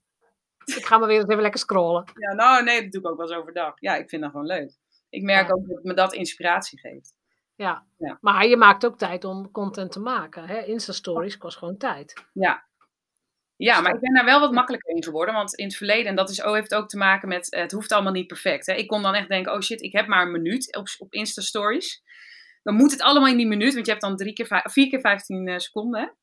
ik 0.77 0.85
ga 0.85 0.97
maar 0.97 1.07
weer 1.07 1.19
eens 1.19 1.29
even 1.29 1.41
lekker 1.41 1.59
scrollen. 1.59 2.11
Ja, 2.13 2.33
nou 2.33 2.63
nee, 2.63 2.81
dat 2.81 2.91
doe 2.91 3.01
ik 3.01 3.07
ook 3.07 3.17
wel 3.17 3.27
eens 3.27 3.37
overdag. 3.37 3.73
Ja, 3.75 3.95
ik 3.95 4.09
vind 4.09 4.21
dat 4.21 4.31
gewoon 4.31 4.45
leuk. 4.45 4.71
Ik 5.09 5.23
merk 5.23 5.55
ook 5.55 5.67
dat 5.67 5.83
me 5.83 5.93
dat 5.93 6.13
inspiratie 6.13 6.79
geeft. 6.79 7.13
Ja. 7.55 7.85
ja. 7.97 8.17
maar 8.21 8.47
je 8.47 8.57
maakt 8.57 8.85
ook 8.85 8.97
tijd 8.97 9.23
om 9.23 9.51
content 9.51 9.91
te 9.91 9.99
maken. 9.99 10.45
Hè? 10.45 10.63
Insta-stories 10.65 11.37
kost 11.37 11.57
gewoon 11.57 11.77
tijd. 11.77 12.25
Ja, 12.33 12.65
ja, 13.63 13.81
maar 13.81 13.93
ik 13.93 13.99
ben 13.99 14.13
daar 14.13 14.25
wel 14.25 14.39
wat 14.39 14.51
makkelijker 14.51 14.95
in 14.95 15.03
geworden. 15.03 15.33
Want 15.33 15.53
in 15.53 15.65
het 15.65 15.75
verleden, 15.75 16.05
en 16.05 16.15
dat 16.15 16.29
is, 16.29 16.43
oh, 16.43 16.53
heeft 16.53 16.75
ook 16.75 16.89
te 16.89 16.97
maken 16.97 17.27
met, 17.27 17.47
het 17.49 17.71
hoeft 17.71 17.91
allemaal 17.91 18.11
niet 18.11 18.27
perfect. 18.27 18.65
Hè. 18.65 18.73
Ik 18.73 18.87
kon 18.87 19.01
dan 19.01 19.15
echt 19.15 19.29
denken, 19.29 19.53
oh 19.53 19.61
shit, 19.61 19.81
ik 19.81 19.91
heb 19.91 20.07
maar 20.07 20.25
een 20.25 20.31
minuut 20.31 20.75
op, 20.75 20.87
op 20.97 21.13
Insta-stories. 21.13 22.01
Dan 22.63 22.75
moet 22.75 22.91
het 22.91 23.01
allemaal 23.01 23.29
in 23.29 23.37
die 23.37 23.47
minuut, 23.47 23.73
want 23.73 23.85
je 23.85 23.91
hebt 23.91 24.03
dan 24.03 24.17
drie 24.17 24.33
keer, 24.33 24.61
vier 24.63 24.89
keer 24.89 24.99
15 24.99 25.47
uh, 25.47 25.57
seconden. 25.57 26.15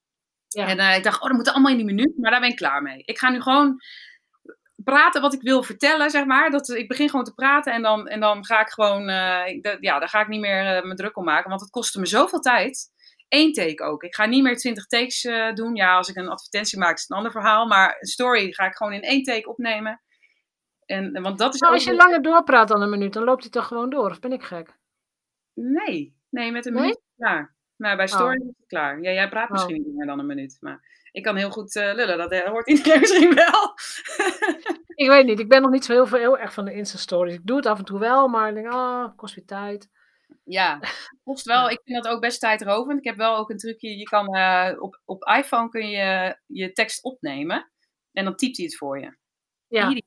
Ja. 0.48 0.66
En 0.66 0.79
uh, 0.79 0.96
ik 0.96 1.03
dacht, 1.03 1.20
oh, 1.20 1.29
dat 1.29 1.37
moet 1.37 1.48
allemaal 1.48 1.70
in 1.70 1.76
die 1.76 1.87
minuut. 1.87 2.12
Maar 2.16 2.31
daar 2.31 2.40
ben 2.40 2.50
ik 2.50 2.57
klaar 2.57 2.83
mee. 2.83 3.03
Ik 3.05 3.18
ga 3.18 3.31
nu 3.31 3.40
gewoon 3.40 3.76
praten 4.85 5.20
wat 5.20 5.35
ik 5.35 5.42
wil 5.42 5.62
vertellen, 5.62 6.11
zeg 6.11 6.24
maar. 6.24 6.50
Dat, 6.50 6.68
ik 6.68 6.88
begin 6.88 7.09
gewoon 7.11 7.24
te 7.24 7.35
praten 7.35 7.72
en 7.72 7.83
dan, 7.83 8.09
en 8.09 8.20
dan 8.20 8.44
ga 8.44 8.61
ik 8.61 8.70
gewoon, 8.70 9.09
uh, 9.09 9.61
ja, 9.81 9.98
daar 9.98 10.09
ga 10.09 10.20
ik 10.20 10.29
niet 10.29 10.40
meer 10.40 10.87
me 10.87 10.94
druk 10.94 11.16
om 11.16 11.24
maken. 11.24 11.48
Want 11.48 11.61
het 11.61 11.70
kostte 11.70 12.00
me 12.00 12.07
zoveel 12.07 12.40
tijd. 12.40 12.90
Één 13.31 13.53
take 13.53 13.83
ook. 13.83 14.03
Ik 14.03 14.14
ga 14.14 14.27
niet 14.27 14.43
meer 14.43 14.57
twintig 14.57 14.87
takes 14.87 15.25
eh, 15.25 15.53
doen. 15.55 15.75
Ja, 15.75 15.97
als 15.97 16.09
ik 16.09 16.16
een 16.16 16.29
advertentie 16.29 16.79
maak 16.79 16.95
is 16.95 17.01
het 17.01 17.11
een 17.11 17.16
ander 17.16 17.33
verhaal. 17.33 17.66
Maar 17.66 17.97
een 18.01 18.07
story 18.07 18.53
ga 18.53 18.66
ik 18.66 18.77
gewoon 18.77 18.93
in 18.93 19.03
één 19.03 19.23
take 19.23 19.49
opnemen. 19.49 20.03
En, 20.87 21.23
want 21.23 21.38
dat 21.38 21.55
is 21.55 21.61
maar 21.61 21.71
als 21.71 21.85
je 21.85 21.95
langer 21.95 22.23
doorpraat 22.23 22.69
dan 22.69 22.83
een 22.83 22.90
minuut, 22.90 23.12
dan 23.12 23.25
loopt 23.25 23.43
hij 23.43 23.51
toch 23.51 23.66
gewoon 23.66 23.90
door? 23.90 24.11
Of 24.11 24.19
ben 24.19 24.33
ik 24.33 24.43
gek? 24.43 24.79
Nee, 25.55 26.16
nee 26.29 26.53
met 26.53 26.66
een 26.66 26.73
minuut 26.73 27.01
klaar. 27.16 27.55
Maar 27.77 27.97
bij 27.97 28.07
story 28.07 28.40
oh. 28.40 28.49
is 28.49 28.55
het 28.57 28.66
klaar. 28.66 29.01
Ja, 29.01 29.11
jij 29.12 29.29
praat 29.29 29.49
oh. 29.49 29.51
misschien 29.51 29.83
niet 29.83 29.95
meer 29.95 30.07
dan 30.07 30.19
een 30.19 30.27
minuut. 30.27 30.57
Maar 30.61 31.09
ik 31.12 31.23
kan 31.23 31.37
heel 31.37 31.51
goed 31.51 31.75
uh, 31.75 31.95
lullen. 31.95 32.19
Dat 32.19 32.45
hoort 32.45 32.69
iedereen 32.69 33.01
misschien 33.05 33.35
wel. 33.35 33.75
ik 34.95 35.09
weet 35.09 35.27
niet. 35.27 35.40
Ik 35.40 35.49
ben 35.49 35.62
nog 35.62 35.71
niet 35.71 35.85
zo 35.85 35.93
heel, 35.93 36.07
veel, 36.07 36.19
heel 36.19 36.38
erg 36.38 36.53
van 36.53 36.64
de 36.64 36.75
Insta-stories. 36.75 37.35
Ik 37.35 37.47
doe 37.47 37.57
het 37.57 37.66
af 37.66 37.79
en 37.79 37.85
toe 37.85 37.99
wel, 37.99 38.29
maar 38.29 38.49
ik 38.49 38.55
denk, 38.55 38.66
ah, 38.66 38.75
oh, 38.75 39.16
kost 39.16 39.35
weer 39.35 39.45
tijd. 39.45 39.88
Ja, 40.51 40.81
kost 41.25 41.45
wel. 41.45 41.71
Ik 41.71 41.81
vind 41.85 42.03
dat 42.03 42.13
ook 42.13 42.21
best 42.21 42.41
tijdrovend. 42.41 42.99
Ik 42.99 43.05
heb 43.05 43.17
wel 43.17 43.37
ook 43.37 43.51
een 43.51 43.57
trucje. 43.57 43.97
Je 43.97 44.05
kan 44.05 44.37
uh, 44.37 44.73
op, 44.79 45.01
op 45.05 45.25
iPhone 45.25 45.69
kun 45.69 45.89
je 45.89 46.39
je 46.47 46.73
tekst 46.73 47.03
opnemen. 47.03 47.73
En 48.13 48.25
dan 48.25 48.37
typt 48.37 48.57
hij 48.57 48.67
het 48.67 48.77
voor 48.77 49.01
je. 49.01 49.17
Ja. 49.67 50.01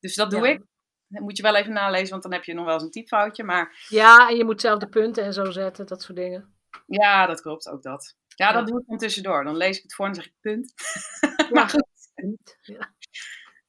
Dus 0.00 0.14
dat 0.14 0.30
doe 0.30 0.48
ik. 0.48 0.62
Dat 1.06 1.22
moet 1.22 1.36
je 1.36 1.42
wel 1.42 1.56
even 1.56 1.72
nalezen, 1.72 2.10
want 2.10 2.22
dan 2.22 2.32
heb 2.32 2.44
je 2.44 2.54
nog 2.54 2.64
wel 2.64 2.74
eens 2.74 2.82
een 2.82 2.90
typfoutje. 2.90 3.44
Maar... 3.44 3.86
Ja, 3.88 4.28
en 4.28 4.36
je 4.36 4.44
moet 4.44 4.60
zelf 4.60 4.78
de 4.78 4.88
punten 4.88 5.24
en 5.24 5.32
zo 5.32 5.50
zetten, 5.50 5.86
dat 5.86 6.02
soort 6.02 6.18
dingen. 6.18 6.56
Ja, 6.86 7.26
dat 7.26 7.40
klopt, 7.40 7.68
ook 7.68 7.82
dat. 7.82 8.16
Ja, 8.26 8.52
dat 8.52 8.66
doe 8.66 8.80
ik 8.80 8.86
dan 8.86 8.98
tussendoor. 8.98 9.44
Dan 9.44 9.56
lees 9.56 9.76
ik 9.76 9.82
het 9.82 9.94
voor 9.94 10.06
en 10.06 10.14
zeg 10.14 10.26
ik 10.26 10.34
punt. 10.40 10.72
maar 11.50 11.68
goed. 11.74 11.86
Ja. 12.60 12.94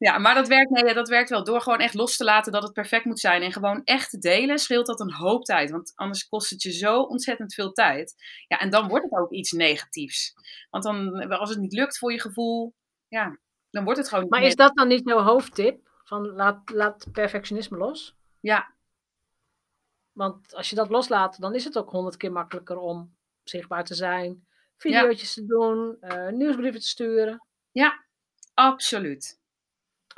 Ja, 0.00 0.18
maar 0.18 0.34
dat 0.34 0.48
werkt, 0.48 0.70
nee, 0.70 0.94
dat 0.94 1.08
werkt 1.08 1.30
wel. 1.30 1.44
Door 1.44 1.60
gewoon 1.60 1.78
echt 1.78 1.94
los 1.94 2.16
te 2.16 2.24
laten 2.24 2.52
dat 2.52 2.62
het 2.62 2.72
perfect 2.72 3.04
moet 3.04 3.20
zijn. 3.20 3.42
En 3.42 3.52
gewoon 3.52 3.84
echt 3.84 4.10
te 4.10 4.18
delen, 4.18 4.58
scheelt 4.58 4.86
dat 4.86 5.00
een 5.00 5.12
hoop 5.12 5.44
tijd. 5.44 5.70
Want 5.70 5.92
anders 5.94 6.28
kost 6.28 6.50
het 6.50 6.62
je 6.62 6.72
zo 6.72 7.00
ontzettend 7.00 7.54
veel 7.54 7.72
tijd. 7.72 8.14
Ja, 8.48 8.58
en 8.58 8.70
dan 8.70 8.88
wordt 8.88 9.04
het 9.04 9.20
ook 9.20 9.30
iets 9.30 9.52
negatiefs. 9.52 10.34
Want 10.70 10.84
dan, 10.84 11.28
als 11.28 11.50
het 11.50 11.58
niet 11.58 11.72
lukt 11.72 11.98
voor 11.98 12.12
je 12.12 12.20
gevoel, 12.20 12.74
ja, 13.08 13.38
dan 13.70 13.84
wordt 13.84 13.98
het 13.98 14.08
gewoon 14.08 14.26
Maar 14.28 14.42
is 14.42 14.56
dat 14.56 14.74
dan 14.74 14.88
niet 14.88 15.08
jouw 15.08 15.22
hoofdtip? 15.22 15.88
Van 16.04 16.26
laat, 16.26 16.70
laat 16.70 17.06
perfectionisme 17.12 17.76
los? 17.76 18.16
Ja. 18.40 18.74
Want 20.12 20.54
als 20.54 20.70
je 20.70 20.76
dat 20.76 20.90
loslaat, 20.90 21.40
dan 21.40 21.54
is 21.54 21.64
het 21.64 21.78
ook 21.78 21.90
honderd 21.90 22.16
keer 22.16 22.32
makkelijker 22.32 22.78
om 22.78 23.16
zichtbaar 23.42 23.84
te 23.84 23.94
zijn, 23.94 24.46
video's 24.76 25.34
te 25.34 25.46
doen, 25.46 25.96
uh, 26.00 26.28
nieuwsbrieven 26.28 26.80
te 26.80 26.88
sturen. 26.88 27.46
Ja, 27.70 28.04
absoluut. 28.54 29.39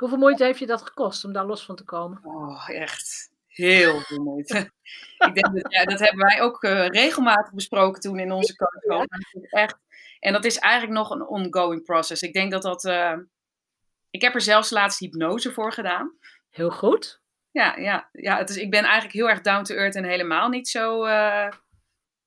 Hoeveel 0.03 0.21
moeite 0.21 0.43
heeft 0.43 0.59
je 0.59 0.65
dat 0.65 0.81
gekost 0.81 1.25
om 1.25 1.33
daar 1.33 1.45
los 1.45 1.65
van 1.65 1.75
te 1.75 1.83
komen? 1.83 2.19
Oh, 2.23 2.69
echt 2.69 3.31
heel 3.47 3.99
veel 3.99 4.23
moeite. 4.23 4.57
ik 5.27 5.33
denk 5.33 5.53
dat, 5.53 5.73
ja, 5.73 5.83
dat 5.83 5.99
hebben 5.99 6.25
wij 6.25 6.41
ook 6.41 6.63
uh, 6.63 6.87
regelmatig 6.87 7.53
besproken 7.53 8.01
toen 8.01 8.19
in 8.19 8.31
onze 8.31 8.55
coach. 8.55 9.05
Echt. 9.49 9.77
En 10.19 10.33
dat 10.33 10.45
is 10.45 10.57
eigenlijk 10.57 10.93
nog 10.93 11.09
een 11.09 11.27
ongoing 11.27 11.83
process. 11.83 12.21
Ik 12.21 12.33
denk 12.33 12.51
dat 12.51 12.61
dat. 12.61 12.83
Uh, 12.83 13.17
ik 14.09 14.21
heb 14.21 14.33
er 14.33 14.41
zelfs 14.41 14.69
laatst 14.69 14.99
hypnose 14.99 15.51
voor 15.51 15.71
gedaan. 15.71 16.17
Heel 16.49 16.71
goed. 16.71 17.21
Ja, 17.51 17.77
ja, 17.77 18.09
ja 18.11 18.37
het 18.37 18.49
is, 18.49 18.57
ik 18.57 18.71
ben 18.71 18.83
eigenlijk 18.83 19.13
heel 19.13 19.29
erg 19.29 19.41
down 19.41 19.63
to 19.63 19.75
earth 19.75 19.95
en 19.95 20.03
helemaal 20.03 20.49
niet 20.49 20.67
zo. 20.67 21.05
Uh, 21.05 21.47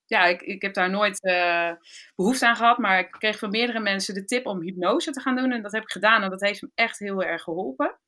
ja, 0.06 0.24
ik, 0.24 0.42
ik 0.42 0.62
heb 0.62 0.74
daar 0.74 0.90
nooit 0.90 1.24
uh, 1.24 1.72
behoefte 2.14 2.46
aan 2.46 2.56
gehad, 2.56 2.78
maar 2.78 2.98
ik 2.98 3.10
kreeg 3.10 3.38
van 3.38 3.50
meerdere 3.50 3.80
mensen 3.80 4.14
de 4.14 4.24
tip 4.24 4.46
om 4.46 4.60
hypnose 4.60 5.10
te 5.10 5.20
gaan 5.20 5.36
doen. 5.36 5.52
En 5.52 5.62
dat 5.62 5.72
heb 5.72 5.82
ik 5.82 5.90
gedaan 5.90 6.22
en 6.22 6.30
dat 6.30 6.40
heeft 6.40 6.62
me 6.62 6.70
echt 6.74 6.98
heel 6.98 7.22
erg 7.22 7.42
geholpen. 7.42 7.98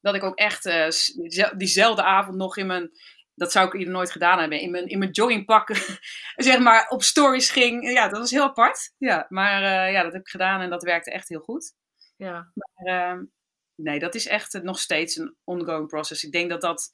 Dat 0.00 0.14
ik 0.14 0.22
ook 0.22 0.38
echt 0.38 0.66
uh, 0.66 0.88
diezelfde 1.56 2.02
avond 2.02 2.36
nog 2.36 2.56
in 2.56 2.66
mijn, 2.66 2.90
dat 3.34 3.52
zou 3.52 3.66
ik 3.66 3.74
eerder 3.74 3.92
nooit 3.92 4.10
gedaan 4.10 4.38
hebben, 4.38 4.60
in 4.60 4.70
mijn, 4.70 4.86
in 4.86 4.98
mijn 4.98 5.10
joggingpak, 5.10 5.76
zeg 6.36 6.58
maar, 6.58 6.88
op 6.88 7.02
stories 7.02 7.50
ging. 7.50 7.90
Ja, 7.92 8.08
dat 8.08 8.18
was 8.18 8.30
heel 8.30 8.42
apart. 8.42 8.92
Ja, 8.98 9.26
maar 9.28 9.62
uh, 9.62 9.92
ja, 9.92 10.02
dat 10.02 10.12
heb 10.12 10.22
ik 10.22 10.28
gedaan 10.28 10.60
en 10.60 10.70
dat 10.70 10.82
werkte 10.82 11.10
echt 11.10 11.28
heel 11.28 11.40
goed. 11.40 11.74
Ja. 12.16 12.52
Maar 12.54 12.94
ehm, 12.94 13.24
nee, 13.74 13.98
dat 13.98 14.14
is 14.14 14.26
echt 14.26 14.62
nog 14.62 14.78
steeds 14.78 15.16
een 15.16 15.36
ongoing 15.44 15.86
process. 15.86 16.24
Ik 16.24 16.32
denk 16.32 16.50
dat 16.50 16.60
dat 16.60 16.90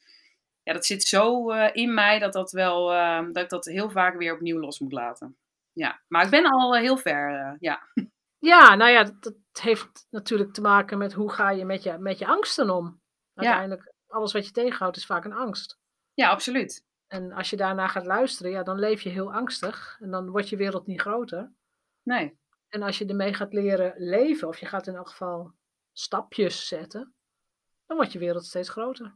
ja, 0.62 0.72
dat 0.72 0.86
zit 0.86 1.02
zo 1.02 1.52
uh, 1.52 1.68
in 1.72 1.94
mij 1.94 2.18
dat, 2.18 2.32
dat, 2.32 2.52
wel, 2.52 2.92
uh, 2.92 3.24
dat 3.32 3.42
ik 3.42 3.48
dat 3.48 3.64
heel 3.64 3.90
vaak 3.90 4.16
weer 4.16 4.34
opnieuw 4.34 4.58
los 4.58 4.78
moet 4.78 4.92
laten. 4.92 5.36
Ja, 5.72 6.02
maar 6.08 6.24
ik 6.24 6.30
ben 6.30 6.44
al 6.44 6.76
heel 6.76 6.96
ver, 6.96 7.30
uh, 7.30 7.54
ja. 7.58 7.82
Ja, 8.38 8.74
nou 8.74 8.90
ja, 8.90 9.02
dat, 9.04 9.22
dat, 9.22 9.34
heeft 9.60 10.06
natuurlijk 10.10 10.52
te 10.52 10.60
maken 10.60 10.98
met 10.98 11.12
hoe 11.12 11.32
ga 11.32 11.50
je 11.50 11.64
met 11.64 11.82
je, 11.82 11.98
met 11.98 12.18
je 12.18 12.26
angsten 12.26 12.70
om. 12.70 13.00
Uiteindelijk, 13.34 13.84
ja. 13.84 14.16
alles 14.16 14.32
wat 14.32 14.46
je 14.46 14.52
tegenhoudt 14.52 14.96
is 14.96 15.06
vaak 15.06 15.24
een 15.24 15.32
angst. 15.32 15.78
Ja, 16.14 16.30
absoluut. 16.30 16.86
En 17.06 17.32
als 17.32 17.50
je 17.50 17.56
daarna 17.56 17.88
gaat 17.88 18.06
luisteren, 18.06 18.52
ja, 18.52 18.62
dan 18.62 18.78
leef 18.78 19.02
je 19.02 19.08
heel 19.08 19.32
angstig. 19.32 19.96
En 20.00 20.10
dan 20.10 20.30
wordt 20.30 20.48
je 20.48 20.56
wereld 20.56 20.86
niet 20.86 21.00
groter. 21.00 21.52
Nee. 22.02 22.38
En 22.68 22.82
als 22.82 22.98
je 22.98 23.06
ermee 23.06 23.34
gaat 23.34 23.52
leren 23.52 23.94
leven, 23.96 24.48
of 24.48 24.58
je 24.58 24.66
gaat 24.66 24.86
in 24.86 24.94
elk 24.94 25.08
geval 25.08 25.52
stapjes 25.92 26.68
zetten, 26.68 27.14
dan 27.86 27.96
wordt 27.96 28.12
je 28.12 28.18
wereld 28.18 28.44
steeds 28.44 28.68
groter. 28.68 29.14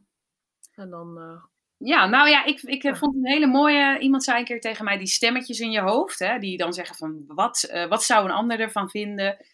En 0.77 0.89
dan. 0.89 1.17
Uh... 1.17 1.43
Ja, 1.77 2.05
nou 2.05 2.29
ja, 2.29 2.45
ik, 2.45 2.61
ik 2.61 2.95
vond 2.95 3.15
een 3.15 3.27
hele 3.27 3.47
mooie. 3.47 3.99
Iemand 3.99 4.23
zei 4.23 4.39
een 4.39 4.45
keer 4.45 4.61
tegen 4.61 4.85
mij: 4.85 4.97
die 4.97 5.07
stemmetjes 5.07 5.59
in 5.59 5.71
je 5.71 5.81
hoofd, 5.81 6.19
hè, 6.19 6.39
die 6.39 6.57
dan 6.57 6.73
zeggen 6.73 6.95
van 6.95 7.23
wat, 7.27 7.69
uh, 7.73 7.85
wat 7.85 8.03
zou 8.03 8.25
een 8.25 8.31
ander 8.31 8.59
ervan 8.59 8.89
vinden? 8.89 9.45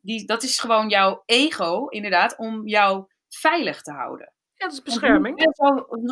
Die, 0.00 0.26
dat 0.26 0.42
is 0.42 0.58
gewoon 0.58 0.88
jouw 0.88 1.22
ego, 1.26 1.86
inderdaad, 1.86 2.36
om 2.36 2.66
jou 2.68 3.06
veilig 3.28 3.82
te 3.82 3.92
houden. 3.92 4.32
Ja, 4.54 4.66
dat 4.66 4.72
is 4.72 4.82
bescherming. 4.82 5.54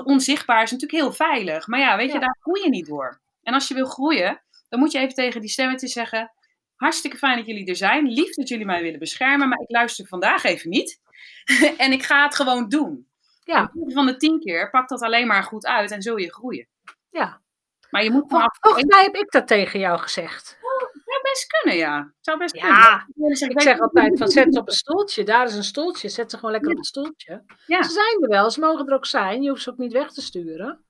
onzichtbaar 0.04 0.62
is 0.62 0.70
natuurlijk 0.70 1.02
heel 1.02 1.12
veilig. 1.12 1.66
Maar 1.66 1.80
ja, 1.80 1.96
weet 1.96 2.12
je, 2.12 2.18
daar 2.18 2.38
groei 2.40 2.62
je 2.62 2.68
niet 2.68 2.86
door. 2.86 3.20
En 3.42 3.54
als 3.54 3.68
je 3.68 3.74
wil 3.74 3.86
groeien, 3.86 4.42
dan 4.68 4.78
moet 4.80 4.92
je 4.92 4.98
even 4.98 5.14
tegen 5.14 5.40
die 5.40 5.50
stemmetjes 5.50 5.92
zeggen: 5.92 6.32
Hartstikke 6.74 7.16
fijn 7.16 7.36
dat 7.36 7.46
jullie 7.46 7.66
er 7.66 7.76
zijn. 7.76 8.08
Lief 8.08 8.34
dat 8.34 8.48
jullie 8.48 8.66
mij 8.66 8.82
willen 8.82 8.98
beschermen, 8.98 9.48
maar 9.48 9.60
ik 9.60 9.70
luister 9.70 10.06
vandaag 10.06 10.44
even 10.44 10.70
niet. 10.70 11.00
en 11.76 11.92
ik 11.92 12.02
ga 12.02 12.24
het 12.24 12.34
gewoon 12.34 12.68
doen. 12.68 13.08
Ja. 13.44 13.72
van 13.86 14.06
de 14.06 14.16
tien 14.16 14.40
keer 14.40 14.70
pakt 14.70 14.88
dat 14.88 15.02
alleen 15.02 15.26
maar 15.26 15.42
goed 15.42 15.66
uit 15.66 15.90
en 15.90 16.02
zul 16.02 16.16
je 16.16 16.32
groeien. 16.32 16.68
Ja. 17.10 17.42
Maar 17.90 18.04
je 18.04 18.10
moet 18.10 18.24
vanaf... 18.28 18.56
Volgens 18.60 18.84
mij 18.84 19.02
heb 19.02 19.14
ik 19.14 19.30
dat 19.30 19.46
tegen 19.46 19.80
jou 19.80 19.98
gezegd. 19.98 20.58
zou 21.04 21.22
best 21.22 21.46
kunnen, 21.46 21.78
ja. 21.78 22.12
Zou 22.20 22.38
best 22.38 22.56
ja, 22.56 23.06
kunnen. 23.14 23.50
Ik 23.50 23.60
zeg 23.60 23.80
altijd 23.80 24.18
van 24.18 24.28
zet 24.28 24.54
ze 24.54 24.60
op 24.60 24.68
een 24.68 24.74
stoeltje. 24.74 25.24
Daar 25.24 25.46
is 25.46 25.54
een 25.54 25.64
stoeltje. 25.64 26.08
Zet 26.08 26.30
ze 26.30 26.36
gewoon 26.36 26.52
lekker 26.52 26.70
op 26.70 26.76
een 26.76 26.84
stoeltje. 26.84 27.44
Ja. 27.66 27.82
Ze 27.82 27.90
zijn 27.90 28.22
er 28.22 28.28
wel. 28.28 28.50
Ze 28.50 28.60
mogen 28.60 28.86
er 28.86 28.94
ook 28.94 29.06
zijn. 29.06 29.42
Je 29.42 29.48
hoeft 29.48 29.62
ze 29.62 29.70
ook 29.70 29.78
niet 29.78 29.92
weg 29.92 30.12
te 30.12 30.22
sturen. 30.22 30.84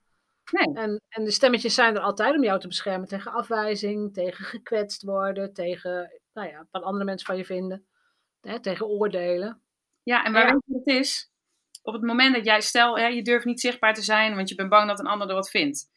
Nee. 0.51 0.75
En, 0.75 1.03
en 1.09 1.25
de 1.25 1.31
stemmetjes 1.31 1.75
zijn 1.75 1.95
er 1.95 2.01
altijd 2.01 2.37
om 2.37 2.43
jou 2.43 2.61
te 2.61 2.69
beschermen 2.69 3.09
tegen 3.09 3.33
afwijzing, 3.33 4.15
tegen 4.15 4.45
gekwetst 4.45 5.03
worden, 5.03 5.53
tegen 5.53 6.21
nou 6.33 6.49
ja, 6.49 6.67
wat 6.71 6.83
andere 6.83 7.05
mensen 7.05 7.27
van 7.27 7.37
je 7.37 7.45
vinden, 7.45 7.87
hè, 8.41 8.61
tegen 8.61 8.87
oordelen. 8.87 9.63
Ja, 10.03 10.25
en 10.25 10.33
waar 10.33 10.47
ja. 10.47 10.53
weet 10.53 10.63
je 10.67 10.75
het 10.75 10.87
is? 10.87 11.33
Op 11.85 11.93
het 11.93 12.03
moment 12.03 12.35
dat 12.35 12.45
jij, 12.45 12.61
stel, 12.61 12.99
ja, 12.99 13.07
je 13.07 13.23
durft 13.23 13.45
niet 13.45 13.61
zichtbaar 13.61 13.95
te 13.95 14.03
zijn, 14.03 14.35
want 14.35 14.49
je 14.49 14.55
bent 14.55 14.69
bang 14.69 14.89
dat 14.89 15.01
een 15.01 15.07
ander 15.07 15.29
er 15.29 15.35
wat 15.35 15.51
vindt, 15.51 15.91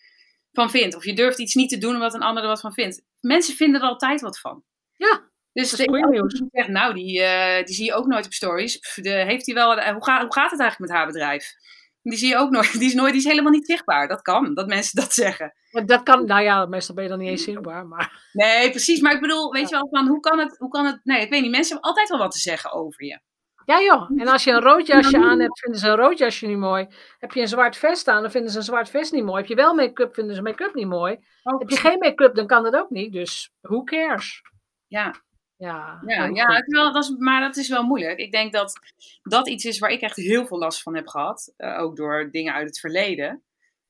van 0.51 0.69
vindt. 0.69 0.95
Of 0.95 1.05
je 1.05 1.13
durft 1.13 1.39
iets 1.39 1.55
niet 1.55 1.69
te 1.69 1.77
doen 1.77 1.93
omdat 1.93 2.13
een 2.13 2.21
ander 2.21 2.43
er 2.43 2.49
wat 2.49 2.61
van 2.61 2.73
vindt. 2.73 3.01
Mensen 3.19 3.55
vinden 3.55 3.81
er 3.81 3.87
altijd 3.87 4.21
wat 4.21 4.39
van. 4.39 4.63
Ja. 4.95 5.29
Dus 5.53 5.71
dat 5.71 5.79
is 5.79 5.87
nieuws. 6.09 6.41
Zegt, 6.51 6.67
nou, 6.67 6.93
die, 6.93 7.19
uh, 7.19 7.63
die 7.65 7.75
zie 7.75 7.85
je 7.85 7.93
ook 7.93 8.05
nooit 8.05 8.25
op 8.25 8.33
stories. 8.33 8.77
Pff, 8.77 8.93
de, 8.95 9.09
heeft 9.09 9.45
hij 9.45 9.55
wel, 9.55 9.77
uh, 9.77 9.89
hoe, 9.89 10.03
ga, 10.03 10.21
hoe 10.21 10.33
gaat 10.33 10.51
het 10.51 10.59
eigenlijk 10.59 10.79
met 10.79 10.99
haar 10.99 11.07
bedrijf? 11.07 11.53
Die 12.01 12.17
zie 12.17 12.27
je 12.27 12.37
ook 12.37 12.49
nooit. 12.49 12.73
Die 12.79 12.87
is, 12.87 12.93
nooit, 12.93 13.11
die 13.11 13.21
is 13.21 13.27
helemaal 13.27 13.51
niet 13.51 13.65
zichtbaar. 13.65 14.07
Dat 14.07 14.21
kan, 14.21 14.53
dat 14.53 14.67
mensen 14.67 15.01
dat 15.01 15.13
zeggen. 15.13 15.53
Ja, 15.69 15.81
dat 15.81 16.03
kan, 16.03 16.25
nou 16.25 16.43
ja, 16.43 16.65
meestal 16.65 16.95
ben 16.95 17.03
je 17.03 17.09
dan 17.09 17.19
niet 17.19 17.29
eens 17.29 17.43
zichtbaar. 17.43 17.87
Maar... 17.87 18.29
Nee, 18.33 18.69
precies. 18.69 19.01
Maar 19.01 19.13
ik 19.13 19.21
bedoel, 19.21 19.51
weet 19.51 19.69
je 19.69 19.75
wel, 19.75 19.87
van 19.91 20.07
hoe 20.07 20.19
kan 20.19 20.39
het, 20.39 20.57
hoe 20.57 20.69
kan 20.69 20.85
het, 20.85 20.99
nee, 21.03 21.21
ik 21.21 21.29
weet 21.29 21.41
niet. 21.41 21.51
Mensen 21.51 21.73
hebben 21.73 21.89
altijd 21.89 22.09
wel 22.09 22.17
wat 22.17 22.31
te 22.31 22.39
zeggen 22.39 22.71
over 22.73 23.05
je. 23.05 23.19
Ja 23.67 23.81
joh, 23.81 24.09
en 24.15 24.27
als 24.27 24.43
je 24.43 24.51
een 24.51 24.61
rood 24.61 24.87
jasje 24.87 25.17
aan 25.17 25.39
hebt, 25.39 25.59
vinden 25.59 25.79
ze 25.79 25.87
een 25.87 25.95
rood 25.95 26.17
jasje 26.17 26.47
niet 26.47 26.57
mooi. 26.57 26.87
Heb 27.19 27.31
je 27.31 27.41
een 27.41 27.47
zwart 27.47 27.77
vest 27.77 28.07
aan, 28.07 28.21
dan 28.21 28.31
vinden 28.31 28.51
ze 28.51 28.57
een 28.57 28.63
zwart 28.63 28.89
vest 28.89 29.11
niet 29.11 29.23
mooi. 29.23 29.39
Heb 29.39 29.49
je 29.49 29.55
wel 29.55 29.73
make-up, 29.73 30.13
vinden 30.13 30.35
ze 30.35 30.41
make-up 30.41 30.73
niet 30.73 30.87
mooi. 30.87 31.17
Oh, 31.43 31.59
heb 31.59 31.69
je 31.69 31.75
geen 31.75 31.99
make-up, 31.99 32.35
dan 32.35 32.47
kan 32.47 32.63
dat 32.63 32.75
ook 32.75 32.89
niet. 32.89 33.13
Dus 33.13 33.51
who 33.61 33.83
cares? 33.83 34.41
Ja. 34.87 35.15
Ja, 35.57 36.01
ja, 36.05 36.25
ja 36.25 36.63
wel, 36.65 36.93
dat 36.93 37.03
is, 37.03 37.15
maar 37.17 37.41
dat 37.41 37.55
is 37.55 37.69
wel 37.69 37.83
moeilijk. 37.83 38.19
Ik 38.19 38.31
denk 38.31 38.53
dat 38.53 38.73
dat 39.21 39.47
iets 39.47 39.65
is 39.65 39.79
waar 39.79 39.89
ik 39.89 40.01
echt 40.01 40.15
heel 40.15 40.45
veel 40.45 40.57
last 40.57 40.81
van 40.81 40.95
heb 40.95 41.07
gehad. 41.07 41.53
Uh, 41.57 41.79
ook 41.79 41.95
door 41.95 42.29
dingen 42.31 42.53
uit 42.53 42.67
het 42.67 42.79
verleden. 42.79 43.43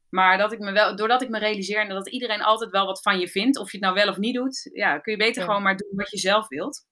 Maar 0.09 0.38
dat 0.38 0.51
ik 0.51 0.59
me 0.59 0.71
wel, 0.71 0.95
doordat 0.95 1.21
ik 1.21 1.30
me 1.30 1.39
realiseer 1.39 1.88
dat 1.88 2.09
iedereen 2.09 2.41
altijd 2.41 2.71
wel 2.71 2.86
wat 2.86 3.01
van 3.01 3.19
je 3.19 3.28
vindt, 3.28 3.57
of 3.57 3.71
je 3.71 3.78
het 3.78 3.86
nou 3.86 3.95
wel 3.95 4.09
of 4.09 4.17
niet 4.17 4.36
doet, 4.36 4.69
ja, 4.73 4.99
kun 4.99 5.11
je 5.11 5.17
beter 5.17 5.41
ja. 5.41 5.47
gewoon 5.47 5.63
maar 5.63 5.78
doen 5.78 5.95
wat 5.95 6.11
je 6.11 6.17
zelf 6.17 6.47
wilt. 6.47 6.86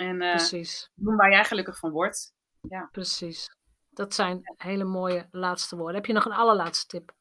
En 0.00 0.22
uh, 0.22 0.30
Precies. 0.30 0.90
doen 0.94 1.16
waar 1.16 1.30
jij 1.30 1.44
gelukkig 1.44 1.78
van 1.78 1.90
wordt. 1.90 2.34
Ja. 2.60 2.88
Precies. 2.92 3.56
Dat 3.90 4.14
zijn 4.14 4.40
hele 4.56 4.84
mooie 4.84 5.28
laatste 5.30 5.76
woorden. 5.76 5.94
Heb 5.94 6.06
je 6.06 6.12
nog 6.12 6.24
een 6.24 6.32
allerlaatste 6.32 6.86
tip? 6.86 7.12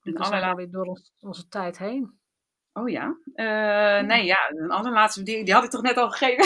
We 0.00 0.24
zijn 0.24 0.42
alweer 0.42 0.70
door 0.70 0.84
ons, 0.84 1.12
onze 1.20 1.48
tijd 1.48 1.78
heen. 1.78 2.18
Oh 2.72 2.88
ja? 2.88 3.16
Uh, 3.34 4.06
nee, 4.06 4.24
ja, 4.24 4.50
een 4.50 4.70
allerlaatste, 4.70 5.22
die, 5.22 5.44
die 5.44 5.54
had 5.54 5.64
ik 5.64 5.70
toch 5.70 5.82
net 5.82 5.96
al 5.96 6.10
gegeven? 6.10 6.44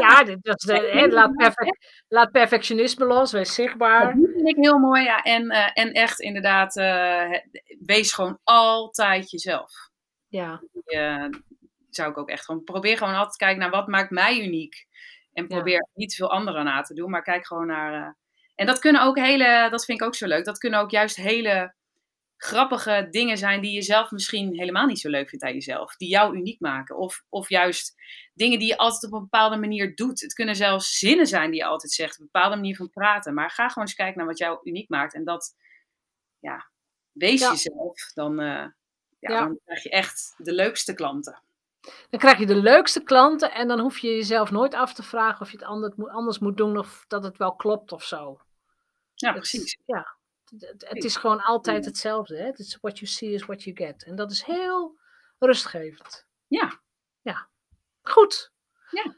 ja, 0.00 0.22
de, 0.24 0.90
he, 0.92 1.06
laat, 1.06 1.36
perfect, 1.36 2.04
laat 2.08 2.30
perfectionisme 2.30 3.04
los, 3.04 3.32
wees 3.32 3.54
zichtbaar. 3.54 4.04
Dat 4.04 4.30
vind 4.32 4.48
ik 4.48 4.56
heel 4.56 4.78
mooi, 4.78 5.02
ja. 5.02 5.22
En, 5.22 5.44
uh, 5.44 5.70
en 5.72 5.92
echt 5.92 6.20
inderdaad, 6.20 6.76
uh, 6.76 7.38
wees 7.80 8.12
gewoon 8.12 8.38
altijd 8.44 9.30
jezelf. 9.30 9.72
Ja. 10.28 10.62
Zou 11.90 12.10
ik 12.10 12.18
ook 12.18 12.28
echt 12.28 12.44
gewoon... 12.44 12.64
Probeer 12.64 12.96
gewoon 12.96 13.14
altijd 13.14 13.32
te 13.32 13.38
kijken 13.44 13.58
naar 13.60 13.70
wat 13.70 13.86
maakt 13.88 14.10
mij 14.10 14.40
uniek. 14.40 14.86
En 15.32 15.42
Ja. 15.42 15.48
probeer 15.48 15.88
niet 15.94 16.14
veel 16.14 16.30
anderen 16.30 16.64
na 16.64 16.82
te 16.82 16.94
doen, 16.94 17.10
maar 17.10 17.22
kijk 17.22 17.46
gewoon 17.46 17.66
naar... 17.66 17.94
eh, 18.06 18.12
en 18.54 18.66
dat 18.66 18.78
kunnen 18.78 19.02
ook 19.02 19.16
hele... 19.18 19.68
Dat 19.70 19.84
vind 19.84 20.00
ik 20.00 20.06
ook 20.06 20.14
zo 20.14 20.26
leuk. 20.26 20.44
Dat 20.44 20.58
kunnen 20.58 20.80
ook 20.80 20.90
juist 20.90 21.16
hele 21.16 21.74
grappige 22.36 23.06
dingen 23.10 23.38
zijn 23.38 23.60
die 23.60 23.72
je 23.72 23.82
zelf 23.82 24.10
misschien 24.10 24.54
helemaal 24.58 24.86
niet 24.86 24.98
zo 25.00 25.08
leuk 25.08 25.28
vindt 25.28 25.44
aan 25.44 25.52
jezelf. 25.52 25.96
Die 25.96 26.08
jou 26.08 26.36
uniek 26.36 26.60
maken. 26.60 26.96
Of, 26.96 27.22
of 27.28 27.48
juist 27.48 27.94
dingen 28.34 28.58
die 28.58 28.68
je 28.68 28.76
altijd 28.76 29.04
op 29.12 29.12
een 29.12 29.20
bepaalde 29.24 29.56
manier 29.56 29.94
doet. 29.94 30.20
Het 30.20 30.32
kunnen 30.32 30.56
zelfs 30.56 30.98
zinnen 30.98 31.26
zijn 31.26 31.50
die 31.50 31.60
je 31.60 31.66
altijd 31.66 31.92
zegt. 31.92 32.18
Een 32.18 32.28
bepaalde 32.32 32.56
manier 32.56 32.76
van 32.76 32.90
praten. 32.90 33.34
Maar 33.34 33.50
ga 33.50 33.68
gewoon 33.68 33.84
eens 33.84 33.96
kijken 33.96 34.16
naar 34.18 34.26
wat 34.26 34.38
jou 34.38 34.58
uniek 34.62 34.88
maakt. 34.88 35.14
En 35.14 35.24
dat, 35.24 35.56
ja, 36.38 36.70
wees 37.12 37.40
Ja. 37.40 37.50
jezelf. 37.50 38.12
Dan, 38.14 38.40
eh, 38.40 38.46
ja, 38.46 38.72
Ja. 39.18 39.38
dan 39.40 39.58
krijg 39.64 39.82
je 39.82 39.90
echt 39.90 40.34
de 40.36 40.52
leukste 40.52 40.94
klanten. 40.94 41.42
Dan 42.10 42.20
krijg 42.20 42.38
je 42.38 42.46
de 42.46 42.54
leukste 42.62 43.02
klanten 43.02 43.52
en 43.52 43.68
dan 43.68 43.80
hoef 43.80 43.98
je 43.98 44.08
jezelf 44.08 44.50
nooit 44.50 44.74
af 44.74 44.94
te 44.94 45.02
vragen 45.02 45.40
of 45.40 45.50
je 45.50 45.56
het 45.56 45.66
ander- 45.66 46.10
anders 46.10 46.38
moet 46.38 46.56
doen 46.56 46.78
of 46.78 47.04
dat 47.08 47.24
het 47.24 47.36
wel 47.36 47.56
klopt 47.56 47.92
of 47.92 48.04
zo. 48.04 48.40
Ja, 49.14 49.28
Het- 49.28 49.36
precies. 49.36 49.78
Ja, 49.86 50.16
het, 50.50 50.60
het- 50.60 50.84
het 50.88 51.04
is 51.04 51.16
gewoon 51.16 51.40
altijd 51.42 51.84
hetzelfde. 51.84 52.36
Hè? 52.36 52.50
Is 52.52 52.78
what 52.80 52.98
you 52.98 53.10
see 53.10 53.32
is 53.32 53.44
what 53.44 53.62
you 53.62 53.76
get. 53.76 54.04
En 54.04 54.16
dat 54.16 54.30
is 54.30 54.42
heel 54.42 54.98
rustgevend. 55.38 56.26
Ja. 56.46 56.80
Ja. 57.20 57.48
Goed. 58.02 58.52
Ja. 58.90 59.14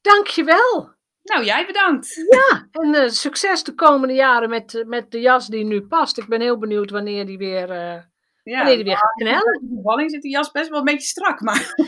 Dankjewel. 0.00 0.96
Nou, 1.22 1.44
jij 1.44 1.66
bedankt. 1.66 2.14
Ja, 2.30 2.68
en 2.70 2.94
eh, 2.94 3.08
succes 3.08 3.62
de 3.64 3.74
komende 3.74 4.14
jaren 4.14 4.48
met, 4.48 4.74
eh, 4.74 4.84
met 4.84 5.10
de 5.10 5.20
jas 5.20 5.46
die 5.46 5.64
nu 5.64 5.82
past. 5.86 6.18
Ik 6.18 6.26
ben 6.28 6.40
heel 6.40 6.58
benieuwd 6.58 6.90
wanneer 6.90 7.26
die 7.26 7.38
weer, 7.38 7.70
eh, 7.70 8.02
Ja, 8.48 8.64
die 8.64 8.84
weer 8.84 8.96
gaat 8.96 9.12
knellen. 9.14 9.60
in 9.60 9.68
de 9.74 9.80
balling 9.82 10.10
zit 10.10 10.22
die 10.22 10.30
jas 10.30 10.50
best 10.50 10.68
wel 10.68 10.78
een 10.78 10.84
beetje 10.84 11.06
strak, 11.06 11.40
maar 11.40 11.74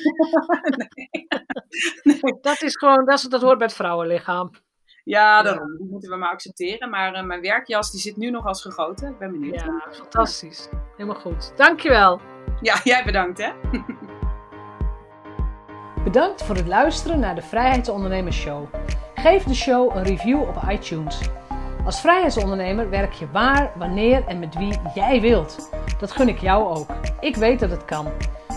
Dat 2.41 2.63
is 2.63 2.77
gewoon, 2.77 3.05
dat, 3.05 3.19
is, 3.19 3.25
dat 3.25 3.43
hoort 3.43 3.59
bij 3.59 3.67
het 3.67 3.77
vrouwenlichaam. 3.77 4.51
ja, 5.05 5.43
daarom. 5.43 5.77
Die 5.77 5.87
moeten 5.91 6.11
we 6.11 6.17
maar 6.17 6.31
accepteren. 6.33 6.91
Maar 6.91 7.15
eh, 7.15 7.25
mijn 7.25 7.41
werkjas 7.41 7.91
die 7.91 8.01
zit 8.01 8.17
nu 8.17 8.31
nog 8.31 8.47
als 8.47 8.63
gegoten. 8.63 9.11
Ik 9.11 9.19
ben 9.19 9.31
benieuwd. 9.31 9.61
Ja, 9.61 9.87
fantastisch. 9.91 10.69
Helemaal 10.97 11.21
goed. 11.21 11.53
Dankjewel. 11.57 12.21
Ja, 12.61 12.81
jij 12.85 13.05
bedankt 13.05 13.39
hè. 13.39 13.51
Bedankt 16.05 16.43
voor 16.43 16.57
het 16.57 16.67
luisteren 16.67 17.21
naar 17.21 17.35
de 17.35 17.43
Vrijheidsondernemers 17.43 18.37
Show. 18.37 18.67
Geef 19.15 19.45
de 19.45 19.55
show 19.55 19.97
een 19.97 20.03
review 20.03 20.41
op 20.41 20.57
iTunes. 20.69 21.21
Als 21.85 22.01
vrijheidsondernemer 22.01 22.91
werk 22.91 23.13
je 23.13 23.31
waar, 23.33 23.71
wanneer 23.77 24.27
en 24.27 24.39
met 24.39 24.55
wie 24.55 24.79
jij 24.95 25.21
wilt. 25.21 25.71
Dat 25.99 26.13
gun 26.13 26.29
ik 26.29 26.39
jou 26.39 26.77
ook. 26.77 26.89
Ik 27.21 27.37
weet 27.37 27.61
dat 27.61 27.71
het 27.71 27.85
kan. 27.85 28.07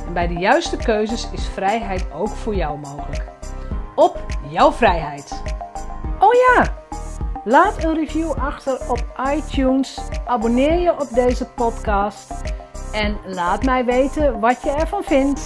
En 0.05 0.13
bij 0.13 0.27
de 0.27 0.33
juiste 0.33 0.77
keuzes 0.77 1.29
is 1.31 1.47
vrijheid 1.47 2.05
ook 2.13 2.27
voor 2.27 2.55
jou 2.55 2.79
mogelijk. 2.79 3.23
Op 3.95 4.25
jouw 4.49 4.71
vrijheid. 4.71 5.41
Oh 6.19 6.33
ja, 6.33 6.73
laat 7.43 7.83
een 7.83 7.93
review 7.93 8.31
achter 8.31 8.89
op 8.89 9.05
iTunes. 9.35 9.99
Abonneer 10.25 10.79
je 10.79 10.91
op 10.91 11.07
deze 11.09 11.45
podcast. 11.45 12.31
En 12.91 13.17
laat 13.25 13.63
mij 13.63 13.85
weten 13.85 14.39
wat 14.39 14.61
je 14.61 14.71
ervan 14.71 15.03
vindt. 15.03 15.41